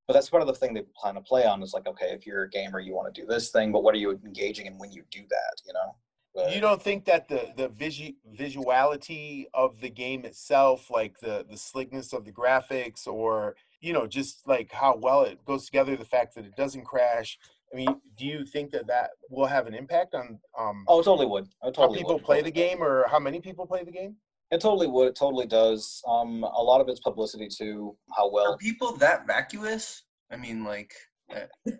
But 0.08 0.16
that's 0.16 0.30
part 0.30 0.42
of 0.42 0.48
the 0.48 0.54
thing 0.54 0.74
they 0.74 0.84
plan 0.98 1.16
to 1.16 1.22
play 1.22 1.46
on 1.46 1.64
is 1.64 1.74
like 1.74 1.88
okay 1.88 2.08
if 2.08 2.26
you're 2.26 2.44
a 2.44 2.50
gamer 2.50 2.80
you 2.80 2.94
want 2.94 3.14
to 3.14 3.22
do 3.22 3.26
this 3.26 3.52
thing 3.52 3.72
but 3.72 3.84
what 3.84 3.96
are 3.96 4.00
you 4.00 4.12
engaging 4.26 4.66
in 4.66 4.78
when 4.78 4.92
you 4.92 5.04
do 5.12 5.22
that 5.30 5.54
you 5.66 5.72
know 5.74 5.96
but, 6.36 6.54
You 6.54 6.62
don't 6.62 6.82
think 6.82 7.06
that 7.06 7.28
the 7.28 7.54
the 7.56 7.68
visu- 7.70 8.14
visuality 8.36 9.46
of 9.54 9.80
the 9.82 9.90
game 9.90 10.26
itself, 10.26 10.90
like 10.90 11.20
the 11.20 11.46
the 11.50 11.58
slickness 11.58 12.14
of 12.14 12.26
the 12.26 12.32
graphics, 12.32 13.08
or 13.08 13.56
you 13.82 13.94
know, 13.94 14.08
just 14.08 14.48
like 14.48 14.72
how 14.72 14.96
well 14.96 15.24
it 15.24 15.44
goes 15.46 15.66
together, 15.66 15.96
the 15.96 16.06
fact 16.06 16.36
that 16.36 16.46
it 16.46 16.56
doesn't 16.56 16.86
crash. 16.86 17.38
I 17.72 17.76
mean, 17.76 18.02
do 18.18 18.26
you 18.26 18.46
think 18.46 18.72
that 18.72 18.88
that 18.88 19.12
will 19.30 19.48
have 19.48 19.66
an 19.68 19.74
impact 19.74 20.14
on 20.14 20.40
um, 20.58 20.86
oh 20.88 21.00
it 21.00 21.04
totally 21.04 21.28
would 21.28 21.48
it 21.64 21.76
how 21.76 21.92
people 21.94 22.14
would. 22.16 22.24
play 22.24 22.42
the 22.42 22.52
game, 22.52 22.82
or 22.82 23.06
how 23.10 23.20
many 23.20 23.40
people 23.40 23.66
play 23.66 23.84
the 23.84 23.92
game? 23.92 24.16
it 24.52 24.62
totally 24.62 24.86
would 24.88 25.08
it 25.08 25.16
totally 25.16 25.48
does 25.48 26.04
um 26.08 26.44
a 26.44 26.62
lot 26.62 26.80
of 26.80 26.88
it's 26.88 27.00
publicity 27.00 27.48
too 27.48 27.98
how 28.16 28.30
well 28.30 28.54
Are 28.54 28.58
people 28.58 28.96
that 28.98 29.26
vacuous? 29.26 30.04
I 30.32 30.38
mean, 30.38 30.64
like. 30.64 30.94
uh, 31.36 31.48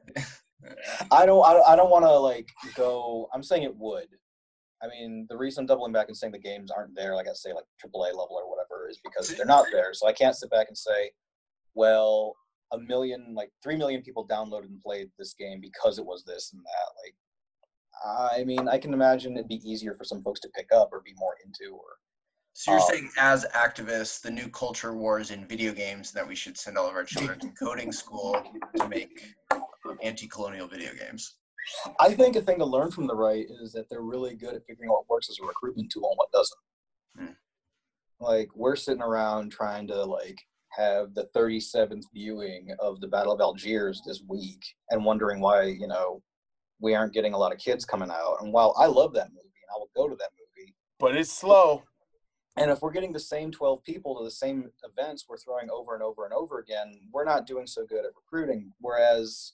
I 1.12 1.26
don't, 1.26 1.44
I 1.46 1.54
don't, 1.54 1.68
I 1.68 1.76
don't 1.76 1.90
want 1.90 2.06
to 2.06 2.12
like 2.18 2.50
go. 2.76 3.30
I'm 3.34 3.44
saying 3.44 3.64
it 3.64 3.76
would. 3.76 4.08
I 4.84 4.88
mean, 4.88 5.26
the 5.30 5.38
reason 5.38 5.62
I'm 5.62 5.68
doubling 5.68 5.94
back 5.94 6.08
and 6.10 6.18
saying 6.18 6.34
the 6.34 6.40
games 6.40 6.70
aren't 6.70 6.96
there, 6.96 7.16
like 7.16 7.28
I 7.28 7.34
say, 7.34 7.54
like 7.54 7.64
AAA 7.84 8.08
level 8.08 8.38
or 8.38 8.50
whatever, 8.50 8.90
is 8.90 9.00
because 9.04 9.30
they're 9.30 9.46
not 9.46 9.68
there. 9.72 9.94
So 9.94 10.08
I 10.08 10.14
can't 10.14 10.36
sit 10.36 10.50
back 10.50 10.68
and 10.68 10.78
say, 10.78 11.12
well, 11.74 12.36
a 12.74 12.78
million, 12.80 13.34
like 13.36 13.50
three 13.64 13.78
million 13.78 14.02
people 14.02 14.28
downloaded 14.28 14.66
and 14.66 14.82
played 14.82 15.10
this 15.18 15.34
game 15.34 15.62
because 15.62 16.00
it 16.00 16.06
was 16.06 16.24
this 16.26 16.52
and 16.54 16.62
that. 16.62 17.04
Like, 17.04 18.40
I 18.40 18.44
mean, 18.44 18.68
I 18.68 18.78
can 18.78 18.94
imagine 18.94 19.34
it'd 19.34 19.48
be 19.48 19.62
easier 19.64 19.96
for 19.96 20.04
some 20.04 20.22
folks 20.22 20.42
to 20.42 20.50
pick 20.56 20.68
up 20.76 20.90
or 20.92 21.02
be 21.06 21.14
more 21.18 21.36
into. 21.46 21.74
Or 21.74 21.98
So 22.54 22.72
you're 22.72 22.82
Um, 22.82 22.88
saying, 22.90 23.10
as 23.18 23.46
activists, 23.56 24.22
the 24.22 24.32
new 24.32 24.50
culture 24.50 24.94
wars 24.94 25.32
in 25.32 25.48
video 25.48 25.72
games 25.72 26.12
that 26.12 26.28
we 26.28 26.36
should 26.36 26.58
send 26.58 26.78
all 26.78 26.90
of 26.90 26.96
our 26.96 27.06
children 27.06 27.40
to 27.40 27.50
coding 27.52 27.92
school 27.92 28.44
to 28.76 28.88
make 28.90 29.34
anti-colonial 30.02 30.68
video 30.68 30.94
games. 30.94 31.36
I 32.00 32.14
think 32.14 32.36
a 32.36 32.42
thing 32.42 32.60
to 32.60 32.66
learn 32.66 32.92
from 32.92 33.08
the 33.08 33.16
right 33.16 33.46
is 33.62 33.72
that 33.74 33.90
they're 33.90 34.02
really 34.02 34.36
good 34.36 34.54
at 34.56 34.66
figuring 34.66 34.90
out 34.90 34.94
what 35.08 35.10
works 35.10 35.30
as 35.30 35.38
a 35.42 35.46
recruitment 35.46 35.92
tool 35.92 36.10
and 36.10 36.18
what 36.18 36.32
doesn't. 36.32 36.60
Hmm. 37.18 37.34
Like 38.20 38.50
we're 38.56 38.76
sitting 38.76 39.02
around 39.02 39.52
trying 39.52 39.88
to 39.88 40.04
like 40.04 40.38
have 40.72 41.14
the 41.14 41.30
37th 41.36 42.04
viewing 42.14 42.70
of 42.80 43.00
the 43.00 43.08
Battle 43.08 43.34
of 43.34 43.42
Algiers 43.42 44.02
this 44.06 44.22
week 44.28 44.62
and 44.90 45.06
wondering 45.06 45.40
why, 45.40 45.64
you 45.64 45.88
know, 45.88 46.22
we 46.80 46.96
aren't 46.96 47.14
getting 47.14 47.34
a 47.34 47.38
lot 47.38 47.54
of 47.54 47.60
kids 47.60 47.86
coming 47.86 48.10
out. 48.10 48.38
And 48.42 48.52
while 48.52 48.74
I 48.78 48.88
love 48.88 49.14
that 49.14 49.30
movie 49.30 49.40
and 49.44 49.76
I 49.76 49.78
will 49.78 49.90
go 49.96 50.10
to 50.10 50.16
that 50.16 50.30
movie, 50.34 50.74
But 51.00 51.16
it's 51.16 51.32
slow. 51.32 51.84
and 52.58 52.72
if 52.72 52.82
we're 52.82 52.92
getting 52.92 53.14
the 53.14 53.20
same 53.20 53.52
12 53.52 53.84
people 53.84 54.18
to 54.18 54.24
the 54.24 54.32
same 54.32 54.72
events 54.84 55.26
we're 55.30 55.38
throwing 55.38 55.70
over 55.70 55.94
and 55.94 56.04
over 56.04 56.26
and 56.26 56.34
over 56.34 56.60
again, 56.60 57.00
we're 57.12 57.26
not 57.26 57.46
doing 57.46 57.68
so 57.68 57.86
good 57.86 58.06
at 58.06 58.12
recruiting. 58.16 58.72
Whereas 58.80 59.54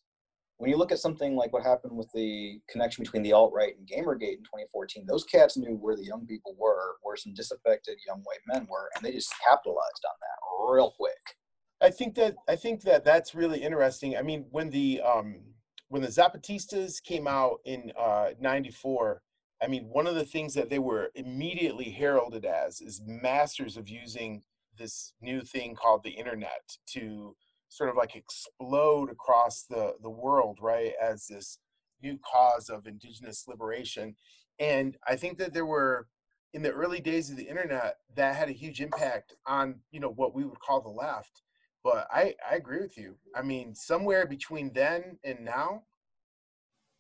when 0.60 0.70
you 0.70 0.76
look 0.76 0.92
at 0.92 1.00
something 1.00 1.38
like 1.38 1.54
what 1.54 1.64
happened 1.64 1.96
with 1.96 2.12
the 2.14 2.60
connection 2.70 3.04
between 3.04 3.24
the 3.24 3.32
alt 3.32 3.54
right 3.56 3.76
and 3.78 3.88
Gamergate 3.88 4.38
in 4.38 4.44
2014, 4.44 5.06
those 5.08 5.24
cats 5.24 5.58
knew 5.58 5.76
where 5.76 5.96
the 5.96 6.04
young 6.04 6.28
people 6.28 6.54
were, 6.60 6.98
where 7.02 7.16
some 7.16 7.34
disaffected 7.34 7.98
young 8.06 8.22
white 8.24 8.42
men 8.46 8.68
were, 8.70 8.90
and 8.94 9.04
they 9.04 9.14
just 9.14 9.34
capitalized 9.48 10.06
on 10.06 10.16
that 10.20 10.74
real 10.74 10.94
quick. 10.98 11.38
I 11.82 11.90
think 11.90 12.14
that 12.16 12.36
I 12.50 12.58
think 12.58 12.82
that 12.82 13.06
that's 13.06 13.34
really 13.34 13.60
interesting. 13.64 14.18
I 14.18 14.22
mean, 14.22 14.48
when 14.52 14.70
the 14.70 15.02
um 15.02 15.40
when 15.88 16.02
the 16.02 16.10
Zapatistas 16.10 17.02
came 17.02 17.26
out 17.26 17.60
in 17.64 17.94
uh 17.98 18.32
94, 18.42 19.22
I 19.64 19.68
mean, 19.68 19.86
one 19.86 20.08
of 20.08 20.16
the 20.16 20.26
things 20.26 20.54
that 20.56 20.70
they 20.70 20.80
were 20.80 21.10
immediately 21.16 21.90
heralded 21.90 22.44
as 22.44 22.82
is 22.82 23.02
masters 23.06 23.78
of 23.78 23.88
using 23.88 24.44
this 24.78 25.14
new 25.22 25.42
thing 25.42 25.74
called 25.74 26.04
the 26.04 26.12
internet 26.12 26.76
to 26.88 27.34
sort 27.70 27.90
of 27.90 27.96
like 27.96 28.16
explode 28.16 29.10
across 29.10 29.64
the 29.64 29.96
the 30.02 30.10
world, 30.10 30.60
right? 30.62 30.94
As 31.02 31.28
this 31.28 31.60
new 32.02 32.18
cause 32.20 32.70
of 32.70 32.88
indigenous 32.88 33.46
liberation. 33.48 34.16
And 34.60 34.98
I 35.08 35.16
think 35.16 35.38
that 35.38 35.54
there 35.54 35.66
were 35.66 36.08
in 36.54 36.62
the 36.62 36.72
early 36.72 37.00
days 37.00 37.30
of 37.30 37.38
the 37.38 37.48
internet 37.48 37.98
that 38.16 38.36
had 38.36 38.50
a 38.50 38.54
huge 38.54 38.82
impact 38.82 39.36
on, 39.46 39.76
you 39.92 40.00
know, 40.00 40.10
what 40.10 40.34
we 40.34 40.44
would 40.44 40.60
call 40.60 40.82
the 40.82 40.90
left 40.90 41.44
but 41.84 42.08
I, 42.12 42.36
I 42.50 42.56
agree 42.56 42.82
with 42.82 42.98
you. 42.98 43.16
I 43.36 43.42
mean, 43.42 43.74
somewhere 43.74 44.26
between 44.26 44.74
then 44.74 45.18
and 45.24 45.40
now, 45.46 45.84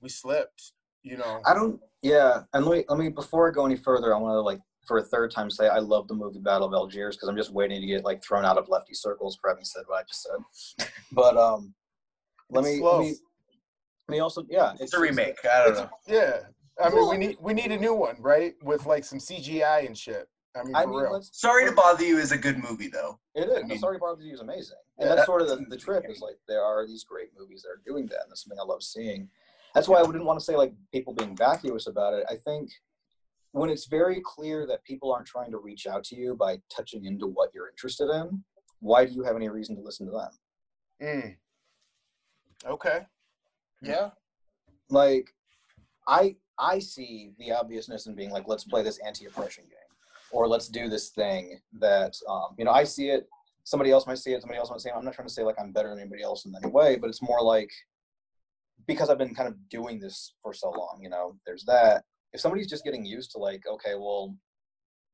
we 0.01 0.09
slipped. 0.09 0.73
You 1.03 1.17
know, 1.17 1.41
I 1.45 1.53
don't, 1.53 1.79
yeah. 2.01 2.41
And 2.53 2.65
let 2.65 2.77
me, 2.77 2.85
let 2.89 2.99
me, 2.99 3.09
before 3.09 3.49
I 3.49 3.53
go 3.53 3.65
any 3.65 3.77
further, 3.77 4.13
I 4.13 4.17
want 4.17 4.33
to 4.33 4.41
like, 4.41 4.59
for 4.85 4.97
a 4.97 5.03
third 5.03 5.31
time 5.31 5.49
say 5.49 5.67
I 5.67 5.79
love 5.79 6.07
the 6.07 6.13
movie 6.15 6.39
Battle 6.39 6.67
of 6.67 6.73
Algiers 6.73 7.15
because 7.15 7.29
I'm 7.29 7.35
just 7.37 7.51
waiting 7.51 7.79
to 7.81 7.87
get 7.87 8.03
like 8.03 8.23
thrown 8.23 8.45
out 8.45 8.57
of 8.57 8.67
lefty 8.69 8.93
circles 8.93 9.37
for 9.39 9.49
having 9.49 9.65
said 9.65 9.83
what 9.87 9.99
I 9.99 10.03
just 10.07 10.23
said. 10.23 10.87
But 11.11 11.37
um, 11.37 11.73
let 12.49 12.63
me, 12.63 12.77
slow. 12.77 12.97
let 12.99 13.01
me, 13.07 13.15
let 14.07 14.11
me 14.15 14.19
also, 14.19 14.43
yeah, 14.49 14.73
It's 14.79 14.93
a 14.93 14.99
remake. 14.99 15.37
I 15.43 15.65
don't 15.65 15.73
know. 15.75 15.89
yeah. 16.07 16.39
I 16.81 16.89
mean, 16.89 16.95
Well, 16.97 17.09
we 17.09 17.17
need 17.17 17.37
we 17.41 17.53
need 17.53 17.71
a 17.71 17.77
new 17.77 17.93
one, 17.93 18.15
right? 18.19 18.53
With 18.63 18.85
like 18.85 19.03
some 19.03 19.19
CGI 19.19 19.85
and 19.85 19.97
shit. 19.97 20.27
I 20.55 20.63
mean, 20.63 20.75
I 20.75 20.83
for 20.83 20.89
mean, 20.89 20.99
real. 21.01 21.21
Sorry 21.31 21.65
to 21.65 21.71
bother 21.73 22.03
you 22.03 22.17
is 22.17 22.31
a 22.31 22.37
good 22.37 22.57
movie 22.57 22.87
though. 22.87 23.19
It 23.35 23.49
is. 23.49 23.57
I 23.63 23.67
mean- 23.67 23.79
Sorry 23.79 23.97
to 23.97 23.99
Bother 23.99 24.23
You 24.23 24.33
is 24.33 24.39
amazing. 24.39 24.77
And 24.97 25.07
Yeah, 25.09 25.15
that's 25.15 25.25
sort 25.27 25.41
of 25.41 25.47
the, 25.49 25.65
the 25.69 25.77
trip 25.77 26.05
is 26.09 26.21
like 26.21 26.35
there 26.47 26.63
are 26.63 26.87
these 26.87 27.03
great 27.03 27.29
movies 27.37 27.61
that 27.63 27.69
are 27.69 27.81
doing 27.85 28.05
that, 28.07 28.21
and 28.23 28.31
that's 28.31 28.43
something 28.43 28.59
I 28.59 28.65
love 28.65 28.81
seeing. 28.83 29.29
That's 29.75 29.87
why 29.87 29.99
I 29.99 30.03
wouldn't 30.03 30.25
want 30.25 30.39
to 30.39 30.45
say 30.45 30.55
like 30.55 30.73
people 30.91 31.13
being 31.13 31.35
vacuous 31.35 31.87
about 31.87 32.13
it. 32.13 32.25
I 32.29 32.35
think 32.35 32.69
when 33.51 33.69
it's 33.69 33.87
very 33.87 34.21
clear 34.23 34.67
that 34.67 34.83
people 34.83 35.11
aren't 35.11 35.27
trying 35.27 35.51
to 35.51 35.57
reach 35.57 35.87
out 35.87 36.03
to 36.05 36.15
you 36.15 36.35
by 36.35 36.59
touching 36.69 37.05
into 37.05 37.27
what 37.27 37.49
you're 37.53 37.69
interested 37.69 38.09
in, 38.09 38.43
why 38.79 39.05
do 39.05 39.13
you 39.13 39.23
have 39.23 39.35
any 39.35 39.49
reason 39.49 39.75
to 39.75 39.81
listen 39.81 40.05
to 40.05 40.11
them? 40.11 40.29
Mm. 41.01 41.35
Okay. 42.71 43.05
Yeah. 43.81 44.09
Like, 44.89 45.29
I 46.07 46.35
I 46.57 46.79
see 46.79 47.31
the 47.39 47.53
obviousness 47.53 48.07
in 48.07 48.15
being 48.15 48.31
like, 48.31 48.47
let's 48.47 48.65
play 48.65 48.83
this 48.83 48.99
anti-oppression 49.05 49.63
game, 49.63 49.97
or 50.31 50.47
let's 50.47 50.67
do 50.67 50.89
this 50.89 51.09
thing 51.09 51.59
that 51.79 52.13
um, 52.27 52.55
you 52.57 52.65
know 52.65 52.71
I 52.71 52.83
see 52.83 53.09
it. 53.09 53.27
Somebody 53.63 53.91
else 53.91 54.07
might 54.07 54.17
see 54.17 54.33
it. 54.33 54.41
Somebody 54.41 54.57
else 54.59 54.69
might 54.69 54.81
see 54.81 54.89
it. 54.89 54.95
I'm 54.95 55.05
not 55.05 55.13
trying 55.13 55.27
to 55.27 55.33
say 55.33 55.43
like 55.43 55.55
I'm 55.59 55.71
better 55.71 55.89
than 55.89 55.99
anybody 55.99 56.23
else 56.23 56.45
in 56.45 56.53
any 56.61 56.71
way, 56.71 56.97
but 56.97 57.09
it's 57.09 57.21
more 57.21 57.41
like 57.41 57.69
because 58.87 59.09
I've 59.09 59.17
been 59.17 59.35
kind 59.35 59.47
of 59.47 59.55
doing 59.69 59.99
this 59.99 60.33
for 60.41 60.53
so 60.53 60.69
long. 60.69 60.99
You 61.01 61.09
know, 61.09 61.35
there's 61.45 61.63
that. 61.65 62.03
If 62.33 62.41
somebody's 62.41 62.69
just 62.69 62.83
getting 62.83 63.05
used 63.05 63.31
to 63.31 63.37
like, 63.39 63.63
okay, 63.67 63.95
well, 63.95 64.35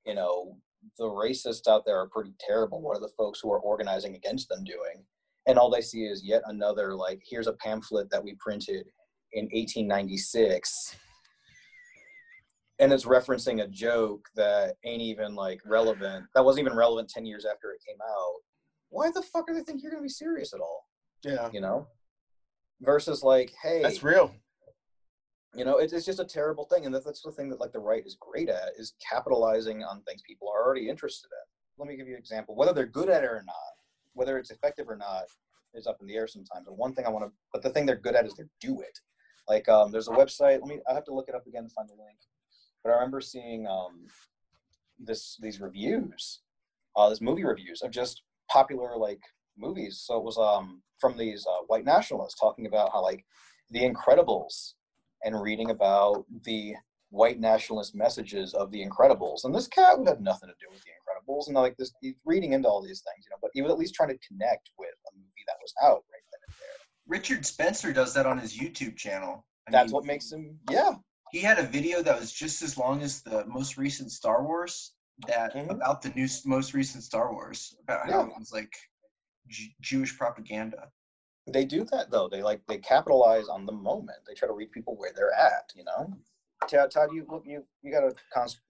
you 0.06 0.16
know, 0.16 0.58
the 0.98 1.06
racists 1.06 1.68
out 1.68 1.84
there 1.86 1.98
are 2.00 2.10
pretty 2.10 2.34
terrible. 2.40 2.82
What 2.82 2.98
are 2.98 3.02
the 3.02 3.14
folks 3.18 3.40
who 3.40 3.52
are 3.52 3.60
organizing 3.60 4.16
against 4.16 4.50
them 4.50 4.64
doing? 4.64 5.04
And 5.48 5.58
all 5.58 5.70
they 5.70 5.82
see 5.82 6.06
is 6.06 6.24
yet 6.24 6.42
another 6.48 6.96
like, 6.96 7.22
here's 7.28 7.48
a 7.48 7.54
pamphlet 7.54 8.10
that 8.12 8.24
we 8.24 8.36
printed 8.40 8.88
in 9.34 9.46
1896 9.46 10.96
and 12.80 12.92
it's 12.92 13.06
referencing 13.06 13.64
a 13.64 13.68
joke 13.68 14.28
that 14.36 14.76
ain't 14.86 15.02
even 15.02 15.36
like 15.36 15.62
relevant 15.66 16.26
that 16.34 16.44
wasn't 16.44 16.66
even 16.66 16.78
relevant 16.78 17.10
10 17.10 17.26
years 17.26 17.46
after 17.46 17.72
it 17.72 17.82
came 17.86 17.98
out 18.02 18.42
why 18.90 19.10
the 19.12 19.22
fuck 19.22 19.48
do 19.48 19.54
they 19.54 19.62
think 19.62 19.82
you're 19.82 19.92
gonna 19.92 20.04
be 20.04 20.10
serious 20.10 20.54
at 20.54 20.60
all 20.60 20.86
Yeah. 21.24 21.50
you 21.54 21.62
know 21.62 21.88
versus 22.82 23.24
like 23.24 23.54
hey 23.62 23.82
That's 23.82 24.04
real. 24.04 24.34
You 25.56 25.66
know 25.66 25.78
it's, 25.78 25.94
it's 25.94 26.06
just 26.06 26.20
a 26.20 26.26
terrible 26.26 26.66
thing 26.66 26.86
and 26.86 26.94
that, 26.94 27.06
that's 27.06 27.22
the 27.22 27.32
thing 27.32 27.50
that 27.50 27.60
like 27.60 27.72
the 27.72 27.80
right 27.80 28.06
is 28.06 28.18
great 28.20 28.50
at 28.50 28.72
is 28.78 28.94
capitalizing 29.00 29.84
on 29.84 30.02
things 30.02 30.22
people 30.28 30.50
are 30.50 30.64
already 30.64 30.90
interested 30.90 31.28
in. 31.28 31.46
Let 31.78 31.90
me 31.90 31.98
give 31.98 32.08
you 32.08 32.14
an 32.14 32.20
example. 32.20 32.56
Whether 32.56 32.74
they're 32.74 32.86
good 32.86 33.10
at 33.10 33.24
it 33.24 33.28
or 33.28 33.44
not 33.46 33.56
whether 34.14 34.38
it's 34.38 34.52
effective 34.52 34.88
or 34.88 34.96
not 34.96 35.24
is 35.74 35.88
up 35.88 35.98
in 36.00 36.08
the 36.08 36.16
air 36.16 36.28
sometimes. 36.28 36.68
And 36.68 36.78
one 36.78 36.94
thing 36.94 37.06
i 37.06 37.10
want 37.10 37.26
to 37.26 37.32
but 37.52 37.62
the 37.62 37.70
thing 37.70 37.86
they're 37.86 37.96
good 37.96 38.16
at 38.16 38.26
is 38.26 38.34
they 38.34 38.44
do 38.60 38.82
it. 38.82 39.00
Like 39.48 39.70
um, 39.70 39.92
there's 39.92 40.08
a 40.08 40.12
website 40.12 40.60
let 40.62 40.68
me 40.68 40.80
i 40.90 40.94
have 40.94 41.06
to 41.06 41.14
look 41.14 41.30
it 41.30 41.36
up 41.36 41.48
again 41.48 41.64
to 41.64 41.74
find 41.74 41.90
the 41.90 41.94
link. 41.94 42.20
But 42.84 42.92
i 42.92 42.96
remember 42.96 43.22
seeing 43.22 43.68
um, 43.68 44.06
this 45.00 45.38
these 45.42 45.60
reviews 45.62 46.42
uh, 46.96 47.10
this 47.10 47.22
movie 47.22 47.44
reviews 47.44 47.82
of 47.82 47.92
just 47.92 48.24
popular 48.50 48.98
like 48.98 49.22
movies. 49.58 50.02
So 50.06 50.18
it 50.18 50.24
was 50.24 50.38
um, 50.38 50.82
from 51.00 51.18
these 51.18 51.46
uh, 51.46 51.64
white 51.68 51.86
nationalists 51.86 52.40
talking 52.40 52.66
about 52.66 52.92
how 52.92 53.02
like 53.02 53.26
the 53.70 53.82
incredibles 53.82 54.74
and 55.26 55.42
reading 55.42 55.72
about 55.72 56.24
the 56.44 56.76
white 57.10 57.40
nationalist 57.40 57.96
messages 57.96 58.54
of 58.54 58.72
the 58.72 58.86
Incredibles. 58.86 59.44
And 59.44 59.54
this 59.54 59.68
cat 59.68 59.98
would 59.98 60.08
have 60.08 60.22
nothing 60.22 60.48
to 60.50 60.56
do 60.62 60.68
with 60.72 60.82
the 60.84 60.92
Incredibles, 60.92 61.48
and 61.48 61.56
like 61.56 61.76
this, 61.78 61.92
he's 62.02 62.14
reading 62.26 62.54
into 62.54 62.70
all 62.70 62.82
these 62.82 63.02
things, 63.02 63.26
you 63.26 63.32
know. 63.32 63.38
But 63.42 63.52
he 63.54 63.62
was 63.62 63.72
at 63.72 63.78
least 63.80 63.96
trying 63.96 64.10
to 64.10 64.20
connect 64.28 64.70
with 64.78 64.90
a 65.12 65.16
movie 65.18 65.44
that 65.48 65.56
was 65.62 65.74
out 65.84 66.04
right 66.12 66.24
then 66.32 66.40
and 66.48 66.56
there. 66.60 66.78
Richard 67.08 67.46
Spencer 67.46 67.92
does 67.92 68.14
that 68.14 68.26
on 68.28 68.38
his 68.38 68.56
YouTube 68.58 68.96
channel. 68.96 69.46
I 69.68 69.72
That's 69.72 69.88
mean, 69.88 69.94
what 69.96 70.06
makes 70.06 70.32
him, 70.32 70.60
yeah, 70.70 70.94
he 71.32 71.40
had 71.40 71.58
a 71.58 71.64
video 71.64 72.04
that 72.04 72.20
was 72.20 72.32
just 72.32 72.62
as 72.62 72.78
long 72.78 73.02
as 73.02 73.22
the 73.24 73.46
most 73.48 73.78
recent 73.78 74.12
Star 74.12 74.44
Wars 74.44 74.94
that 75.28 75.54
Mhm. 75.56 75.72
about 75.72 76.02
the 76.04 76.10
new 76.10 76.28
most 76.46 76.74
recent 76.74 77.04
Star 77.04 77.32
Wars 77.34 77.76
about 77.82 78.06
how 78.10 78.20
Yeah. 78.20 78.28
it 78.28 78.38
was 78.38 78.52
like 78.54 78.72
J- 79.48 79.76
Jewish 79.82 80.16
propaganda. 80.18 80.92
They 81.48 81.66
do 81.66 81.84
that 81.92 82.10
though. 82.12 82.28
They 82.28 82.42
like 82.42 82.62
they 82.68 82.78
capitalize 82.78 83.48
on 83.48 83.66
the 83.66 83.72
moment. 83.72 84.18
They 84.28 84.34
try 84.34 84.48
to 84.48 84.54
read 84.54 84.72
people 84.72 84.96
where 84.96 85.12
they're 85.16 85.34
at, 85.34 85.72
you 85.76 85.84
know. 85.84 86.14
Todd, 86.68 86.92
Todd 86.92 87.10
you 87.14 87.26
look, 87.30 87.44
you 87.46 87.64
you 87.84 87.92
got 87.92 88.04
a 88.04 88.14
const- 88.34 88.62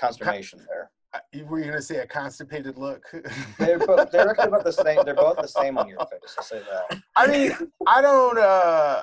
consternation 0.00 0.60
there. 0.66 0.90
I- 1.12 1.20
You 1.32 1.44
were 1.44 1.60
gonna 1.60 1.82
say 1.82 1.96
a 1.98 2.06
constipated 2.06 2.78
look. 2.78 3.04
They're 3.58 3.78
both, 3.78 4.10
they're 4.10 4.30
actually 4.30 4.48
about 4.48 4.64
the 4.64 4.72
same. 4.72 5.00
They're 5.04 5.14
both 5.14 5.36
the 5.36 5.46
same 5.46 5.76
on 5.76 5.86
your 5.88 5.98
face. 6.06 6.34
I'll 6.38 6.44
say 6.44 6.60
that. 6.60 7.02
I 7.16 7.26
mean, 7.26 7.52
I 7.86 8.00
don't 8.00 8.38
uh 8.38 9.02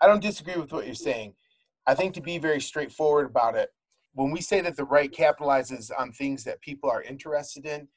I 0.00 0.06
don't 0.06 0.22
disagree 0.22 0.56
with 0.56 0.72
what 0.72 0.86
you're 0.86 0.94
saying. 0.94 1.34
I 1.86 1.94
think 1.94 2.14
to 2.14 2.20
be 2.22 2.38
very 2.38 2.60
straightforward 2.60 3.26
about 3.26 3.54
it, 3.56 3.70
when 4.14 4.30
we 4.30 4.40
say 4.40 4.60
that 4.62 4.76
the 4.76 4.84
right 4.84 5.12
capitalizes 5.12 5.90
on 5.98 6.12
things 6.12 6.44
that 6.44 6.60
people 6.62 6.88
are 6.90 7.02
interested 7.02 7.66
in, 7.66 7.88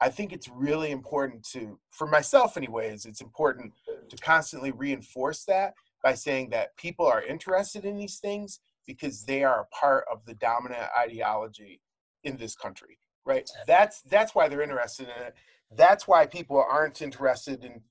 I 0.00 0.08
think 0.10 0.32
it's 0.32 0.48
really 0.48 0.90
important 0.90 1.44
to 1.52 1.78
for 1.90 2.06
myself 2.06 2.56
anyways, 2.56 3.04
it's 3.04 3.20
important 3.20 3.72
to 4.08 4.16
constantly 4.16 4.70
reinforce 4.70 5.44
that 5.44 5.74
by 6.02 6.14
saying 6.14 6.50
that 6.50 6.76
people 6.76 7.06
are 7.06 7.22
interested 7.22 7.84
in 7.84 7.96
these 7.96 8.18
things 8.18 8.60
because 8.86 9.24
they 9.24 9.42
are 9.44 9.60
a 9.62 9.66
part 9.74 10.04
of 10.10 10.24
the 10.24 10.34
dominant 10.34 10.88
ideology 10.96 11.80
in 12.24 12.36
this 12.36 12.54
country, 12.54 12.98
right? 13.26 13.48
That's 13.66 14.02
that's 14.02 14.34
why 14.34 14.48
they're 14.48 14.62
interested 14.62 15.08
in 15.16 15.22
it. 15.24 15.34
That's 15.72 16.06
why 16.08 16.26
people 16.26 16.64
aren't 16.68 17.02
interested 17.02 17.64
in 17.64 17.82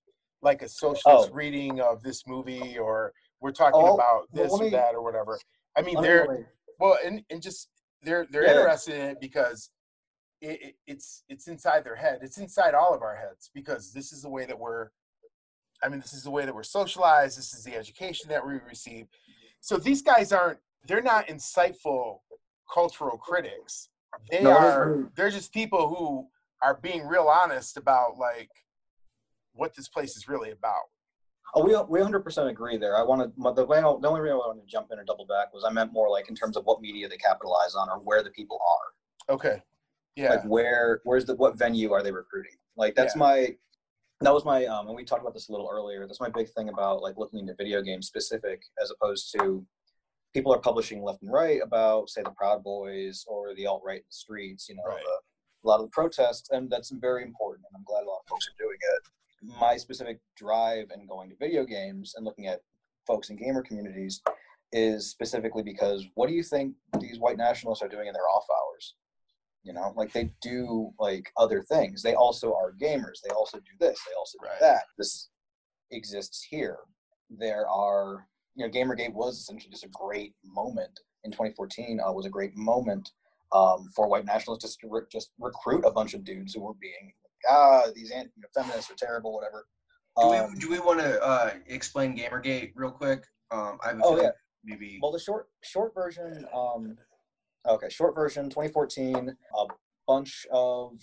like 0.41 0.61
a 0.61 0.69
socialist 0.69 1.29
Oh. 1.31 1.33
reading 1.33 1.81
of 1.81 2.01
this 2.03 2.25
movie 2.25 2.77
or 2.77 3.13
we're 3.41 3.51
talking 3.51 3.81
Oh, 3.83 3.95
about 3.95 4.31
this 4.31 4.51
let 4.53 4.61
or 4.67 4.69
that 4.71 4.95
or 4.95 5.03
whatever. 5.03 5.37
I 5.75 5.81
mean, 5.81 6.01
they're 6.01 6.27
me- 6.27 6.43
well, 6.79 6.97
and, 7.03 7.23
and 7.29 7.41
just 7.41 7.69
they're 8.01 8.25
they're 8.31 8.45
Yeah. 8.45 8.51
interested 8.51 8.95
in 8.95 9.01
it 9.11 9.19
because 9.19 9.69
it, 10.41 10.61
it, 10.61 10.75
it's 10.85 11.23
it's 11.29 11.47
inside 11.47 11.83
their 11.83 11.95
head. 11.95 12.19
It's 12.21 12.37
inside 12.37 12.73
all 12.73 12.93
of 12.93 13.01
our 13.01 13.15
heads 13.15 13.49
because 13.53 13.91
this 13.91 14.11
is 14.11 14.21
the 14.21 14.29
way 14.29 14.45
that 14.45 14.57
we're 14.57 14.89
I 15.83 15.89
mean, 15.89 15.99
this 15.99 16.13
is 16.13 16.23
the 16.23 16.31
way 16.31 16.45
that 16.45 16.53
we're 16.55 16.63
socialized. 16.63 17.37
This 17.37 17.53
is 17.53 17.63
the 17.63 17.75
education 17.75 18.29
that 18.29 18.45
we 18.45 18.53
receive. 18.67 19.05
So 19.59 19.77
these 19.77 20.01
guys 20.01 20.31
aren't, 20.31 20.59
they're 20.87 21.01
not 21.01 21.27
insightful 21.27 22.19
cultural 22.73 23.17
critics. 23.17 23.89
They 24.31 24.41
No, 24.41 24.51
are, 24.51 25.09
they're 25.15 25.29
just 25.29 25.53
people 25.53 25.87
who 25.87 26.27
are 26.63 26.79
being 26.81 27.05
real 27.05 27.27
honest 27.27 27.77
about 27.77 28.17
like 28.17 28.49
what 29.53 29.75
this 29.75 29.87
place 29.87 30.15
is 30.17 30.27
really 30.27 30.51
about. 30.51 30.83
Oh, 31.55 31.63
we 31.63 31.71
we 31.87 32.05
100% 32.05 32.49
agree 32.49 32.77
there. 32.77 32.97
I 32.97 33.03
wanted 33.03 33.31
the 33.37 33.65
way 33.65 33.77
I, 33.77 33.81
the 33.81 34.07
only 34.07 34.21
reason 34.21 34.33
I 34.33 34.47
wanted 34.47 34.61
to 34.61 34.67
jump 34.67 34.87
in 34.91 34.99
or 34.99 35.03
double 35.03 35.25
back 35.25 35.53
was 35.53 35.63
I 35.63 35.71
meant 35.71 35.93
more 35.93 36.09
like 36.09 36.27
in 36.29 36.35
terms 36.35 36.57
of 36.57 36.65
what 36.65 36.81
media 36.81 37.07
they 37.07 37.17
capitalize 37.17 37.73
on 37.75 37.89
or 37.89 37.99
where 37.99 38.21
the 38.21 38.31
people 38.31 38.59
are. 38.61 39.33
Okay. 39.33 39.61
Yeah. 40.17 40.31
Like 40.31 40.43
where 40.45 40.99
where's 41.03 41.25
the 41.25 41.35
what 41.35 41.57
venue 41.57 41.93
are 41.93 42.01
they 42.01 42.11
recruiting? 42.11 42.53
Like 42.75 42.95
that's 42.95 43.15
Yeah. 43.15 43.19
my 43.19 43.55
that 44.21 44.33
was 44.33 44.43
my 44.45 44.65
um 44.65 44.87
and 44.87 44.95
we 44.95 45.05
talked 45.05 45.21
about 45.21 45.35
this 45.35 45.47
a 45.49 45.51
little 45.51 45.69
earlier. 45.71 46.07
That's 46.07 46.19
my 46.19 46.29
big 46.29 46.49
thing 46.49 46.69
about 46.69 47.01
like 47.03 47.17
looking 47.17 47.39
into 47.39 47.53
video 47.53 47.81
games 47.83 48.07
specific 48.07 48.63
as 48.81 48.91
opposed 48.91 49.31
to 49.33 49.63
people 50.33 50.51
are 50.53 50.59
publishing 50.59 51.03
left 51.03 51.21
and 51.21 51.31
right 51.31 51.61
about 51.61 52.09
say 52.09 52.23
the 52.23 52.31
Proud 52.31 52.63
Boys 52.63 53.23
or 53.27 53.53
the 53.53 53.67
alt 53.67 53.83
right 53.85 53.97
in 53.99 54.03
the 54.09 54.13
streets. 54.13 54.67
You 54.67 54.75
know, 54.75 54.83
Right. 54.87 55.03
the, 55.03 55.19
a 55.63 55.67
lot 55.67 55.79
of 55.79 55.85
the 55.85 55.91
protests, 55.91 56.49
and 56.51 56.69
that's 56.69 56.89
very 56.91 57.23
important. 57.23 57.65
And 57.69 57.75
I'm 57.77 57.83
glad 57.83 58.03
a 58.03 58.09
lot 58.09 58.19
of 58.23 58.27
folks 58.27 58.47
are 58.47 58.57
doing 58.63 58.77
it. 58.95 59.59
My 59.59 59.77
specific 59.77 60.19
drive 60.35 60.87
in 60.93 61.05
going 61.07 61.29
to 61.29 61.35
video 61.35 61.63
games 61.65 62.13
and 62.15 62.25
looking 62.25 62.47
at 62.47 62.61
folks 63.05 63.29
in 63.29 63.35
gamer 63.37 63.61
communities 63.61 64.21
is 64.71 65.09
specifically 65.09 65.63
because 65.63 66.05
what 66.15 66.27
do 66.27 66.33
you 66.33 66.43
think 66.43 66.75
these 66.99 67.19
white 67.19 67.37
nationalists 67.37 67.81
are 67.83 67.87
doing 67.87 68.07
in 68.07 68.13
their 68.13 68.27
off 68.29 68.45
hours? 68.49 68.95
You 69.67 69.73
know, 69.73 69.91
like 69.97 70.13
they 70.13 70.31
do 70.41 70.91
like 70.97 71.29
other 71.35 71.61
things. 71.61 72.01
They 72.01 72.15
also 72.15 72.53
are 72.53 72.71
gamers. 72.81 73.19
They 73.21 73.31
also 73.35 73.57
do 73.57 73.73
this. 73.81 73.99
They 74.07 74.13
also 74.17 74.37
do 74.41 74.47
Right. 74.47 74.59
that. 74.61 74.83
This 74.97 75.29
exists 75.91 76.41
here. 76.49 76.77
There 77.29 77.67
are, 77.67 78.25
you 78.55 78.65
know, 78.65 78.71
Gamergate 78.71 79.13
was 79.13 79.37
essentially 79.39 79.69
just 79.71 79.83
a 79.83 79.89
great 79.89 80.33
moment 80.45 80.97
in 81.25 81.31
2014. 81.31 81.99
Uh, 81.99 82.13
was 82.13 82.25
a 82.25 82.29
great 82.29 82.55
moment 82.55 83.11
um, 83.51 83.89
for 83.93 84.07
white 84.07 84.23
nationalists 84.23 84.63
just 84.63 84.79
to 84.79 84.87
re- 84.89 85.01
just 85.11 85.31
recruit 85.37 85.83
a 85.85 85.91
bunch 85.91 86.13
of 86.13 86.23
dudes 86.23 86.53
who 86.53 86.61
were 86.61 86.73
being 86.75 87.11
ah 87.49 87.83
these 87.93 88.11
anti, 88.11 88.31
you 88.37 88.43
know, 88.43 88.47
feminists 88.61 88.89
are 88.89 88.95
terrible, 88.95 89.33
whatever. 89.33 89.65
Do 90.17 90.27
Um, 90.27 90.53
we 90.53 90.59
do 90.59 90.69
we 90.69 90.79
want 90.79 90.99
to 91.01 91.21
uh, 91.21 91.53
explain 91.67 92.17
Gamergate 92.17 92.71
real 92.75 92.91
quick? 92.91 93.25
Um, 93.51 93.79
I 93.83 93.89
have 93.89 94.01
Oh, 94.05 94.15
yeah. 94.21 94.31
maybe. 94.63 94.97
Well, 95.01 95.11
the 95.11 95.19
short 95.19 95.49
short 95.61 95.93
version, 95.93 96.47
um, 96.53 96.97
okay, 97.67 97.89
short 97.89 98.15
version, 98.15 98.49
2014. 98.49 99.35
A 99.57 99.65
bunch 100.07 100.45
of 100.51 100.93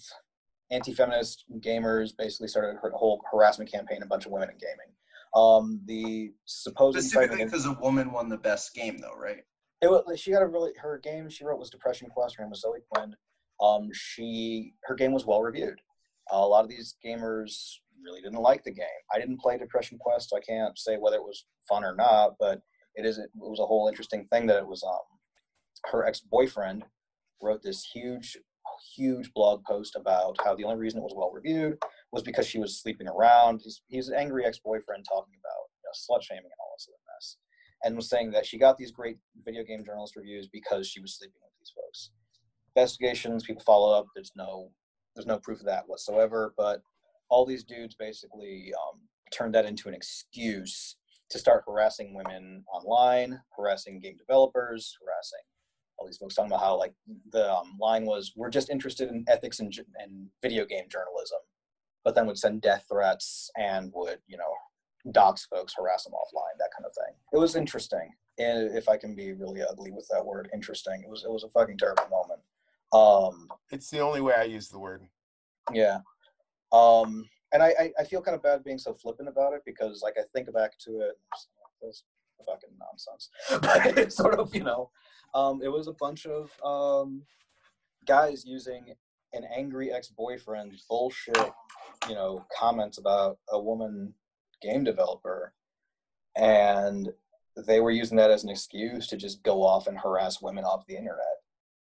anti-feminist 0.71 1.45
gamers 1.61 2.13
basically 2.17 2.49
started 2.49 2.77
a 2.83 2.97
whole 2.97 3.23
harassment 3.31 3.71
campaign. 3.71 4.03
A 4.03 4.07
bunch 4.07 4.27
of 4.27 4.33
women 4.33 4.51
in 4.51 4.57
gaming. 4.59 4.95
Um, 5.35 5.81
the 5.87 6.33
supposed 6.45 6.99
Specifically 6.99 7.45
because 7.45 7.67
a 7.67 7.77
woman 7.81 8.13
won 8.13 8.29
the 8.29 8.39
best 8.39 8.75
game, 8.75 8.99
though, 8.99 9.17
right? 9.17 9.39
it 9.85 9.91
was, 9.91 10.19
she 10.19 10.33
got 10.33 10.43
a 10.43 10.47
really 10.47 10.73
her 10.81 10.99
game 10.99 11.29
she 11.29 11.45
wrote 11.45 11.59
was 11.59 11.71
Depression 11.71 12.09
Quest. 12.09 12.37
Her 12.37 12.45
name 12.45 12.51
was 12.51 12.63
Zoe 12.63 12.79
Quinn. 12.91 13.15
Um, 13.63 13.91
she 13.93 14.75
her 14.85 14.95
game 14.95 15.13
was 15.13 15.27
well 15.27 15.43
reviewed. 15.43 15.81
a 16.31 16.39
lot 16.39 16.65
of 16.65 16.71
these 16.71 16.97
gamers 17.05 17.75
really 18.03 18.21
didn't 18.21 18.41
like 18.41 18.65
the 18.65 18.73
game. 18.73 18.87
I 19.15 19.19
didn't 19.19 19.41
play 19.41 19.59
Depression 19.59 19.99
Quest, 19.99 20.31
so 20.31 20.37
I 20.37 20.41
can't 20.41 20.79
say 20.79 20.97
whether 20.97 21.17
it 21.17 21.23
was 21.23 21.47
fun 21.69 21.85
or 21.85 21.95
not. 21.95 22.35
But 22.41 22.63
it 22.95 23.05
is 23.05 23.19
it 23.19 23.31
was 23.35 23.61
a 23.61 23.67
whole 23.67 23.89
interesting 23.89 24.27
thing 24.33 24.47
that 24.47 24.59
it 24.59 24.67
was 24.67 24.83
um 24.83 25.14
her 25.91 26.07
ex 26.07 26.21
boyfriend 26.21 26.85
wrote 27.43 27.63
this 27.63 27.85
huge 27.93 28.37
huge 28.97 29.33
blog 29.35 29.63
post 29.65 29.97
about 29.97 30.37
how 30.45 30.55
the 30.55 30.65
only 30.65 30.77
reason 30.77 30.99
it 30.99 31.03
was 31.03 31.15
well 31.17 31.31
reviewed 31.33 31.77
was 32.13 32.23
because 32.23 32.47
she 32.47 32.59
was 32.59 32.81
sleeping 32.81 33.09
around. 33.09 33.61
He's 33.63 33.83
he's 33.89 34.09
an 34.09 34.17
angry 34.17 34.45
ex 34.45 34.59
boyfriend 34.59 35.05
talking 35.09 35.35
about 35.39 35.69
you 35.79 35.85
know, 35.85 36.17
slut 36.17 36.23
shaming 36.23 36.45
and 36.45 36.53
all 36.61 36.75
this 36.77 36.89
other 36.89 37.03
mess 37.15 37.37
and 37.85 37.97
was 37.97 38.09
saying 38.09 38.31
that 38.33 38.47
she 38.47 38.59
got 38.59 38.79
these 38.79 38.91
great 38.91 39.19
video 39.45 39.63
game 39.63 39.85
journalist 39.85 40.17
reviews 40.17 40.49
because 40.49 40.89
she 40.89 41.01
was 41.01 41.17
sleeping 41.17 41.41
with 41.43 41.53
these 41.61 41.73
folks. 41.77 42.11
Investigations, 42.75 43.45
people 43.45 43.63
follow 43.63 43.97
up. 43.97 44.07
There's 44.15 44.33
no 44.35 44.71
there's 45.15 45.27
no 45.27 45.39
proof 45.39 45.61
of 45.61 45.67
that 45.67 45.85
whatsoever. 45.87 46.55
But 46.57 46.83
all 47.29 47.47
these 47.47 47.63
dudes 47.63 47.95
basically 47.95 48.73
um, 48.75 49.01
turned 49.33 49.55
that 49.55 49.67
into 49.67 49.89
an 49.89 49.95
excuse 49.95 50.97
to 51.31 51.39
start 51.39 51.65
harassing 51.67 52.15
women 52.15 52.65
online, 52.73 53.41
harassing 53.57 54.01
game 54.01 54.17
developers, 54.17 54.97
harassing 55.01 55.45
all 56.05 56.09
these 56.09 56.19
folks 56.19 56.35
talking 56.35 56.51
about 56.51 56.61
how 56.61 56.79
like 56.79 56.93
the 57.33 57.51
um, 57.53 57.77
line 57.81 58.05
was, 58.05 58.33
"We're 58.37 58.51
just 58.51 58.71
interested 58.71 59.09
in 59.09 59.25
ethics 59.27 59.61
and, 59.61 59.75
and 59.99 60.29
video 60.43 60.67
game 60.67 60.85
journalism," 60.91 61.39
but 62.05 62.15
then 62.15 62.27
would 62.27 62.39
send 62.39 62.61
death 62.61 62.85
threats 62.89 63.51
and 63.57 63.91
would 63.95 64.19
you 64.27 64.37
know 64.37 64.53
dox 65.13 65.47
folks, 65.47 65.75
harass 65.77 66.05
them 66.05 66.13
offline, 66.13 66.59
that 66.59 66.71
kind 66.77 66.87
of 66.87 66.93
thing. 66.95 67.15
It 67.33 67.39
was 67.39 67.57
interesting, 67.57 68.11
and 68.39 68.77
if 68.77 68.89
I 68.89 68.97
can 68.99 69.15
be 69.15 69.33
really 69.33 69.63
ugly 69.63 69.91
with 69.91 70.07
that 70.13 70.25
word, 70.25 70.51
interesting. 70.53 71.03
It 71.03 71.11
was 71.11 71.25
it 71.25 71.31
was 71.31 71.45
a 71.45 71.49
fucking 71.49 71.79
terrible 71.79 72.09
moment. 72.11 72.41
Um, 72.93 73.49
It's 73.73 73.91
the 73.91 74.01
only 74.01 74.21
way 74.21 74.35
I 74.35 74.45
use 74.45 74.69
the 74.69 74.79
word. 74.79 75.03
yeah, 75.73 76.01
um, 76.73 77.27
and 77.53 77.63
I, 77.63 77.75
I 77.81 77.93
I 78.01 78.05
feel 78.05 78.21
kind 78.21 78.35
of 78.37 78.43
bad 78.43 78.63
being 78.63 78.79
so 78.79 78.93
flippant 78.93 79.29
about 79.29 79.55
it 79.55 79.63
because 79.65 80.03
like 80.03 80.17
I 80.19 80.25
think 80.35 80.53
back 80.53 80.79
to 80.81 81.01
it, 81.01 81.19
fucking 82.47 82.71
nonsense. 82.79 83.31
But 83.61 83.99
it's 83.99 84.17
sort 84.17 84.39
of 84.39 84.55
you 84.55 84.65
know, 84.65 84.91
um, 85.35 85.61
it 85.63 85.69
was 85.69 85.89
a 85.89 85.93
bunch 85.93 86.27
of 86.27 86.51
um, 86.65 87.23
guys 88.07 88.45
using 88.47 88.95
an 89.33 89.45
angry 89.55 89.93
ex-boyfriend 89.93 90.73
bullshit, 90.89 91.53
you 92.09 92.15
know, 92.15 92.45
comments 92.57 92.99
about 92.99 93.39
a 93.51 93.61
woman 93.61 94.15
game 94.63 94.85
developer. 94.85 95.53
And 96.37 97.13
they 97.67 97.81
were 97.81 97.91
using 97.91 98.17
that 98.19 98.31
as 98.31 98.45
an 98.45 98.51
excuse 98.51 99.07
to 99.09 99.17
just 99.17 99.43
go 99.43 99.63
off 99.63 99.87
and 99.87 99.99
harass 99.99 100.41
women 100.41 100.65
off 100.65 100.87
the 100.87 100.97
internet. 100.97 101.19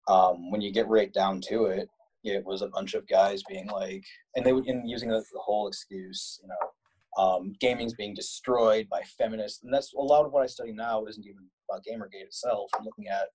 Um, 0.08 0.52
when 0.52 0.62
you 0.62 0.72
get 0.72 0.88
right 0.88 1.14
down 1.14 1.40
to 1.50 1.66
it 1.66 1.90
it 2.26 2.46
was 2.46 2.62
a 2.62 2.68
bunch 2.68 2.94
of 2.94 3.08
guys 3.08 3.42
being 3.50 3.68
like 3.68 4.04
and 4.36 4.46
they 4.46 4.54
were 4.54 4.64
in 4.66 4.88
using 4.88 5.10
the, 5.10 5.20
the 5.34 5.40
whole 5.40 5.68
excuse 5.68 6.40
you 6.42 6.48
know 6.50 6.70
um, 7.18 7.54
gaming's 7.60 7.94
being 7.94 8.14
destroyed 8.14 8.88
by 8.90 9.02
feminists. 9.18 9.64
And 9.64 9.74
that's 9.74 9.94
a 9.94 10.00
lot 10.00 10.26
of 10.26 10.32
what 10.32 10.44
i 10.44 10.48
study 10.48 10.72
now 10.72 11.06
isn't 11.06 11.26
even 11.26 11.44
about 11.70 11.84
gamergate 11.84 12.24
itself. 12.24 12.70
I'm 12.76 12.86
looking 12.86 13.08
at 13.08 13.28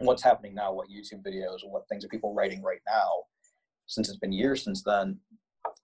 what's 0.00 0.22
happening 0.22 0.54
now 0.54 0.72
what 0.72 0.88
youtube 0.88 1.24
videos 1.24 1.62
and 1.62 1.72
what 1.72 1.88
things 1.88 2.04
are 2.04 2.08
people 2.08 2.34
writing 2.34 2.62
right 2.62 2.80
now 2.86 3.10
since 3.86 4.08
it's 4.08 4.18
been 4.18 4.32
years 4.32 4.64
since 4.64 4.82
then 4.82 5.18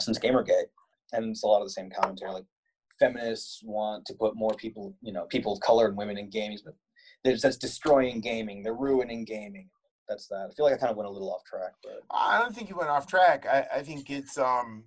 since 0.01 0.19
gamergate 0.19 0.69
and 1.13 1.31
it's 1.31 1.43
a 1.43 1.47
lot 1.47 1.61
of 1.61 1.67
the 1.67 1.73
same 1.73 1.91
commentary 1.91 2.33
like 2.33 2.45
feminists 3.01 3.63
want 3.65 4.05
to 4.07 4.15
put 4.15 4.37
more 4.37 4.55
people, 4.55 4.95
you 5.03 5.13
know, 5.13 5.25
people 5.25 5.53
of 5.53 5.61
color 5.61 5.89
and 5.89 5.97
women 5.97 6.19
in 6.19 6.31
games, 6.31 6.63
but 6.63 6.75
there's 7.25 7.43
that's 7.43 7.57
destroying 7.57 8.21
gaming. 8.21 8.63
They're 8.63 8.75
ruining 8.75 9.25
gaming. 9.25 9.69
That's 10.09 10.29
that. 10.29 10.49
I 10.51 10.55
feel 10.55 10.67
like 10.67 10.75
I 10.75 10.79
kind 10.79 10.91
of 10.91 10.97
went 10.97 11.09
a 11.09 11.13
little 11.13 11.33
off 11.33 11.45
track, 11.45 11.73
but 11.83 12.03
I 12.11 12.39
don't 12.39 12.55
think 12.55 12.69
you 12.69 12.77
went 12.77 12.91
off 12.91 13.07
track. 13.07 13.47
I, 13.47 13.67
I 13.77 13.83
think 13.83 14.11
it's 14.11 14.39
um 14.39 14.85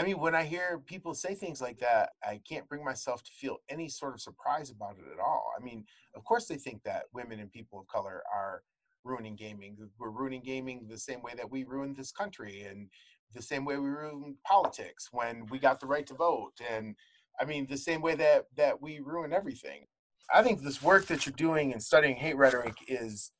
I 0.00 0.02
mean 0.02 0.18
when 0.18 0.34
I 0.34 0.44
hear 0.44 0.80
people 0.86 1.12
say 1.12 1.34
things 1.34 1.60
like 1.60 1.78
that, 1.80 2.12
I 2.24 2.40
can't 2.48 2.66
bring 2.66 2.82
myself 2.82 3.22
to 3.22 3.30
feel 3.32 3.58
any 3.68 3.86
sort 3.90 4.14
of 4.14 4.22
surprise 4.22 4.70
about 4.70 4.96
it 4.96 5.04
at 5.12 5.20
all. 5.20 5.52
I 5.54 5.62
mean, 5.62 5.84
of 6.14 6.24
course 6.24 6.46
they 6.46 6.56
think 6.56 6.82
that 6.84 7.02
women 7.12 7.38
and 7.38 7.52
people 7.52 7.78
of 7.78 7.86
color 7.88 8.22
are 8.34 8.62
ruining 9.04 9.36
gaming. 9.36 9.76
We're 9.98 10.08
ruining 10.08 10.40
gaming 10.40 10.86
the 10.88 10.96
same 10.96 11.20
way 11.20 11.32
that 11.36 11.50
we 11.50 11.64
ruined 11.64 11.96
this 11.96 12.12
country 12.12 12.62
and 12.62 12.88
the 13.34 13.42
same 13.42 13.66
way 13.66 13.76
we 13.76 13.90
ruined 13.90 14.36
politics 14.46 15.10
when 15.12 15.44
we 15.50 15.58
got 15.58 15.80
the 15.80 15.86
right 15.86 16.06
to 16.06 16.14
vote 16.14 16.54
and 16.70 16.96
I 17.38 17.44
mean 17.44 17.66
the 17.68 17.76
same 17.76 18.00
way 18.00 18.14
that 18.14 18.46
that 18.56 18.80
we 18.80 19.00
ruin 19.00 19.34
everything. 19.34 19.84
I 20.32 20.42
think 20.42 20.62
this 20.62 20.82
work 20.82 21.08
that 21.08 21.26
you're 21.26 21.34
doing 21.34 21.74
and 21.74 21.82
studying 21.82 22.16
hate 22.16 22.38
rhetoric 22.38 22.76
is 22.88 23.32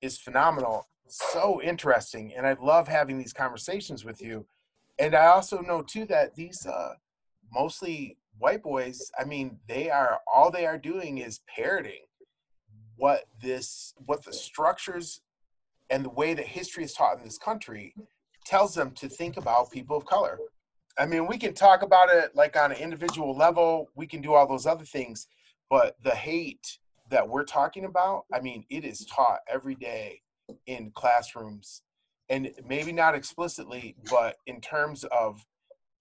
is 0.00 0.16
phenomenal, 0.16 0.86
so 1.08 1.60
interesting, 1.60 2.34
and 2.36 2.46
I 2.46 2.56
love 2.60 2.86
having 2.86 3.18
these 3.18 3.32
conversations 3.32 4.04
with 4.04 4.22
you. 4.22 4.46
And 4.98 5.14
I 5.14 5.26
also 5.26 5.60
know 5.60 5.82
too 5.82 6.04
that 6.06 6.34
these 6.34 6.66
uh, 6.66 6.94
mostly 7.52 8.16
white 8.38 8.62
boys, 8.62 9.10
I 9.18 9.24
mean, 9.24 9.58
they 9.68 9.90
are 9.90 10.20
all 10.32 10.50
they 10.50 10.66
are 10.66 10.78
doing 10.78 11.18
is 11.18 11.40
parroting 11.54 12.04
what 12.96 13.24
this 13.42 13.94
what 14.06 14.24
the 14.24 14.32
structures 14.32 15.20
and 15.90 16.04
the 16.04 16.10
way 16.10 16.34
that 16.34 16.46
history 16.46 16.84
is 16.84 16.92
taught 16.92 17.18
in 17.18 17.24
this 17.24 17.38
country 17.38 17.94
tells 18.46 18.74
them 18.74 18.92
to 18.92 19.08
think 19.08 19.36
about 19.36 19.70
people 19.70 19.96
of 19.96 20.04
color. 20.04 20.38
I 20.98 21.06
mean, 21.06 21.26
we 21.26 21.38
can 21.38 21.54
talk 21.54 21.82
about 21.82 22.08
it 22.08 22.36
like 22.36 22.56
on 22.56 22.70
an 22.70 22.78
individual 22.78 23.36
level, 23.36 23.88
we 23.96 24.06
can 24.06 24.20
do 24.20 24.34
all 24.34 24.46
those 24.46 24.66
other 24.66 24.84
things, 24.84 25.26
but 25.68 25.96
the 26.04 26.14
hate 26.14 26.78
that 27.10 27.28
we're 27.28 27.44
talking 27.44 27.84
about, 27.84 28.24
I 28.32 28.40
mean, 28.40 28.64
it 28.70 28.84
is 28.84 29.04
taught 29.06 29.40
every 29.48 29.74
day 29.74 30.20
in 30.66 30.92
classrooms 30.94 31.82
and 32.28 32.50
maybe 32.66 32.92
not 32.92 33.14
explicitly, 33.14 33.96
but 34.10 34.36
in 34.46 34.60
terms 34.60 35.04
of 35.04 35.44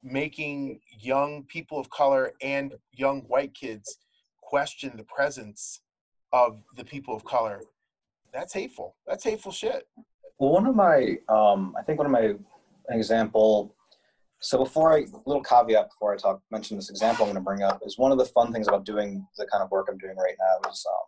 making 0.02 0.80
young 1.00 1.44
people 1.46 1.80
of 1.80 1.90
color 1.90 2.34
and 2.42 2.76
young 2.92 3.22
white 3.22 3.54
kids 3.54 3.98
question 4.42 4.94
the 4.98 5.04
presence 5.06 5.82
of 6.32 6.62
the 6.76 6.84
people 6.84 7.16
of 7.16 7.24
color. 7.24 7.62
That's 8.34 8.54
hateful. 8.54 8.96
That's 9.08 9.24
hateful 9.24 9.52
shit. 9.52 9.88
well, 10.40 10.52
one 10.52 10.66
of 10.66 10.76
my, 10.76 11.18
um, 11.30 11.76
I 11.78 11.84
think 11.84 12.00
one 12.00 12.06
of 12.06 12.12
my 12.12 12.34
example 12.90 13.76
So 14.40 14.58
before 14.58 14.92
I, 14.98 15.06
little 15.26 15.42
caveat 15.44 15.90
before 15.90 16.14
I 16.14 16.18
talk, 16.18 16.42
mention 16.52 16.76
this 16.76 16.90
example 16.90 17.26
I'm 17.26 17.32
going 17.32 17.36
to 17.36 17.42
bring 17.42 17.64
up 17.64 17.82
is 17.86 17.98
one 17.98 18.12
of 18.12 18.18
the 18.18 18.26
fun 18.26 18.52
things 18.52 18.68
about 18.68 18.84
doing 18.84 19.26
the 19.38 19.46
kind 19.48 19.64
of 19.64 19.72
work 19.72 19.88
I'm 19.90 19.98
doing 19.98 20.18
right 20.18 20.36
now 20.38 20.70
is 20.70 20.86
um, 20.86 21.08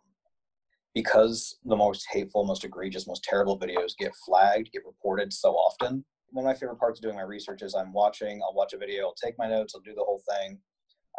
because 0.96 1.58
the 1.66 1.76
most 1.76 2.06
hateful, 2.10 2.42
most 2.42 2.64
egregious, 2.64 3.06
most 3.06 3.22
terrible 3.22 3.58
videos 3.58 3.94
get 3.98 4.12
flagged, 4.24 4.72
get 4.72 4.82
reported 4.86 5.30
so 5.30 5.50
often. 5.52 6.02
One 6.30 6.46
of 6.46 6.48
my 6.48 6.54
favorite 6.58 6.78
parts 6.80 6.98
of 6.98 7.02
doing 7.02 7.16
my 7.16 7.22
research 7.22 7.60
is 7.60 7.74
I'm 7.74 7.92
watching, 7.92 8.40
I'll 8.42 8.54
watch 8.54 8.72
a 8.72 8.78
video, 8.78 9.04
I'll 9.04 9.14
take 9.22 9.34
my 9.36 9.46
notes, 9.46 9.74
I'll 9.74 9.82
do 9.82 9.92
the 9.94 10.02
whole 10.02 10.22
thing. 10.30 10.58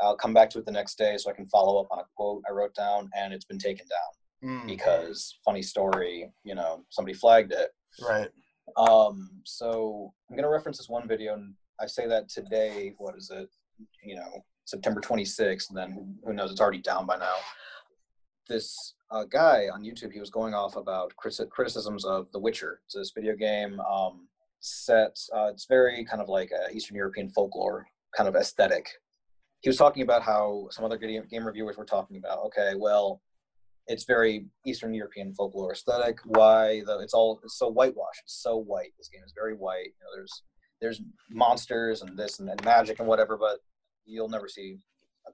I'll 0.02 0.18
come 0.18 0.34
back 0.34 0.50
to 0.52 0.58
it 0.60 0.66
the 0.66 0.72
next 0.72 0.98
day 0.98 1.16
so 1.18 1.30
I 1.30 1.34
can 1.34 1.48
follow 1.48 1.80
up 1.80 1.88
on 1.92 2.00
a 2.00 2.04
quote 2.16 2.42
I 2.50 2.54
wrote 2.54 2.74
down 2.74 3.08
and 3.16 3.32
it's 3.32 3.46
been 3.46 3.60
taken 3.60 3.86
down 3.88 4.50
Mm, 4.50 4.68
because 4.68 5.38
funny 5.46 5.62
story, 5.62 6.32
you 6.44 6.56
know, 6.56 6.84
somebody 6.90 7.14
flagged 7.16 7.52
it. 7.52 7.70
right. 8.04 8.30
Um, 8.78 9.30
so 9.46 10.12
I'm 10.30 10.36
gonna 10.36 10.50
reference 10.50 10.78
this 10.80 10.90
one 10.90 11.08
video, 11.08 11.34
and 11.34 11.54
I 11.80 11.86
say 11.88 12.08
that 12.08 12.30
today. 12.30 12.94
What 12.98 13.16
is 13.16 13.32
it? 13.32 13.48
You 14.04 14.16
know, 14.18 14.44
September 14.66 15.02
26th. 15.02 15.70
And 15.70 15.78
then 15.78 15.92
who- 15.92 16.16
who 16.24 16.34
knows? 16.34 16.52
It's 16.52 16.62
already 16.62 16.82
down 16.82 17.06
by 17.08 17.18
now. 17.18 17.36
This 18.48 18.94
uh, 19.12 19.24
guy 19.26 19.68
on 19.74 19.84
YouTube, 19.84 20.12
he 20.12 20.20
was 20.20 20.30
going 20.30 20.54
off 20.54 20.76
about 20.76 21.14
criticisms 21.16 22.06
of 22.06 22.32
The 22.32 22.40
Witcher. 22.40 22.82
It's 22.86 22.96
this 22.96 23.12
video 23.16 23.36
game 23.36 23.80
um, 23.82 24.28
set. 24.60 25.18
Uh, 25.34 25.50
it's 25.52 25.66
very 25.66 26.06
kind 26.06 26.22
of 26.22 26.30
like 26.30 26.52
a 26.52 26.74
Eastern 26.76 26.96
European 26.96 27.30
folklore 27.30 27.88
kind 28.16 28.28
of 28.28 28.36
aesthetic. 28.36 28.90
He 29.62 29.70
was 29.70 29.78
talking 29.78 30.04
about 30.04 30.24
how 30.24 30.68
some 30.72 30.86
other 30.86 30.98
game 30.98 31.46
reviewers 31.46 31.78
were 31.78 31.86
talking 31.86 32.18
about. 32.18 32.40
Okay, 32.46 32.74
well, 32.78 33.22
it's 33.88 34.04
very 34.04 34.46
Eastern 34.66 34.94
European 34.94 35.34
folklore 35.34 35.72
aesthetic. 35.72 36.20
Why 36.26 36.84
though? 36.86 37.00
it's 37.00 37.14
all 37.14 37.40
it's 37.44 37.58
so 37.58 37.70
whitewashed. 37.70 38.22
It's 38.26 38.42
so 38.42 38.58
white. 38.58 38.94
This 38.98 39.10
game 39.10 39.24
is 39.26 39.34
very 39.36 39.56
white. 39.56 39.86
You 39.86 40.04
know, 40.04 40.16
there's 40.16 40.44
there's 40.82 41.02
monsters 41.30 42.02
and 42.02 42.18
this 42.18 42.40
and, 42.40 42.50
and 42.50 42.64
magic 42.64 43.00
and 43.00 43.08
whatever, 43.08 43.38
but 43.38 43.60
you'll 44.06 44.30
never 44.30 44.48
see 44.48 44.78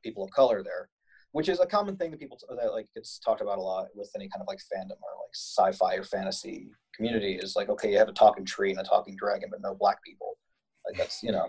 people 0.03 0.23
of 0.23 0.31
color 0.31 0.63
there, 0.63 0.89
which 1.33 1.49
is 1.49 1.59
a 1.59 1.65
common 1.65 1.95
thing 1.97 2.09
that 2.11 2.19
people 2.19 2.39
that 2.49 2.71
like 2.71 2.87
gets 2.95 3.19
talked 3.19 3.41
about 3.41 3.57
a 3.57 3.61
lot 3.61 3.87
with 3.95 4.09
any 4.15 4.29
kind 4.29 4.41
of 4.41 4.47
like 4.47 4.59
fandom 4.59 4.97
or 5.01 5.11
like 5.21 5.33
sci-fi 5.33 5.95
or 5.95 6.03
fantasy 6.03 6.69
community. 6.95 7.35
Is 7.35 7.55
like 7.55 7.69
okay, 7.69 7.91
you 7.91 7.97
have 7.97 8.09
a 8.09 8.13
talking 8.13 8.45
tree 8.45 8.71
and 8.71 8.79
a 8.79 8.83
talking 8.83 9.15
dragon, 9.15 9.49
but 9.51 9.61
no 9.61 9.75
black 9.75 10.01
people. 10.03 10.37
Like 10.87 10.97
that's 10.97 11.21
you 11.21 11.31
know, 11.31 11.47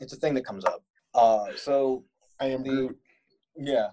it's 0.00 0.12
a 0.12 0.16
thing 0.16 0.34
that 0.34 0.44
comes 0.44 0.64
up. 0.64 0.84
Uh, 1.14 1.46
so 1.56 2.04
I 2.40 2.46
am 2.46 2.62
the 2.62 2.68
Groot. 2.70 2.98
yeah 3.56 3.88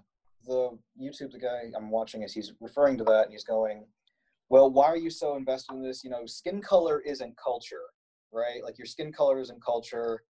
the 0.46 0.78
youtube 1.02 1.32
the 1.32 1.40
guy 1.40 1.72
i'm 1.76 1.90
watching 1.90 2.22
is 2.24 2.34
he's 2.34 2.52
referring 2.60 2.98
to 2.98 3.04
that 3.04 3.24
and 3.24 3.32
he's 3.32 3.46
going 3.46 3.86
well 4.50 4.70
why 4.70 4.86
are 4.86 4.98
you 4.98 5.10
so 5.10 5.36
invested 5.36 5.74
in 5.74 5.82
this 5.82 6.04
you 6.04 6.10
know 6.10 6.26
skin 6.26 6.62
color 6.62 7.00
isn't 7.02 7.34
culture 7.42 7.86
right 8.34 8.64
like 8.64 8.78
your 8.78 8.86
skin 8.86 9.12
color 9.12 9.40
isn't 9.40 9.64
culture 9.64 10.24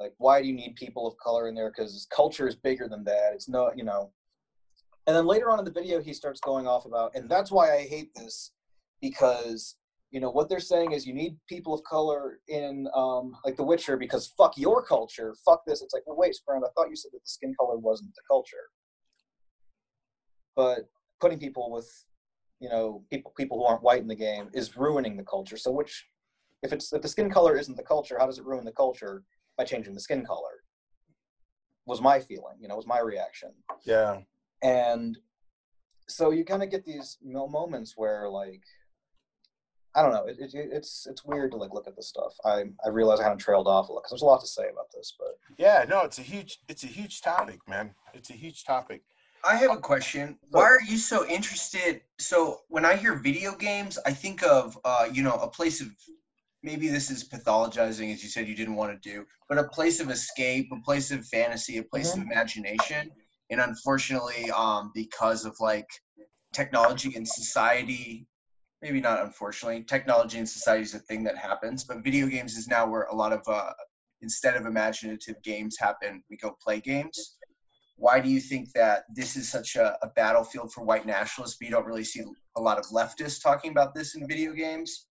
like 0.00 0.14
why 0.16 0.40
do 0.40 0.48
you 0.48 0.54
need 0.54 0.74
people 0.74 1.06
of 1.06 1.16
color 1.18 1.46
in 1.46 1.54
there? 1.54 1.70
Because 1.70 2.06
culture 2.10 2.48
is 2.48 2.56
bigger 2.56 2.88
than 2.88 3.04
that. 3.04 3.32
It's 3.34 3.48
no 3.48 3.70
you 3.76 3.84
know. 3.84 4.10
And 5.06 5.14
then 5.14 5.26
later 5.26 5.50
on 5.50 5.58
in 5.58 5.64
the 5.64 5.70
video 5.70 6.00
he 6.00 6.14
starts 6.14 6.40
going 6.40 6.66
off 6.66 6.86
about 6.86 7.12
and 7.14 7.28
that's 7.28 7.50
why 7.50 7.74
i 7.76 7.82
hate 7.82 8.14
this 8.14 8.52
because 9.00 9.76
you 10.10 10.20
know 10.20 10.30
what 10.30 10.48
they're 10.48 10.60
saying 10.60 10.92
is 10.92 11.06
you 11.06 11.14
need 11.14 11.36
people 11.48 11.74
of 11.74 11.82
color 11.84 12.38
in 12.48 12.88
um, 12.94 13.36
like 13.44 13.56
the 13.56 13.62
witcher 13.62 13.96
because 13.96 14.32
fuck 14.38 14.56
your 14.56 14.82
culture 14.82 15.34
fuck 15.44 15.62
this. 15.66 15.82
It's 15.82 15.94
like 15.94 16.06
well 16.06 16.16
wait 16.16 16.36
friend 16.44 16.64
i 16.64 16.68
thought 16.74 16.90
you 16.90 16.96
said 16.96 17.12
that 17.12 17.22
the 17.22 17.28
skin 17.28 17.54
color 17.58 17.76
wasn't 17.76 18.14
the 18.14 18.22
culture. 18.28 18.70
But 20.56 20.88
putting 21.20 21.38
people 21.38 21.70
with 21.70 21.88
you 22.60 22.68
know 22.68 23.04
people 23.10 23.32
people 23.36 23.58
who 23.58 23.64
aren't 23.64 23.82
white 23.82 24.00
in 24.00 24.08
the 24.08 24.14
game 24.14 24.48
is 24.52 24.76
ruining 24.76 25.16
the 25.16 25.24
culture. 25.24 25.56
So 25.56 25.70
which 25.70 26.06
if 26.62 26.72
it's 26.72 26.92
if 26.92 27.02
the 27.02 27.08
skin 27.08 27.30
color 27.30 27.56
isn't 27.56 27.76
the 27.76 27.82
culture 27.82 28.16
how 28.18 28.26
does 28.26 28.38
it 28.38 28.44
ruin 28.44 28.64
the 28.64 28.72
culture 28.72 29.24
by 29.60 29.64
changing 29.64 29.92
the 29.92 30.00
skin 30.00 30.24
color 30.24 30.64
was 31.84 32.00
my 32.00 32.18
feeling 32.18 32.56
you 32.60 32.66
know 32.66 32.76
was 32.76 32.86
my 32.86 32.98
reaction 32.98 33.50
Yeah. 33.84 34.20
and 34.62 35.18
so 36.08 36.30
you 36.30 36.46
kind 36.46 36.62
of 36.62 36.70
get 36.70 36.86
these 36.86 37.18
moments 37.22 37.92
where 37.94 38.26
like 38.30 38.62
i 39.94 40.02
don't 40.02 40.12
know 40.14 40.24
it, 40.24 40.36
it, 40.40 40.50
it's 40.78 41.06
it's 41.10 41.26
weird 41.26 41.50
to 41.50 41.58
like 41.58 41.74
look 41.74 41.86
at 41.86 41.94
this 41.94 42.08
stuff 42.08 42.32
i 42.46 42.64
i 42.86 42.88
realize 42.88 43.20
i 43.20 43.24
kind 43.24 43.34
of 43.34 43.38
trailed 43.38 43.66
off 43.68 43.90
a 43.90 43.92
lot 43.92 44.00
because 44.00 44.12
there's 44.12 44.22
a 44.22 44.32
lot 44.32 44.40
to 44.40 44.46
say 44.46 44.66
about 44.72 44.88
this 44.94 45.12
but 45.18 45.34
Yeah. 45.58 45.84
No, 45.92 45.98
it's 46.08 46.18
a 46.18 46.22
huge 46.32 46.52
it's 46.72 46.84
a 46.84 46.92
huge 46.98 47.20
topic, 47.20 47.58
man. 47.68 47.86
It's 48.14 48.30
a 48.30 48.38
huge 48.44 48.64
topic. 48.64 49.02
I 49.52 49.54
have 49.62 49.72
a 49.72 49.80
question. 49.92 50.38
Why 50.56 50.62
are 50.74 50.84
you 50.92 50.96
so 51.12 51.18
interested? 51.36 52.00
So 52.18 52.38
when 52.74 52.84
I 52.90 52.94
hear 53.02 53.14
video 53.30 53.50
games, 53.68 53.98
I 54.10 54.12
think 54.22 54.38
of 54.56 54.78
uh, 54.90 55.06
you 55.16 55.22
know 55.26 55.36
a 55.48 55.50
place 55.58 55.78
of 55.84 55.88
maybe 56.62 56.88
this 56.88 57.10
is 57.10 57.28
pathologizing, 57.28 58.12
as 58.12 58.22
you 58.22 58.28
said 58.28 58.48
you 58.48 58.54
didn't 58.54 58.76
want 58.76 58.92
to 58.92 59.08
do, 59.10 59.24
but 59.48 59.58
a 59.58 59.64
place 59.68 60.00
of 60.00 60.10
escape, 60.10 60.68
a 60.72 60.80
place 60.80 61.10
of 61.10 61.26
fantasy, 61.26 61.78
a 61.78 61.82
place 61.82 62.14
of 62.14 62.22
imagination. 62.22 63.10
And 63.50 63.60
unfortunately, 63.60 64.50
um, 64.50 64.92
because 64.94 65.44
of 65.44 65.56
like 65.60 65.88
technology 66.52 67.14
and 67.16 67.26
society, 67.26 68.26
maybe 68.82 69.00
not 69.00 69.22
unfortunately, 69.22 69.82
technology 69.84 70.38
and 70.38 70.48
society 70.48 70.82
is 70.82 70.94
a 70.94 71.00
thing 71.00 71.24
that 71.24 71.36
happens. 71.36 71.84
But 71.84 72.04
video 72.04 72.26
games 72.26 72.56
is 72.56 72.68
now 72.68 72.86
where 72.86 73.04
a 73.04 73.14
lot 73.14 73.32
of 73.32 73.40
uh, 73.46 73.72
instead 74.20 74.54
of 74.54 74.66
imaginative 74.66 75.42
games 75.42 75.76
happen, 75.78 76.22
we 76.30 76.36
go 76.36 76.56
play 76.62 76.80
games 76.80 77.36
why 78.00 78.18
do 78.18 78.30
you 78.30 78.40
think 78.40 78.72
that 78.72 79.04
this 79.14 79.36
is 79.36 79.50
such 79.50 79.76
a, 79.76 79.94
a, 80.00 80.08
battlefield 80.16 80.72
for 80.72 80.82
white 80.82 81.04
nationalists 81.04 81.58
but 81.60 81.66
you 81.66 81.70
don't 81.70 81.84
really 81.84 82.02
see 82.02 82.22
a 82.56 82.60
lot 82.60 82.78
of 82.78 82.86
leftists 82.86 83.42
talking 83.42 83.70
about 83.70 83.94
this 83.94 84.16
in 84.16 84.26
video 84.26 84.54
games 84.54 85.06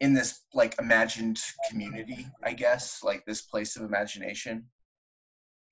in 0.00 0.12
this 0.12 0.40
like 0.52 0.74
imagined 0.78 1.38
community 1.70 2.26
i 2.42 2.52
guess 2.52 3.00
like 3.02 3.24
this 3.26 3.42
place 3.42 3.76
of 3.76 3.82
imagination 3.82 4.64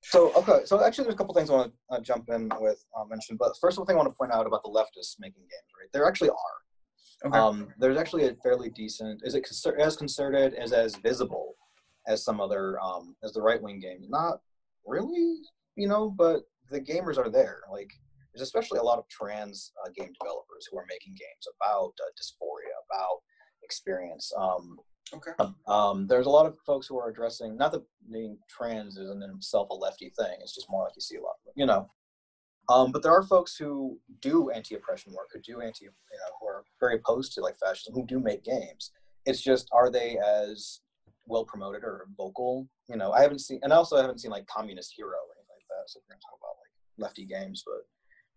so 0.03 0.33
okay 0.35 0.61
so 0.65 0.85
actually 0.85 1.05
there's 1.05 1.15
a 1.15 1.19
couple 1.19 1.35
things 1.35 1.51
i 1.51 1.55
want 1.55 1.73
to 1.73 1.97
uh, 1.97 2.01
jump 2.01 2.29
in 2.29 2.51
with 2.61 2.85
uh, 2.99 3.05
mention 3.05 3.37
but 3.37 3.53
first 3.61 3.79
one 3.79 3.87
thing 3.87 3.97
i 3.97 3.99
want 3.99 4.09
to 4.09 4.17
point 4.17 4.33
out 4.33 4.47
about 4.47 4.63
the 4.63 4.71
leftists 4.71 5.17
making 5.19 5.43
games 5.43 5.71
right 5.79 5.89
there 5.93 6.07
actually 6.07 6.31
are 6.31 7.29
okay. 7.29 7.39
um, 7.39 7.69
there's 7.79 7.97
actually 7.97 8.27
a 8.27 8.35
fairly 8.43 8.71
decent 8.71 9.21
is 9.25 9.35
it 9.35 9.47
as 9.79 9.97
concerted 9.97 10.55
as 10.55 10.73
as 10.73 10.97
visible 10.97 11.55
as 12.09 12.25
some 12.25 12.41
other 12.41 12.81
um, 12.81 13.15
as 13.23 13.33
the 13.33 13.41
right-wing 13.41 13.79
games 13.79 14.07
not 14.09 14.41
really 14.85 15.37
you 15.77 15.89
know, 15.89 16.11
but 16.11 16.43
the 16.71 16.81
gamers 16.81 17.19
are 17.19 17.31
there. 17.31 17.61
Like, 17.71 17.91
there's 18.33 18.43
especially 18.43 18.79
a 18.79 18.83
lot 18.83 18.99
of 18.99 19.09
trans 19.09 19.73
uh, 19.85 19.91
game 19.97 20.13
developers 20.21 20.69
who 20.71 20.79
are 20.79 20.87
making 20.89 21.13
games 21.13 21.47
about 21.57 21.93
uh, 22.01 22.11
dysphoria, 22.17 22.73
about 22.89 23.21
experience. 23.63 24.33
Um, 24.37 24.79
okay. 25.15 25.33
Um, 25.67 26.07
there's 26.07 26.27
a 26.27 26.31
lot 26.31 26.47
of 26.47 26.57
folks 26.67 26.87
who 26.87 26.99
are 26.99 27.11
addressing 27.11 27.57
not 27.57 27.73
that 27.73 27.83
being 28.11 28.39
trans 28.49 28.97
isn't 28.97 29.23
in 29.23 29.31
itself 29.31 29.71
a 29.71 29.75
lefty 29.75 30.13
thing. 30.19 30.37
It's 30.41 30.55
just 30.55 30.71
more 30.71 30.85
like 30.85 30.97
you 30.97 31.03
see 31.03 31.17
a 31.17 31.23
lot, 31.23 31.37
you 31.55 31.67
know. 31.67 31.89
Um, 32.69 32.93
but 32.93 33.03
there 33.03 33.13
are 33.13 33.23
folks 33.25 33.57
who 33.57 33.99
do 34.21 34.51
anti-oppression 34.51 35.13
work, 35.13 35.29
who 35.33 35.41
do 35.41 35.61
anti, 35.61 35.85
you 35.85 35.91
know, 35.91 36.37
who 36.41 36.47
are 36.47 36.65
very 36.81 36.97
opposed 36.97 37.33
to 37.35 37.41
like 37.41 37.59
fascism, 37.59 37.95
who 37.95 38.07
do 38.07 38.21
make 38.21 38.45
games. 38.45 38.93
It's 39.27 39.43
just, 39.43 39.69
are 39.73 39.91
they 39.91 40.19
as 40.19 40.81
well 41.27 41.45
promoted 41.45 41.83
or 41.83 42.07
vocal? 42.17 42.69
You 42.89 42.97
know, 42.97 43.13
I 43.13 43.23
haven't 43.23 43.41
seen, 43.41 43.61
and 43.63 43.73
also 43.73 43.97
I 43.97 44.03
haven't 44.03 44.21
seen 44.21 44.31
like 44.31 44.47
Communist 44.47 44.95
Hero 44.97 45.11
or 45.11 45.35
anything 45.37 45.57
like 45.57 45.67
that. 45.69 45.91
so 45.91 46.01
we're 46.01 46.15
gonna 46.15 46.21
talk 46.21 46.39
about 46.41 46.57
like 46.61 47.09
lefty 47.09 47.25
games, 47.25 47.65
but 47.67 47.85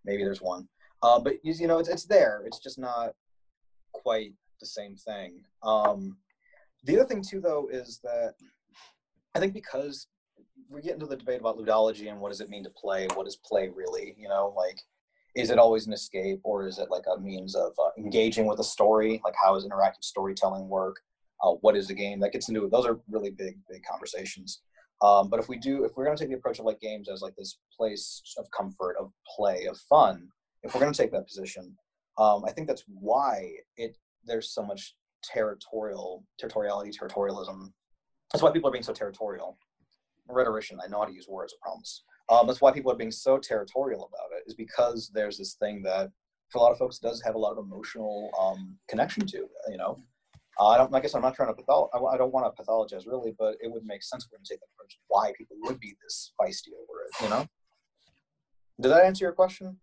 maybe 0.04 0.24
there's 0.24 0.42
one. 0.42 0.68
Uh, 1.04 1.20
but 1.20 1.34
you 1.44 1.68
know, 1.68 1.78
it's 1.78 1.90
it's 1.90 2.06
there. 2.06 2.44
It's 2.46 2.60
just 2.60 2.80
not 2.80 3.14
quite 3.94 4.34
the 4.66 4.82
same 4.82 4.96
thing. 4.96 5.42
Um, 5.64 6.18
the 6.84 7.00
other 7.00 7.08
thing 7.08 7.24
too, 7.24 7.40
though, 7.40 7.68
is 7.72 8.00
that 8.04 8.34
I 9.36 9.40
think 9.40 9.54
because 9.54 10.08
we 10.70 10.82
get 10.82 10.94
into 10.94 11.06
the 11.06 11.16
debate 11.16 11.40
about 11.40 11.58
ludology 11.58 12.10
and 12.10 12.20
what 12.20 12.30
does 12.30 12.42
it 12.42 12.50
mean 12.50 12.64
to 12.64 12.70
play, 12.72 13.08
what 13.14 13.28
is 13.28 13.36
play 13.38 13.70
really? 13.70 14.16
You 14.18 14.28
know, 14.28 14.54
like 14.56 14.80
is 15.36 15.50
it 15.50 15.60
always 15.60 15.86
an 15.86 15.94
escape 15.94 16.40
or 16.44 16.66
is 16.66 16.80
it 16.80 16.90
like 16.90 17.04
a 17.14 17.20
means 17.20 17.56
of 17.56 17.74
uh, 17.78 17.90
engaging 17.98 18.46
with 18.46 18.60
a 18.60 18.64
story? 18.64 19.22
Like 19.24 19.36
how 19.42 19.54
does 19.54 19.68
interactive 19.68 20.04
storytelling 20.04 20.70
work? 20.70 20.96
Uh, 21.44 21.52
what 21.62 21.76
is 21.76 21.90
a 21.90 21.94
game? 21.94 22.20
That 22.22 22.32
gets 22.32 22.48
into 22.48 22.64
it. 22.64 22.72
Those 22.72 22.86
are 22.86 23.02
really 23.10 23.32
big, 23.32 23.58
big 23.70 23.84
conversations. 23.84 24.62
Um, 25.02 25.30
but 25.30 25.42
if 25.42 25.50
we 25.50 25.58
do, 25.58 25.84
if 25.84 25.92
we're 25.96 26.06
going 26.06 26.16
to 26.16 26.24
take 26.24 26.32
the 26.32 26.38
approach 26.38 26.60
of 26.60 26.66
like 26.66 26.80
games 26.80 27.10
as 27.10 27.22
like 27.22 27.36
this 27.36 27.58
place 27.76 28.22
of 28.38 28.50
comfort, 28.52 28.96
of 28.98 29.12
play, 29.36 29.66
of 29.66 29.78
fun, 29.78 30.30
if 30.64 30.74
we're 30.74 30.80
going 30.80 30.94
to 30.94 30.98
take 30.98 31.12
that 31.12 31.28
position, 31.28 31.76
um, 32.18 32.46
I 32.48 32.52
think 32.52 32.68
that's 32.68 32.86
why 32.88 33.52
it 33.76 33.98
there's 34.26 34.54
so 34.54 34.64
much 34.64 34.96
territorial 35.24 36.24
territoriality, 36.42 36.92
territorialism. 36.96 37.72
That's 38.32 38.44
why 38.44 38.52
people 38.52 38.70
are 38.70 38.74
being 38.74 38.84
so 38.84 38.94
territorial. 38.94 39.58
Rhetorician, 40.28 40.80
I 40.84 40.88
know 40.88 41.00
how 41.00 41.06
to 41.06 41.14
use 41.14 41.28
words, 41.28 41.54
I 41.54 41.68
promise. 41.68 42.04
Um, 42.30 42.48
that's 42.48 42.62
why 42.62 42.72
people 42.72 42.92
are 42.92 42.98
being 42.98 43.12
so 43.12 43.38
territorial 43.38 44.10
about 44.12 44.36
it, 44.38 44.44
is 44.48 44.56
because 44.56 45.12
there's 45.14 45.38
this 45.38 45.54
thing 45.56 45.84
that 45.84 46.10
for 46.50 46.60
a 46.60 46.62
lot 46.62 46.72
of 46.72 46.78
folks 46.78 46.98
does 46.98 47.22
have 47.22 47.36
a 47.36 47.38
lot 47.38 47.52
of 47.52 47.60
emotional 47.60 48.32
um, 48.40 48.78
connection 48.88 49.26
to. 49.28 49.48
You 49.70 49.78
know, 49.78 50.00
I 50.60 50.78
don't. 50.78 50.94
I 50.94 51.00
guess 51.00 51.14
I'm 51.14 51.22
not 51.22 51.36
trying 51.36 51.54
to 51.54 51.62
pathol. 51.62 51.90
I, 51.94 52.18
don't 52.18 52.34
want 52.34 52.54
to 52.56 52.64
pathologize 52.64 53.06
really, 53.06 53.34
but 53.38 53.56
it 53.62 53.72
would 53.72 53.86
make 53.86 54.04
sense 54.04 54.26
if 54.26 54.32
we're 54.32 54.40
to 54.40 54.44
take 54.50 54.60
that 54.60 54.68
approach. 54.76 54.98
Why 55.08 55.32
people 55.38 55.58
would 55.62 55.80
be 55.80 55.96
this 56.04 56.34
feisty 56.40 56.74
over 56.74 57.04
it, 57.06 57.24
you 57.24 57.30
know? 57.30 57.46
Did 58.82 58.90
that 58.90 59.06
answer 59.06 59.26
your 59.26 59.34
question? 59.34 59.78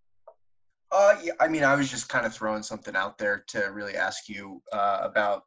Uh, 0.92 1.16
yeah. 1.22 1.32
I 1.40 1.48
mean, 1.48 1.64
I 1.64 1.74
was 1.74 1.90
just 1.90 2.08
kind 2.08 2.26
of 2.26 2.34
throwing 2.34 2.62
something 2.62 2.94
out 2.94 3.16
there 3.18 3.44
to 3.48 3.60
really 3.72 3.96
ask 3.96 4.28
you 4.28 4.62
uh, 4.72 4.98
about 5.02 5.44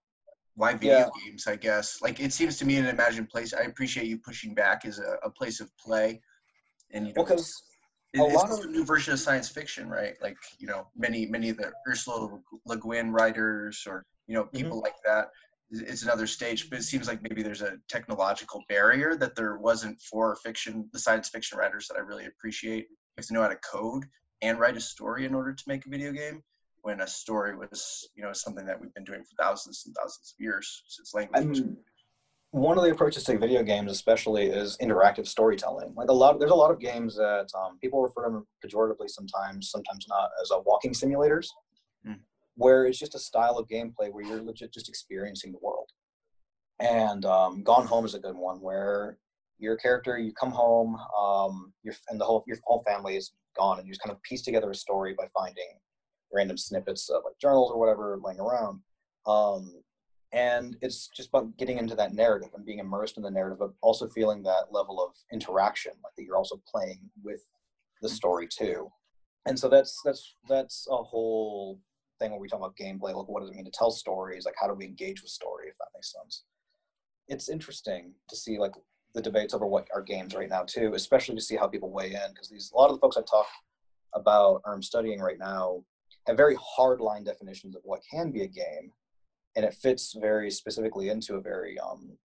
why 0.56 0.74
video 0.74 0.98
Yeah. 1.00 1.10
games? 1.26 1.48
I 1.48 1.56
guess 1.56 2.02
like 2.02 2.20
it 2.20 2.34
seems 2.34 2.58
to 2.58 2.66
me 2.66 2.78
an 2.78 2.88
imagined 2.88 3.30
place. 3.30 3.54
I 3.54 3.62
appreciate 3.64 4.08
you 4.08 4.18
pushing 4.18 4.56
back 4.56 4.86
as 4.86 5.00
a, 5.00 5.18
a 5.24 5.30
place 5.30 5.60
of 5.60 5.70
play, 5.78 6.22
and 6.92 7.06
you 7.08 7.14
know, 7.14 7.22
Well, 7.22 7.26
because 7.28 7.64
it- 8.14 8.22
a 8.22 8.26
it's 8.26 8.34
lot 8.36 8.52
of- 8.52 8.60
a 8.66 8.68
new 8.68 8.86
version 8.86 9.14
of 9.14 9.20
science 9.20 9.50
fiction, 9.50 9.90
right? 9.90 10.16
Like 10.22 10.38
you 10.58 10.68
know, 10.68 10.88
many 10.96 11.26
many 11.28 11.50
of 11.50 11.58
the 11.58 11.74
Ursula 11.88 12.40
Le 12.66 12.78
Guin 12.78 13.12
writers 13.12 13.84
or 13.86 14.06
you 14.28 14.34
know 14.34 14.46
Mm-hmm. 14.46 14.58
people 14.58 14.82
like 14.82 14.96
that. 15.06 15.30
It's- 15.72 15.92
It's 15.92 16.04
another 16.04 16.26
stage, 16.28 16.70
but 16.70 16.80
it 16.80 16.84
seems 16.84 17.08
like 17.08 17.22
maybe 17.22 17.44
there's 17.44 17.62
a 17.62 17.78
technological 17.90 18.64
barrier 18.70 19.16
that 19.18 19.36
there 19.36 19.58
wasn't 19.58 20.00
for 20.02 20.36
fiction, 20.38 20.90
the 20.94 21.00
science 21.00 21.28
fiction 21.30 21.58
writers 21.58 21.88
that 21.88 21.98
I 21.98 22.02
really 22.02 22.26
appreciate. 22.28 22.88
Have 23.18 23.26
to 23.28 23.34
know 23.34 23.42
how 23.42 23.48
to 23.50 23.56
code 23.58 24.06
and 24.42 24.60
write 24.60 24.78
a 24.78 24.82
story 24.82 25.26
in 25.26 25.34
order 25.34 25.54
to 25.54 25.64
make 25.68 25.86
a 25.86 25.90
video 25.90 26.12
game. 26.12 26.44
When 26.82 27.02
a 27.02 27.08
story 27.08 27.56
was, 27.56 28.08
you 28.16 28.24
know, 28.24 28.32
something 28.32 28.66
that 28.68 28.80
we've 28.80 28.94
been 28.94 29.04
doing 29.04 29.24
for 29.24 29.44
thousands 29.44 29.84
and 29.88 29.96
thousands 29.96 30.36
of 30.38 30.44
years 30.44 30.84
since 30.88 31.16
language. 31.16 31.60
I'm, 31.62 31.78
one 32.52 32.78
of 32.78 32.84
the 32.84 32.92
approaches 32.92 33.24
to 33.24 33.38
video 33.40 33.64
games, 33.64 33.92
especially, 33.92 34.46
is 34.46 34.78
interactive 34.78 35.28
storytelling. 35.28 35.94
Like 35.96 36.10
a 36.10 36.14
lot, 36.14 36.40
there's 36.40 36.52
a 36.52 36.56
lot 36.56 36.70
of 36.70 36.80
games 36.80 37.16
that 37.16 37.48
um, 37.58 37.80
people 37.82 38.02
refer 38.04 38.26
to 38.26 38.32
them 38.32 38.48
pejoratively 38.64 39.10
sometimes, 39.10 39.72
sometimes 39.72 40.06
not, 40.08 40.30
as 40.42 40.52
uh, 40.52 40.60
walking 40.66 40.94
simulators, 40.94 41.48
Hmm. 42.06 42.14
where 42.56 42.86
it's 42.86 43.00
just 43.00 43.16
a 43.16 43.20
style 43.20 43.58
of 43.58 43.68
gameplay 43.68 44.14
where 44.14 44.24
you're 44.24 44.44
legit 44.44 44.72
just 44.72 44.88
experiencing 44.88 45.52
the 45.52 45.60
world. 45.62 45.90
And 46.80 47.26
um, 47.26 47.64
Gone 47.64 47.88
Home 47.88 48.06
is 48.06 48.14
a 48.14 48.20
good 48.20 48.36
one 48.36 48.62
where 48.62 49.18
your 49.58 49.76
character, 49.76 50.20
you 50.20 50.32
come 50.34 50.52
home, 50.52 50.98
um, 51.18 51.74
your 51.82 51.96
and 52.10 52.22
the 52.22 52.26
whole 52.26 52.44
your 52.46 52.58
whole 52.66 52.84
family 52.84 53.16
is 53.18 53.32
gone, 53.56 53.80
and 53.80 53.88
you 53.88 53.94
just 53.94 54.02
kind 54.02 54.16
of 54.16 54.22
piece 54.24 54.42
together 54.42 54.72
a 54.72 54.76
story 54.76 55.14
by 55.18 55.28
finding 55.34 55.80
random 56.34 56.58
snippets 56.58 57.10
of 57.10 57.24
like 57.26 57.40
journals 57.40 57.72
or 57.72 57.80
whatever 57.80 58.20
laying 58.24 58.40
around. 58.40 58.80
Um, 59.26 59.82
and 60.32 60.76
it's 60.82 61.08
just 61.16 61.30
about 61.30 61.56
getting 61.58 61.78
into 61.78 61.96
that 61.96 62.14
narrative 62.14 62.50
and 62.54 62.66
being 62.66 62.80
immersed 62.80 63.18
in 63.18 63.24
the 63.24 63.32
narrative 63.32 63.60
but 63.60 63.72
also 63.82 64.08
feeling 64.10 64.44
that 64.44 64.66
level 64.72 65.02
of 65.02 65.16
interaction 65.32 65.94
like 66.04 66.14
that 66.18 66.24
you're 66.24 66.36
also 66.36 66.62
playing 66.70 67.00
with 67.24 67.42
the 68.02 68.10
story 68.10 68.48
too. 68.48 68.92
And 69.48 69.58
so 69.58 69.70
that's 69.70 70.00
that's 70.04 70.36
that's 70.50 70.88
a 70.92 70.98
whole 70.98 71.80
thing 72.20 72.32
when 72.32 72.40
we 72.40 72.48
talk 72.48 72.60
about 72.60 72.76
gameplay 72.78 73.14
like 73.16 73.28
what 73.28 73.42
does 73.42 73.50
it 73.50 73.56
mean 73.56 73.66
to 73.66 73.72
tell 73.72 73.92
stories? 73.92 74.46
Like 74.46 74.56
how 74.60 74.68
do 74.68 74.74
we 74.74 74.86
engage 74.86 75.22
with 75.22 75.32
story 75.32 75.68
if 75.68 75.78
that 75.78 75.88
makes 75.94 76.12
sense? 76.12 76.44
It's 77.28 77.50
interesting 77.50 78.14
to 78.30 78.36
see 78.36 78.58
like 78.60 78.74
the 79.16 79.22
debates 79.22 79.54
over 79.54 79.66
what 79.66 79.88
are 79.94 80.02
games 80.02 80.36
right 80.36 80.50
now 80.50 80.64
too 80.64 80.94
especially 80.94 81.36
to 81.36 81.42
see 81.42 81.56
how 81.56 81.68
people 81.68 81.92
weigh 81.92 82.12
in 82.12 82.34
because 82.34 82.50
these 82.50 82.72
a 82.74 82.78
lot 82.78 82.90
of 82.90 82.96
the 82.96 83.02
folks 83.02 83.18
i 83.18 83.22
talk 83.22 83.48
about 84.14 84.62
or 84.66 84.74
i'm 84.74 84.84
studying 84.84 85.20
right 85.20 85.40
now 85.40 85.82
have 86.28 86.38
very 86.38 86.56
hard 86.62 87.00
line 87.00 87.24
definitions 87.24 87.76
of 87.76 87.82
what 87.84 88.02
can 88.12 88.32
be 88.32 88.44
a 88.44 88.48
game 88.48 88.92
and 89.56 89.66
it 89.66 89.74
fits 89.74 90.16
very 90.20 90.52
specifically 90.52 91.10
into 91.10 91.36
a 91.36 91.42
very 91.42 91.80
um, 91.80 92.18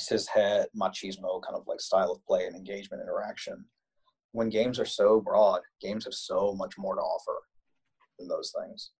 cishet 0.00 0.66
machismo 0.76 1.42
kind 1.42 1.56
of 1.56 1.64
like 1.66 1.80
style 1.80 2.12
of 2.12 2.24
play 2.24 2.46
and 2.46 2.56
engagement 2.56 3.02
interaction. 3.02 3.64
When 4.32 4.50
games 4.50 4.78
are 4.78 4.86
so 4.86 5.20
broad, 5.20 5.62
games 5.80 6.04
have 6.04 6.14
so 6.14 6.54
much 6.54 6.74
more 6.78 6.94
to 6.94 7.00
offer 7.00 7.42
than 8.18 8.28
those 8.28 8.52
things. 8.60 8.90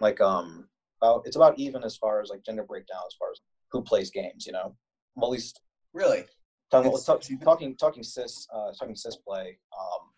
Like 0.00 0.20
um, 0.20 0.68
about 1.02 1.22
it's 1.26 1.36
about 1.36 1.58
even 1.58 1.82
as 1.82 1.96
far 1.96 2.20
as 2.20 2.30
like 2.30 2.44
gender 2.44 2.62
breakdown 2.62 3.02
as 3.06 3.14
far 3.18 3.30
as 3.32 3.40
who 3.72 3.82
plays 3.82 4.10
games. 4.10 4.46
You 4.46 4.52
know, 4.52 4.76
well, 5.16 5.30
at 5.30 5.32
least 5.32 5.60
really 5.92 6.24
talking 6.70 6.88
It's- 6.90 7.04
talk, 7.04 7.18
it's 7.18 7.30
even- 7.30 7.44
talking 7.44 7.76
talking 7.76 8.02
cis 8.02 8.46
uh, 8.52 8.72
talking 8.72 8.96
cis 8.96 9.16
play. 9.16 9.58
Um, 9.78 10.10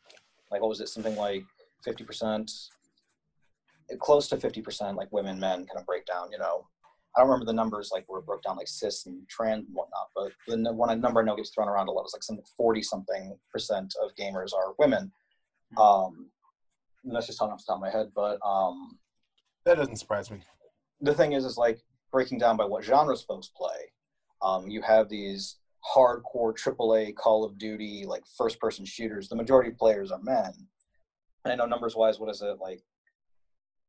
like 0.51 0.61
what 0.61 0.69
was 0.69 0.81
it? 0.81 0.89
Something 0.89 1.17
like 1.17 1.45
fifty 1.85 2.05
percent, 2.05 2.51
close 3.99 4.29
to 4.29 4.37
fifty 4.37 4.63
percent, 4.63 4.97
like 4.97 5.11
women, 5.13 5.39
men 5.39 5.67
kind 5.67 5.79
of 5.79 5.87
break 5.87 6.05
down. 6.07 6.31
You 6.31 6.39
know, 6.39 6.67
I 7.17 7.21
don't 7.21 7.29
remember 7.29 7.47
the 7.47 7.53
numbers 7.53 7.91
like 7.93 8.05
where 8.09 8.21
it 8.21 8.27
broke 8.27 8.43
down 8.43 8.57
like 8.57 8.69
cis 8.69 9.07
and 9.07 9.27
trans 9.29 9.67
and 9.67 9.75
whatnot, 9.75 10.09
but 10.15 10.33
the 10.49 10.73
one 10.73 11.01
number 11.01 11.21
I 11.21 11.25
know 11.25 11.37
gets 11.37 11.51
thrown 11.51 11.69
around 11.69 11.89
a 11.89 11.93
lot 11.93 12.05
is 12.07 12.13
like 12.15 12.23
some 12.23 12.39
forty 12.57 12.83
something 12.83 13.37
percent 13.51 13.95
of 14.03 14.15
gamers 14.17 14.53
are 14.55 14.75
women. 14.79 15.13
Um, 15.79 16.31
and 17.05 17.15
that's 17.15 17.27
just 17.27 17.39
talking 17.39 17.53
off 17.53 17.59
the 17.61 17.65
top 17.67 17.77
of 17.77 17.81
my 17.81 17.91
head, 17.91 18.13
but 18.15 18.39
um, 18.47 18.99
That 19.65 19.77
doesn't 19.77 19.97
surprise 19.97 20.31
me. 20.31 20.41
the 21.01 21.15
thing 21.15 21.33
is, 21.33 21.45
is 21.45 21.57
like 21.57 21.81
breaking 22.13 22.39
down 22.39 22.57
by 22.59 22.65
what 22.67 22.85
genres 22.85 23.23
folks 23.23 23.49
play. 23.49 23.91
Um, 24.43 24.69
you 24.69 24.83
have 24.83 25.09
these 25.09 25.57
hardcore 25.95 26.55
AAA 26.55 27.14
Call 27.14 27.45
of 27.45 27.59
Duty 27.59 28.05
like 28.07 28.22
first 28.37 28.61
person 28.61 28.85
shooters. 28.85 29.28
The 29.28 29.37
majority 29.37 29.70
of 29.70 29.78
players 29.78 30.11
are 30.11 30.20
men. 30.22 30.53
And 31.45 31.53
I 31.53 31.57
know 31.57 31.66
numbers 31.66 31.97
wise, 31.97 32.20
what 32.20 32.30
is 32.30 32.43
it 32.43 32.59
like? 32.61 32.80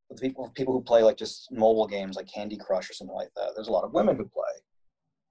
The 0.10 0.16
people 0.16 0.52
people 0.56 0.74
who 0.74 0.82
play 0.82 1.04
like 1.04 1.18
just 1.18 1.52
mobile 1.52 1.88
games 1.88 2.16
like 2.16 2.28
Candy 2.28 2.58
Crush 2.58 2.90
or 2.90 2.94
something 2.94 3.16
like 3.16 3.30
that. 3.36 3.52
There's 3.56 3.68
a 3.68 3.72
lot 3.72 3.84
of 3.84 3.94
women 3.94 4.18
who 4.18 4.26
play, 4.26 4.62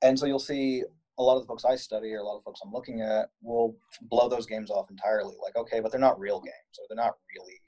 and 0.03 0.19
so 0.19 0.27
you'll 0.27 0.39
see 0.39 0.83
a 1.19 1.23
lot 1.23 1.37
of 1.37 1.43
the 1.43 1.47
folks 1.47 1.65
I 1.65 1.77
study 1.77 2.13
or 2.13 2.19
a 2.19 2.25
lot 2.25 2.39
of 2.39 2.45
folks 2.45 2.61
I'm 2.65 2.73
looking 2.73 3.03
at 3.03 3.29
will 3.43 3.77
blow 4.03 4.29
those 4.29 4.47
games 4.47 4.71
off 4.71 4.91
entirely. 4.91 5.37
Like, 5.43 5.57
okay, 5.57 5.81
but 5.81 5.93
they're 5.93 6.01
not 6.01 6.19
real 6.19 6.41
games, 6.41 6.79
or 6.79 6.87
they're 6.89 7.05
not 7.05 7.15
really 7.37 7.61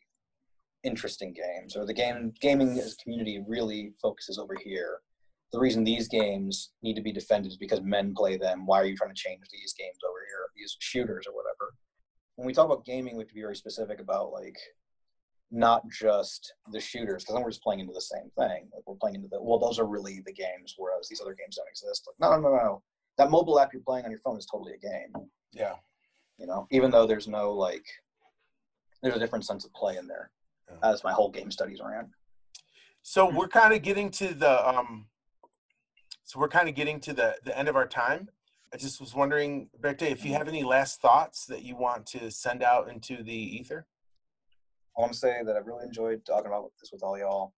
interesting 0.83 1.35
games, 1.35 1.77
or 1.77 1.87
the 1.87 1.95
game 1.95 2.33
gaming 2.41 2.81
community 3.03 3.43
really 3.47 3.93
focuses 4.01 4.39
over 4.39 4.55
here. 4.63 5.01
The 5.55 5.61
reason 5.61 5.85
these 5.85 6.09
games 6.09 6.73
need 6.83 6.97
to 6.97 7.01
be 7.01 7.13
defended 7.13 7.53
is 7.53 7.57
because 7.57 7.81
men 7.81 8.13
play 8.13 8.37
them. 8.37 8.67
Why 8.67 8.81
are 8.81 8.87
you 8.87 8.97
trying 8.97 9.15
to 9.15 9.23
change 9.23 9.41
these 9.53 9.73
games 9.79 9.99
over 10.05 10.19
here, 10.27 10.49
these 10.57 10.77
shooters 10.81 11.27
or 11.29 11.33
whatever? 11.33 11.75
When 12.35 12.45
we 12.45 12.53
talk 12.53 12.67
about 12.67 12.85
gaming, 12.85 13.15
we 13.15 13.23
have 13.23 13.29
to 13.29 13.35
be 13.35 13.41
very 13.41 13.55
specific 13.55 14.01
about 14.01 14.33
like 14.33 14.57
not 15.53 15.89
just 15.89 16.55
the 16.73 16.81
shooters, 16.81 17.23
because 17.23 17.37
then 17.37 17.45
we're 17.45 17.51
just 17.51 17.63
playing 17.63 17.79
into 17.79 17.93
the 17.93 18.01
same 18.01 18.33
thing. 18.37 18.69
Like 18.75 18.83
we're 18.85 18.97
playing 18.97 19.15
into 19.15 19.29
the 19.31 19.41
well, 19.41 19.61
those 19.61 19.79
are 19.79 19.87
really 19.87 20.21
the 20.27 20.33
games, 20.33 20.75
whereas 20.77 21.09
these 21.09 21.21
other 21.21 21.37
games 21.39 21.55
don't 21.55 21.69
exist. 21.69 22.09
Like, 22.09 22.17
no, 22.19 22.37
no, 22.37 22.49
no, 22.49 22.57
no. 22.57 22.83
That 23.19 23.31
mobile 23.31 23.61
app 23.61 23.73
you're 23.73 23.83
playing 23.87 24.07
on 24.07 24.11
your 24.11 24.19
phone 24.25 24.37
is 24.37 24.47
totally 24.51 24.73
a 24.73 24.79
game. 24.79 25.29
Yeah. 25.53 25.75
You 26.37 26.49
know, 26.49 26.67
even 26.73 26.91
though 26.91 27.07
there's 27.07 27.29
no 27.29 27.53
like, 27.53 27.87
there's 29.05 29.15
a 29.15 29.21
different 29.21 29.47
sense 29.47 29.65
of 29.65 29.73
play 29.73 29.99
in 29.99 30.09
there. 30.09 30.33
Yeah. 30.69 30.91
As 30.91 31.05
my 31.05 31.13
whole 31.13 31.31
game 31.31 31.53
studies 31.53 31.79
ran. 31.81 32.11
So 33.03 33.31
we're 33.31 33.47
kind 33.47 33.73
of 33.73 33.83
getting 33.83 34.11
to 34.13 34.35
the 34.35 34.69
um 34.69 35.07
so 36.25 36.41
we're 36.41 36.49
kind 36.49 36.69
of 36.69 36.75
getting 36.75 37.01
to 37.01 37.13
the 37.13 37.37
the 37.45 37.57
end 37.57 37.69
of 37.69 37.77
our 37.77 37.87
time. 37.87 38.29
I 38.73 38.77
just 38.77 39.01
was 39.01 39.15
wondering, 39.15 39.69
Berte, 39.81 40.03
if 40.03 40.25
you 40.25 40.31
mm-hmm. 40.31 40.39
have 40.39 40.49
any 40.49 40.65
last 40.65 41.01
thoughts 41.01 41.47
that 41.47 41.63
you 41.63 41.77
want 41.77 42.07
to 42.07 42.31
send 42.31 42.63
out 42.63 42.89
into 42.89 43.23
the 43.23 43.33
ether. 43.33 43.87
I 44.97 45.01
want 45.01 45.13
to 45.13 45.19
say 45.19 45.43
that 45.45 45.57
I've 45.57 45.67
really 45.67 45.85
enjoyed 45.85 46.25
talking 46.25 46.47
about 46.47 46.71
this 46.81 46.91
with 46.93 47.03
all 47.03 47.19
y'all, 47.19 47.53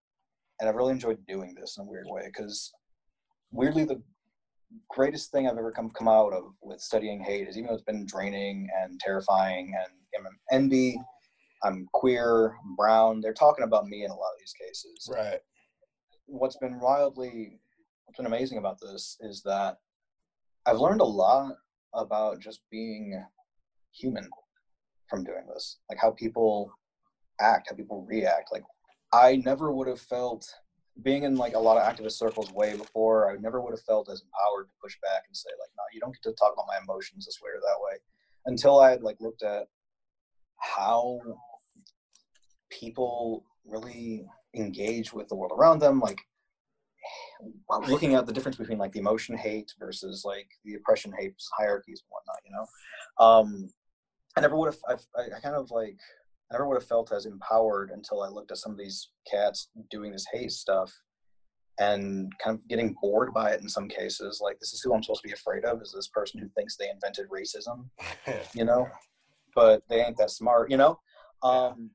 and 0.58 0.68
I've 0.68 0.74
really 0.74 0.92
enjoyed 0.92 1.18
doing 1.26 1.54
this 1.54 1.76
in 1.76 1.86
a 1.86 1.88
weird 1.88 2.06
way 2.08 2.22
because 2.26 2.72
weirdly 3.50 3.84
the 3.84 4.02
greatest 4.88 5.30
thing 5.30 5.46
I've 5.46 5.58
ever 5.58 5.70
come 5.70 5.90
come 5.90 6.08
out 6.08 6.32
of 6.32 6.44
with 6.62 6.80
studying 6.80 7.22
hate 7.22 7.48
is 7.48 7.56
even 7.56 7.68
though 7.68 7.74
it's 7.74 7.82
been 7.82 8.06
draining 8.06 8.68
and 8.82 8.98
terrifying 9.00 9.74
and 9.78 10.26
I'm 10.50 10.70
NB, 10.70 10.96
I'm 11.62 11.86
queer, 11.92 12.56
I'm 12.64 12.74
brown. 12.74 13.20
They're 13.20 13.34
talking 13.34 13.64
about 13.64 13.86
me 13.86 14.04
in 14.04 14.10
a 14.10 14.14
lot 14.14 14.32
of 14.32 14.38
these 14.38 14.54
cases. 14.54 15.10
Right. 15.12 15.40
What's 16.26 16.56
been 16.56 16.80
wildly, 16.80 17.60
what's 18.06 18.16
been 18.16 18.26
amazing 18.26 18.58
about 18.58 18.80
this 18.80 19.16
is 19.20 19.42
that 19.42 19.76
I've 20.66 20.78
learned 20.78 21.00
a 21.00 21.04
lot 21.04 21.54
about 21.94 22.40
just 22.40 22.60
being 22.70 23.22
human 23.92 24.28
from 25.08 25.24
doing 25.24 25.46
this, 25.52 25.78
like 25.88 25.98
how 26.00 26.12
people 26.12 26.70
act, 27.40 27.68
how 27.70 27.76
people 27.76 28.06
react. 28.08 28.50
Like 28.52 28.64
I 29.12 29.36
never 29.44 29.72
would 29.72 29.88
have 29.88 30.00
felt 30.00 30.52
being 31.02 31.24
in 31.24 31.36
like 31.36 31.54
a 31.54 31.58
lot 31.58 31.76
of 31.76 31.82
activist 31.82 32.12
circles 32.12 32.50
way 32.52 32.76
before, 32.76 33.30
I 33.30 33.36
never 33.36 33.60
would 33.60 33.72
have 33.72 33.82
felt 33.82 34.10
as 34.10 34.22
empowered 34.22 34.66
to 34.66 34.72
push 34.82 34.96
back 35.02 35.24
and 35.26 35.36
say 35.36 35.50
like, 35.60 35.70
no, 35.76 35.82
you 35.92 36.00
don't 36.00 36.12
get 36.12 36.22
to 36.22 36.32
talk 36.32 36.54
about 36.54 36.66
my 36.66 36.78
emotions 36.82 37.26
this 37.26 37.38
way 37.42 37.50
or 37.54 37.60
that 37.60 37.80
way. 37.80 37.98
Until 38.46 38.80
I 38.80 38.90
had 38.90 39.02
like 39.02 39.16
looked 39.20 39.42
at 39.42 39.66
how 40.58 41.20
people 42.70 43.44
really 43.66 44.24
engage 44.54 45.12
with 45.12 45.28
the 45.28 45.36
world 45.36 45.52
around 45.54 45.80
them, 45.80 46.00
like 46.00 46.20
looking 47.88 48.14
at 48.14 48.26
the 48.26 48.32
difference 48.32 48.56
between 48.56 48.78
like 48.78 48.92
the 48.92 49.00
emotion 49.00 49.36
hate 49.36 49.72
versus 49.78 50.22
like 50.24 50.48
the 50.64 50.74
oppression 50.74 51.12
hate 51.18 51.34
hierarchies 51.56 52.02
and 52.02 52.10
whatnot, 52.10 52.42
you 52.44 52.52
know. 52.52 53.24
Um, 53.24 53.70
I 54.36 54.40
never 54.40 54.56
would 54.56 54.72
have. 54.72 54.98
I, 55.16 55.36
I 55.36 55.40
kind 55.40 55.56
of 55.56 55.70
like. 55.70 55.96
I 56.50 56.54
never 56.54 56.68
would 56.68 56.76
have 56.76 56.86
felt 56.86 57.10
as 57.10 57.26
empowered 57.26 57.90
until 57.90 58.22
I 58.22 58.28
looked 58.28 58.52
at 58.52 58.58
some 58.58 58.70
of 58.70 58.78
these 58.78 59.10
cats 59.28 59.68
doing 59.90 60.12
this 60.12 60.26
hate 60.32 60.52
stuff, 60.52 60.92
and 61.80 62.30
kind 62.42 62.56
of 62.56 62.68
getting 62.68 62.94
bored 63.00 63.34
by 63.34 63.50
it 63.50 63.60
in 63.60 63.68
some 63.68 63.88
cases. 63.88 64.40
Like 64.42 64.58
this 64.60 64.72
is 64.72 64.80
who 64.80 64.94
I'm 64.94 65.02
supposed 65.02 65.22
to 65.22 65.28
be 65.28 65.34
afraid 65.34 65.64
of. 65.64 65.82
Is 65.82 65.92
this 65.94 66.08
person 66.08 66.40
who 66.40 66.48
thinks 66.50 66.76
they 66.76 66.90
invented 66.90 67.26
racism? 67.28 67.88
You 68.54 68.64
know, 68.64 68.86
but 69.54 69.82
they 69.88 70.02
ain't 70.02 70.16
that 70.18 70.30
smart. 70.30 70.70
You 70.70 70.76
know, 70.76 70.98
um, 71.42 71.90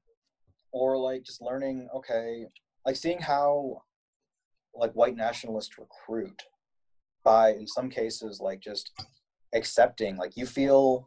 or 0.71 0.97
like 0.97 1.23
just 1.23 1.41
learning. 1.41 1.87
Okay, 1.95 2.45
like 2.85 2.95
seeing 2.95 3.19
how 3.19 3.81
like 4.76 4.91
white 4.93 5.15
nationalists 5.15 5.78
recruit 5.78 6.43
by 7.24 7.51
in 7.51 7.67
some 7.67 7.89
cases 7.89 8.39
like 8.39 8.59
just 8.59 8.91
accepting 9.53 10.17
like 10.17 10.36
you 10.36 10.45
feel 10.45 11.05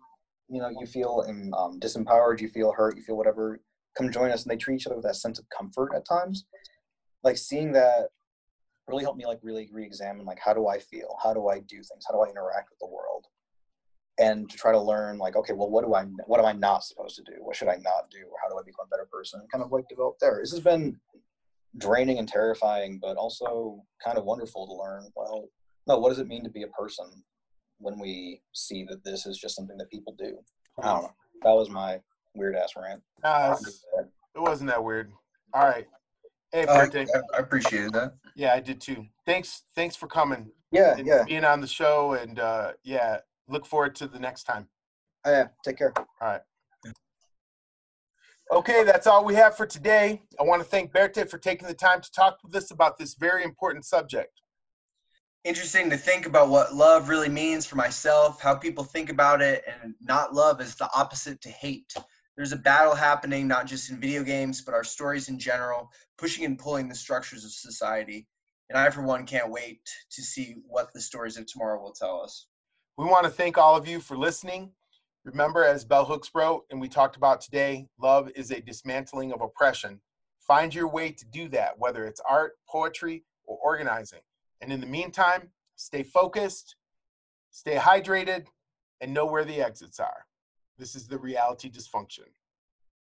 you 0.49 0.61
know 0.61 0.71
you 0.79 0.87
feel 0.87 1.25
um, 1.29 1.81
disempowered 1.81 2.41
you 2.41 2.49
feel 2.49 2.73
hurt 2.73 2.97
you 2.97 3.03
feel 3.03 3.17
whatever 3.17 3.61
come 3.97 4.13
join 4.13 4.31
us 4.31 4.43
and 4.43 4.51
they 4.51 4.57
treat 4.57 4.77
each 4.77 4.87
other 4.87 4.97
with 4.97 5.05
that 5.05 5.17
sense 5.17 5.39
of 5.39 5.47
comfort 5.57 5.91
at 5.95 6.07
times 6.07 6.45
like 7.25 7.39
seeing 7.39 7.73
that 7.73 8.09
really 8.87 9.03
helped 9.03 9.19
me 9.19 9.27
like 9.27 9.41
really 9.43 9.69
re-examine 9.73 10.27
like 10.27 10.39
how 10.39 10.53
do 10.53 10.69
I 10.69 10.79
feel? 10.79 11.17
How 11.23 11.33
do 11.33 11.49
I 11.49 11.61
do 11.61 11.77
things? 11.77 12.05
How 12.07 12.15
do 12.15 12.21
I 12.21 12.31
interact 12.31 12.71
with 12.71 12.79
the 12.81 12.87
world? 12.87 13.27
And 14.19 14.49
to 14.49 14.57
try 14.57 14.71
to 14.71 14.81
learn 14.81 15.19
like, 15.19 15.35
okay, 15.35 15.55
well, 15.55 15.71
what 15.71 15.85
do 15.85 15.95
I 15.95 16.05
what 16.27 16.39
am 16.39 16.47
I 16.47 16.53
not 16.53 16.85
supposed 16.85 17.17
to 17.17 17.23
do? 17.23 17.33
What 17.41 17.57
should 17.57 17.69
I 17.69 17.77
not 17.77 18.11
do? 18.11 18.21
Or 18.21 18.37
how 18.43 18.49
do 18.49 18.59
I 18.59 18.63
become 18.65 18.87
a 18.87 18.91
better 18.91 19.09
person? 19.11 19.41
And 19.41 19.51
kind 19.51 19.65
of 19.65 19.73
like 19.73 19.89
develop 19.89 20.17
there. 20.21 20.39
This 20.41 20.53
has 20.53 20.61
been 20.61 21.01
draining 21.79 22.19
and 22.19 22.29
terrifying, 22.29 22.99
but 23.01 23.17
also 23.17 23.83
kind 24.05 24.19
of 24.19 24.25
wonderful 24.25 24.67
to 24.67 24.75
learn. 24.75 25.11
Well, 25.17 25.49
no, 25.87 25.99
what 25.99 26.11
does 26.11 26.19
it 26.19 26.29
mean 26.29 26.45
to 26.45 26.51
be 26.51 26.63
a 26.63 26.69
person 26.69 27.07
when 27.79 27.99
we 27.99 28.41
see 28.55 28.85
that 28.89 29.05
this 29.05 29.27
is 29.27 29.39
just 29.39 29.57
something 29.57 29.77
that 29.79 29.91
people 29.91 30.15
do? 30.19 30.39
I 30.83 30.87
don't 30.93 31.03
know. 31.03 31.13
That 31.43 31.53
was 31.53 31.69
my 31.71 32.01
weird 32.35 32.57
ass 32.57 32.71
rant. 32.77 33.03
Nah, 33.23 33.57
it 34.35 34.41
wasn't 34.41 34.71
that 34.71 34.83
weird. 34.83 35.13
All 35.53 35.65
right. 35.65 35.87
Hey, 36.53 36.65
Uh, 36.67 36.87
Berte. 36.87 36.97
I, 37.15 37.37
I 37.37 37.39
appreciated 37.41 37.93
that. 37.93 38.15
Yeah, 38.37 38.55
I 38.55 38.61
did 38.61 38.81
too. 38.81 39.07
Thanks. 39.27 39.63
Thanks 39.75 39.97
for 39.97 40.07
coming 40.07 40.51
Yeah, 40.73 40.97
and 40.97 41.07
yeah. 41.07 41.25
being 41.27 41.45
on 41.45 41.61
the 41.61 41.67
show. 41.67 42.13
And 42.15 42.39
uh, 42.39 42.73
yeah, 42.83 43.19
look 43.49 43.67
forward 43.67 43.95
to 43.97 44.07
the 44.07 44.19
next 44.19 44.45
time. 44.45 44.69
Oh, 45.25 45.31
yeah. 45.31 45.49
Take 45.65 45.79
care. 45.79 45.93
Okay, 48.53 48.85
that's 48.85 49.07
all 49.07 49.25
we 49.25 49.35
have 49.35 49.57
for 49.57 49.67
today. 49.67 50.23
I 50.39 50.43
want 50.43 50.63
to 50.63 50.69
thank 50.69 50.93
Berte 50.93 51.29
for 51.29 51.39
taking 51.39 51.67
the 51.67 51.75
time 51.75 52.01
to 52.03 52.13
talk 52.13 52.39
with 52.45 52.55
us 52.55 52.71
about 52.71 52.99
this 52.99 53.15
very 53.15 53.43
important 53.43 53.87
subject. 53.87 54.43
Interesting 55.45 55.89
to 55.91 55.97
think 55.97 56.27
about 56.27 56.51
what 56.51 56.75
love 56.75 57.09
really 57.09 57.29
means 57.29 57.67
for 57.67 57.77
myself, 57.77 58.41
how 58.41 58.55
people 58.55 58.85
think 58.85 59.11
about 59.11 59.41
it, 59.41 59.65
and 59.67 59.95
not 60.01 60.35
love 60.35 60.61
is 60.61 60.75
the 60.75 60.89
opposite 60.95 61.41
to 61.43 61.49
hate. 61.49 61.95
There's 62.37 62.53
a 62.53 62.57
battle 62.57 62.95
happening 62.95 63.49
not 63.49 63.67
just 63.67 63.91
in 63.91 64.01
video 64.01 64.23
games, 64.23 64.61
but 64.61 64.75
our 64.75 64.85
stories 64.85 65.29
in 65.29 65.39
general, 65.39 65.91
pushing 66.19 66.45
and 66.45 66.59
pulling 66.59 66.89
the 66.89 66.95
structures 66.95 67.45
of 67.45 67.51
society. 67.51 68.27
And 68.69 68.79
I, 68.79 68.91
for 68.91 69.03
one, 69.03 69.27
can't 69.27 69.51
wait 69.51 69.81
to 70.13 70.23
see 70.23 70.57
what 70.67 70.93
the 70.93 71.01
stories 71.01 71.37
of 71.37 71.47
tomorrow 71.47 71.81
will 71.81 71.93
tell 71.93 72.23
us. 72.23 72.47
We 72.97 73.07
want 73.07 73.25
to 73.25 73.31
thank 73.31 73.57
all 73.57 73.77
of 73.77 73.89
you 73.89 74.01
for 74.01 74.17
listening. 74.17 74.71
Remember, 75.25 75.65
as 75.65 75.87
Bell 75.87 76.05
Hooks 76.05 76.31
wrote 76.35 76.65
and 76.71 76.79
we 76.79 76.89
talked 76.89 77.17
about 77.17 77.41
today, 77.41 77.89
love 77.99 78.31
is 78.37 78.51
a 78.51 78.61
dismantling 78.61 79.33
of 79.33 79.41
oppression. 79.41 80.01
Find 80.39 80.75
your 80.75 80.87
way 80.87 81.13
to 81.13 81.25
do 81.25 81.49
that, 81.49 81.79
whether 81.79 82.05
it's 82.05 82.21
art, 82.29 82.59
poetry, 82.69 83.25
or 83.47 83.57
organizing. 83.63 84.21
And 84.61 84.71
in 84.71 84.81
the 84.81 84.87
meantime, 84.87 85.49
stay 85.77 86.03
focused, 86.03 86.77
stay 87.51 87.77
hydrated, 87.77 88.47
and 89.01 89.15
know 89.15 89.25
where 89.25 89.47
the 89.47 89.63
exits 89.63 89.99
are. 89.99 90.27
This 90.77 90.95
is 90.95 91.09
the 91.09 91.19
reality 91.19 91.71
dysfunction. 91.71 92.29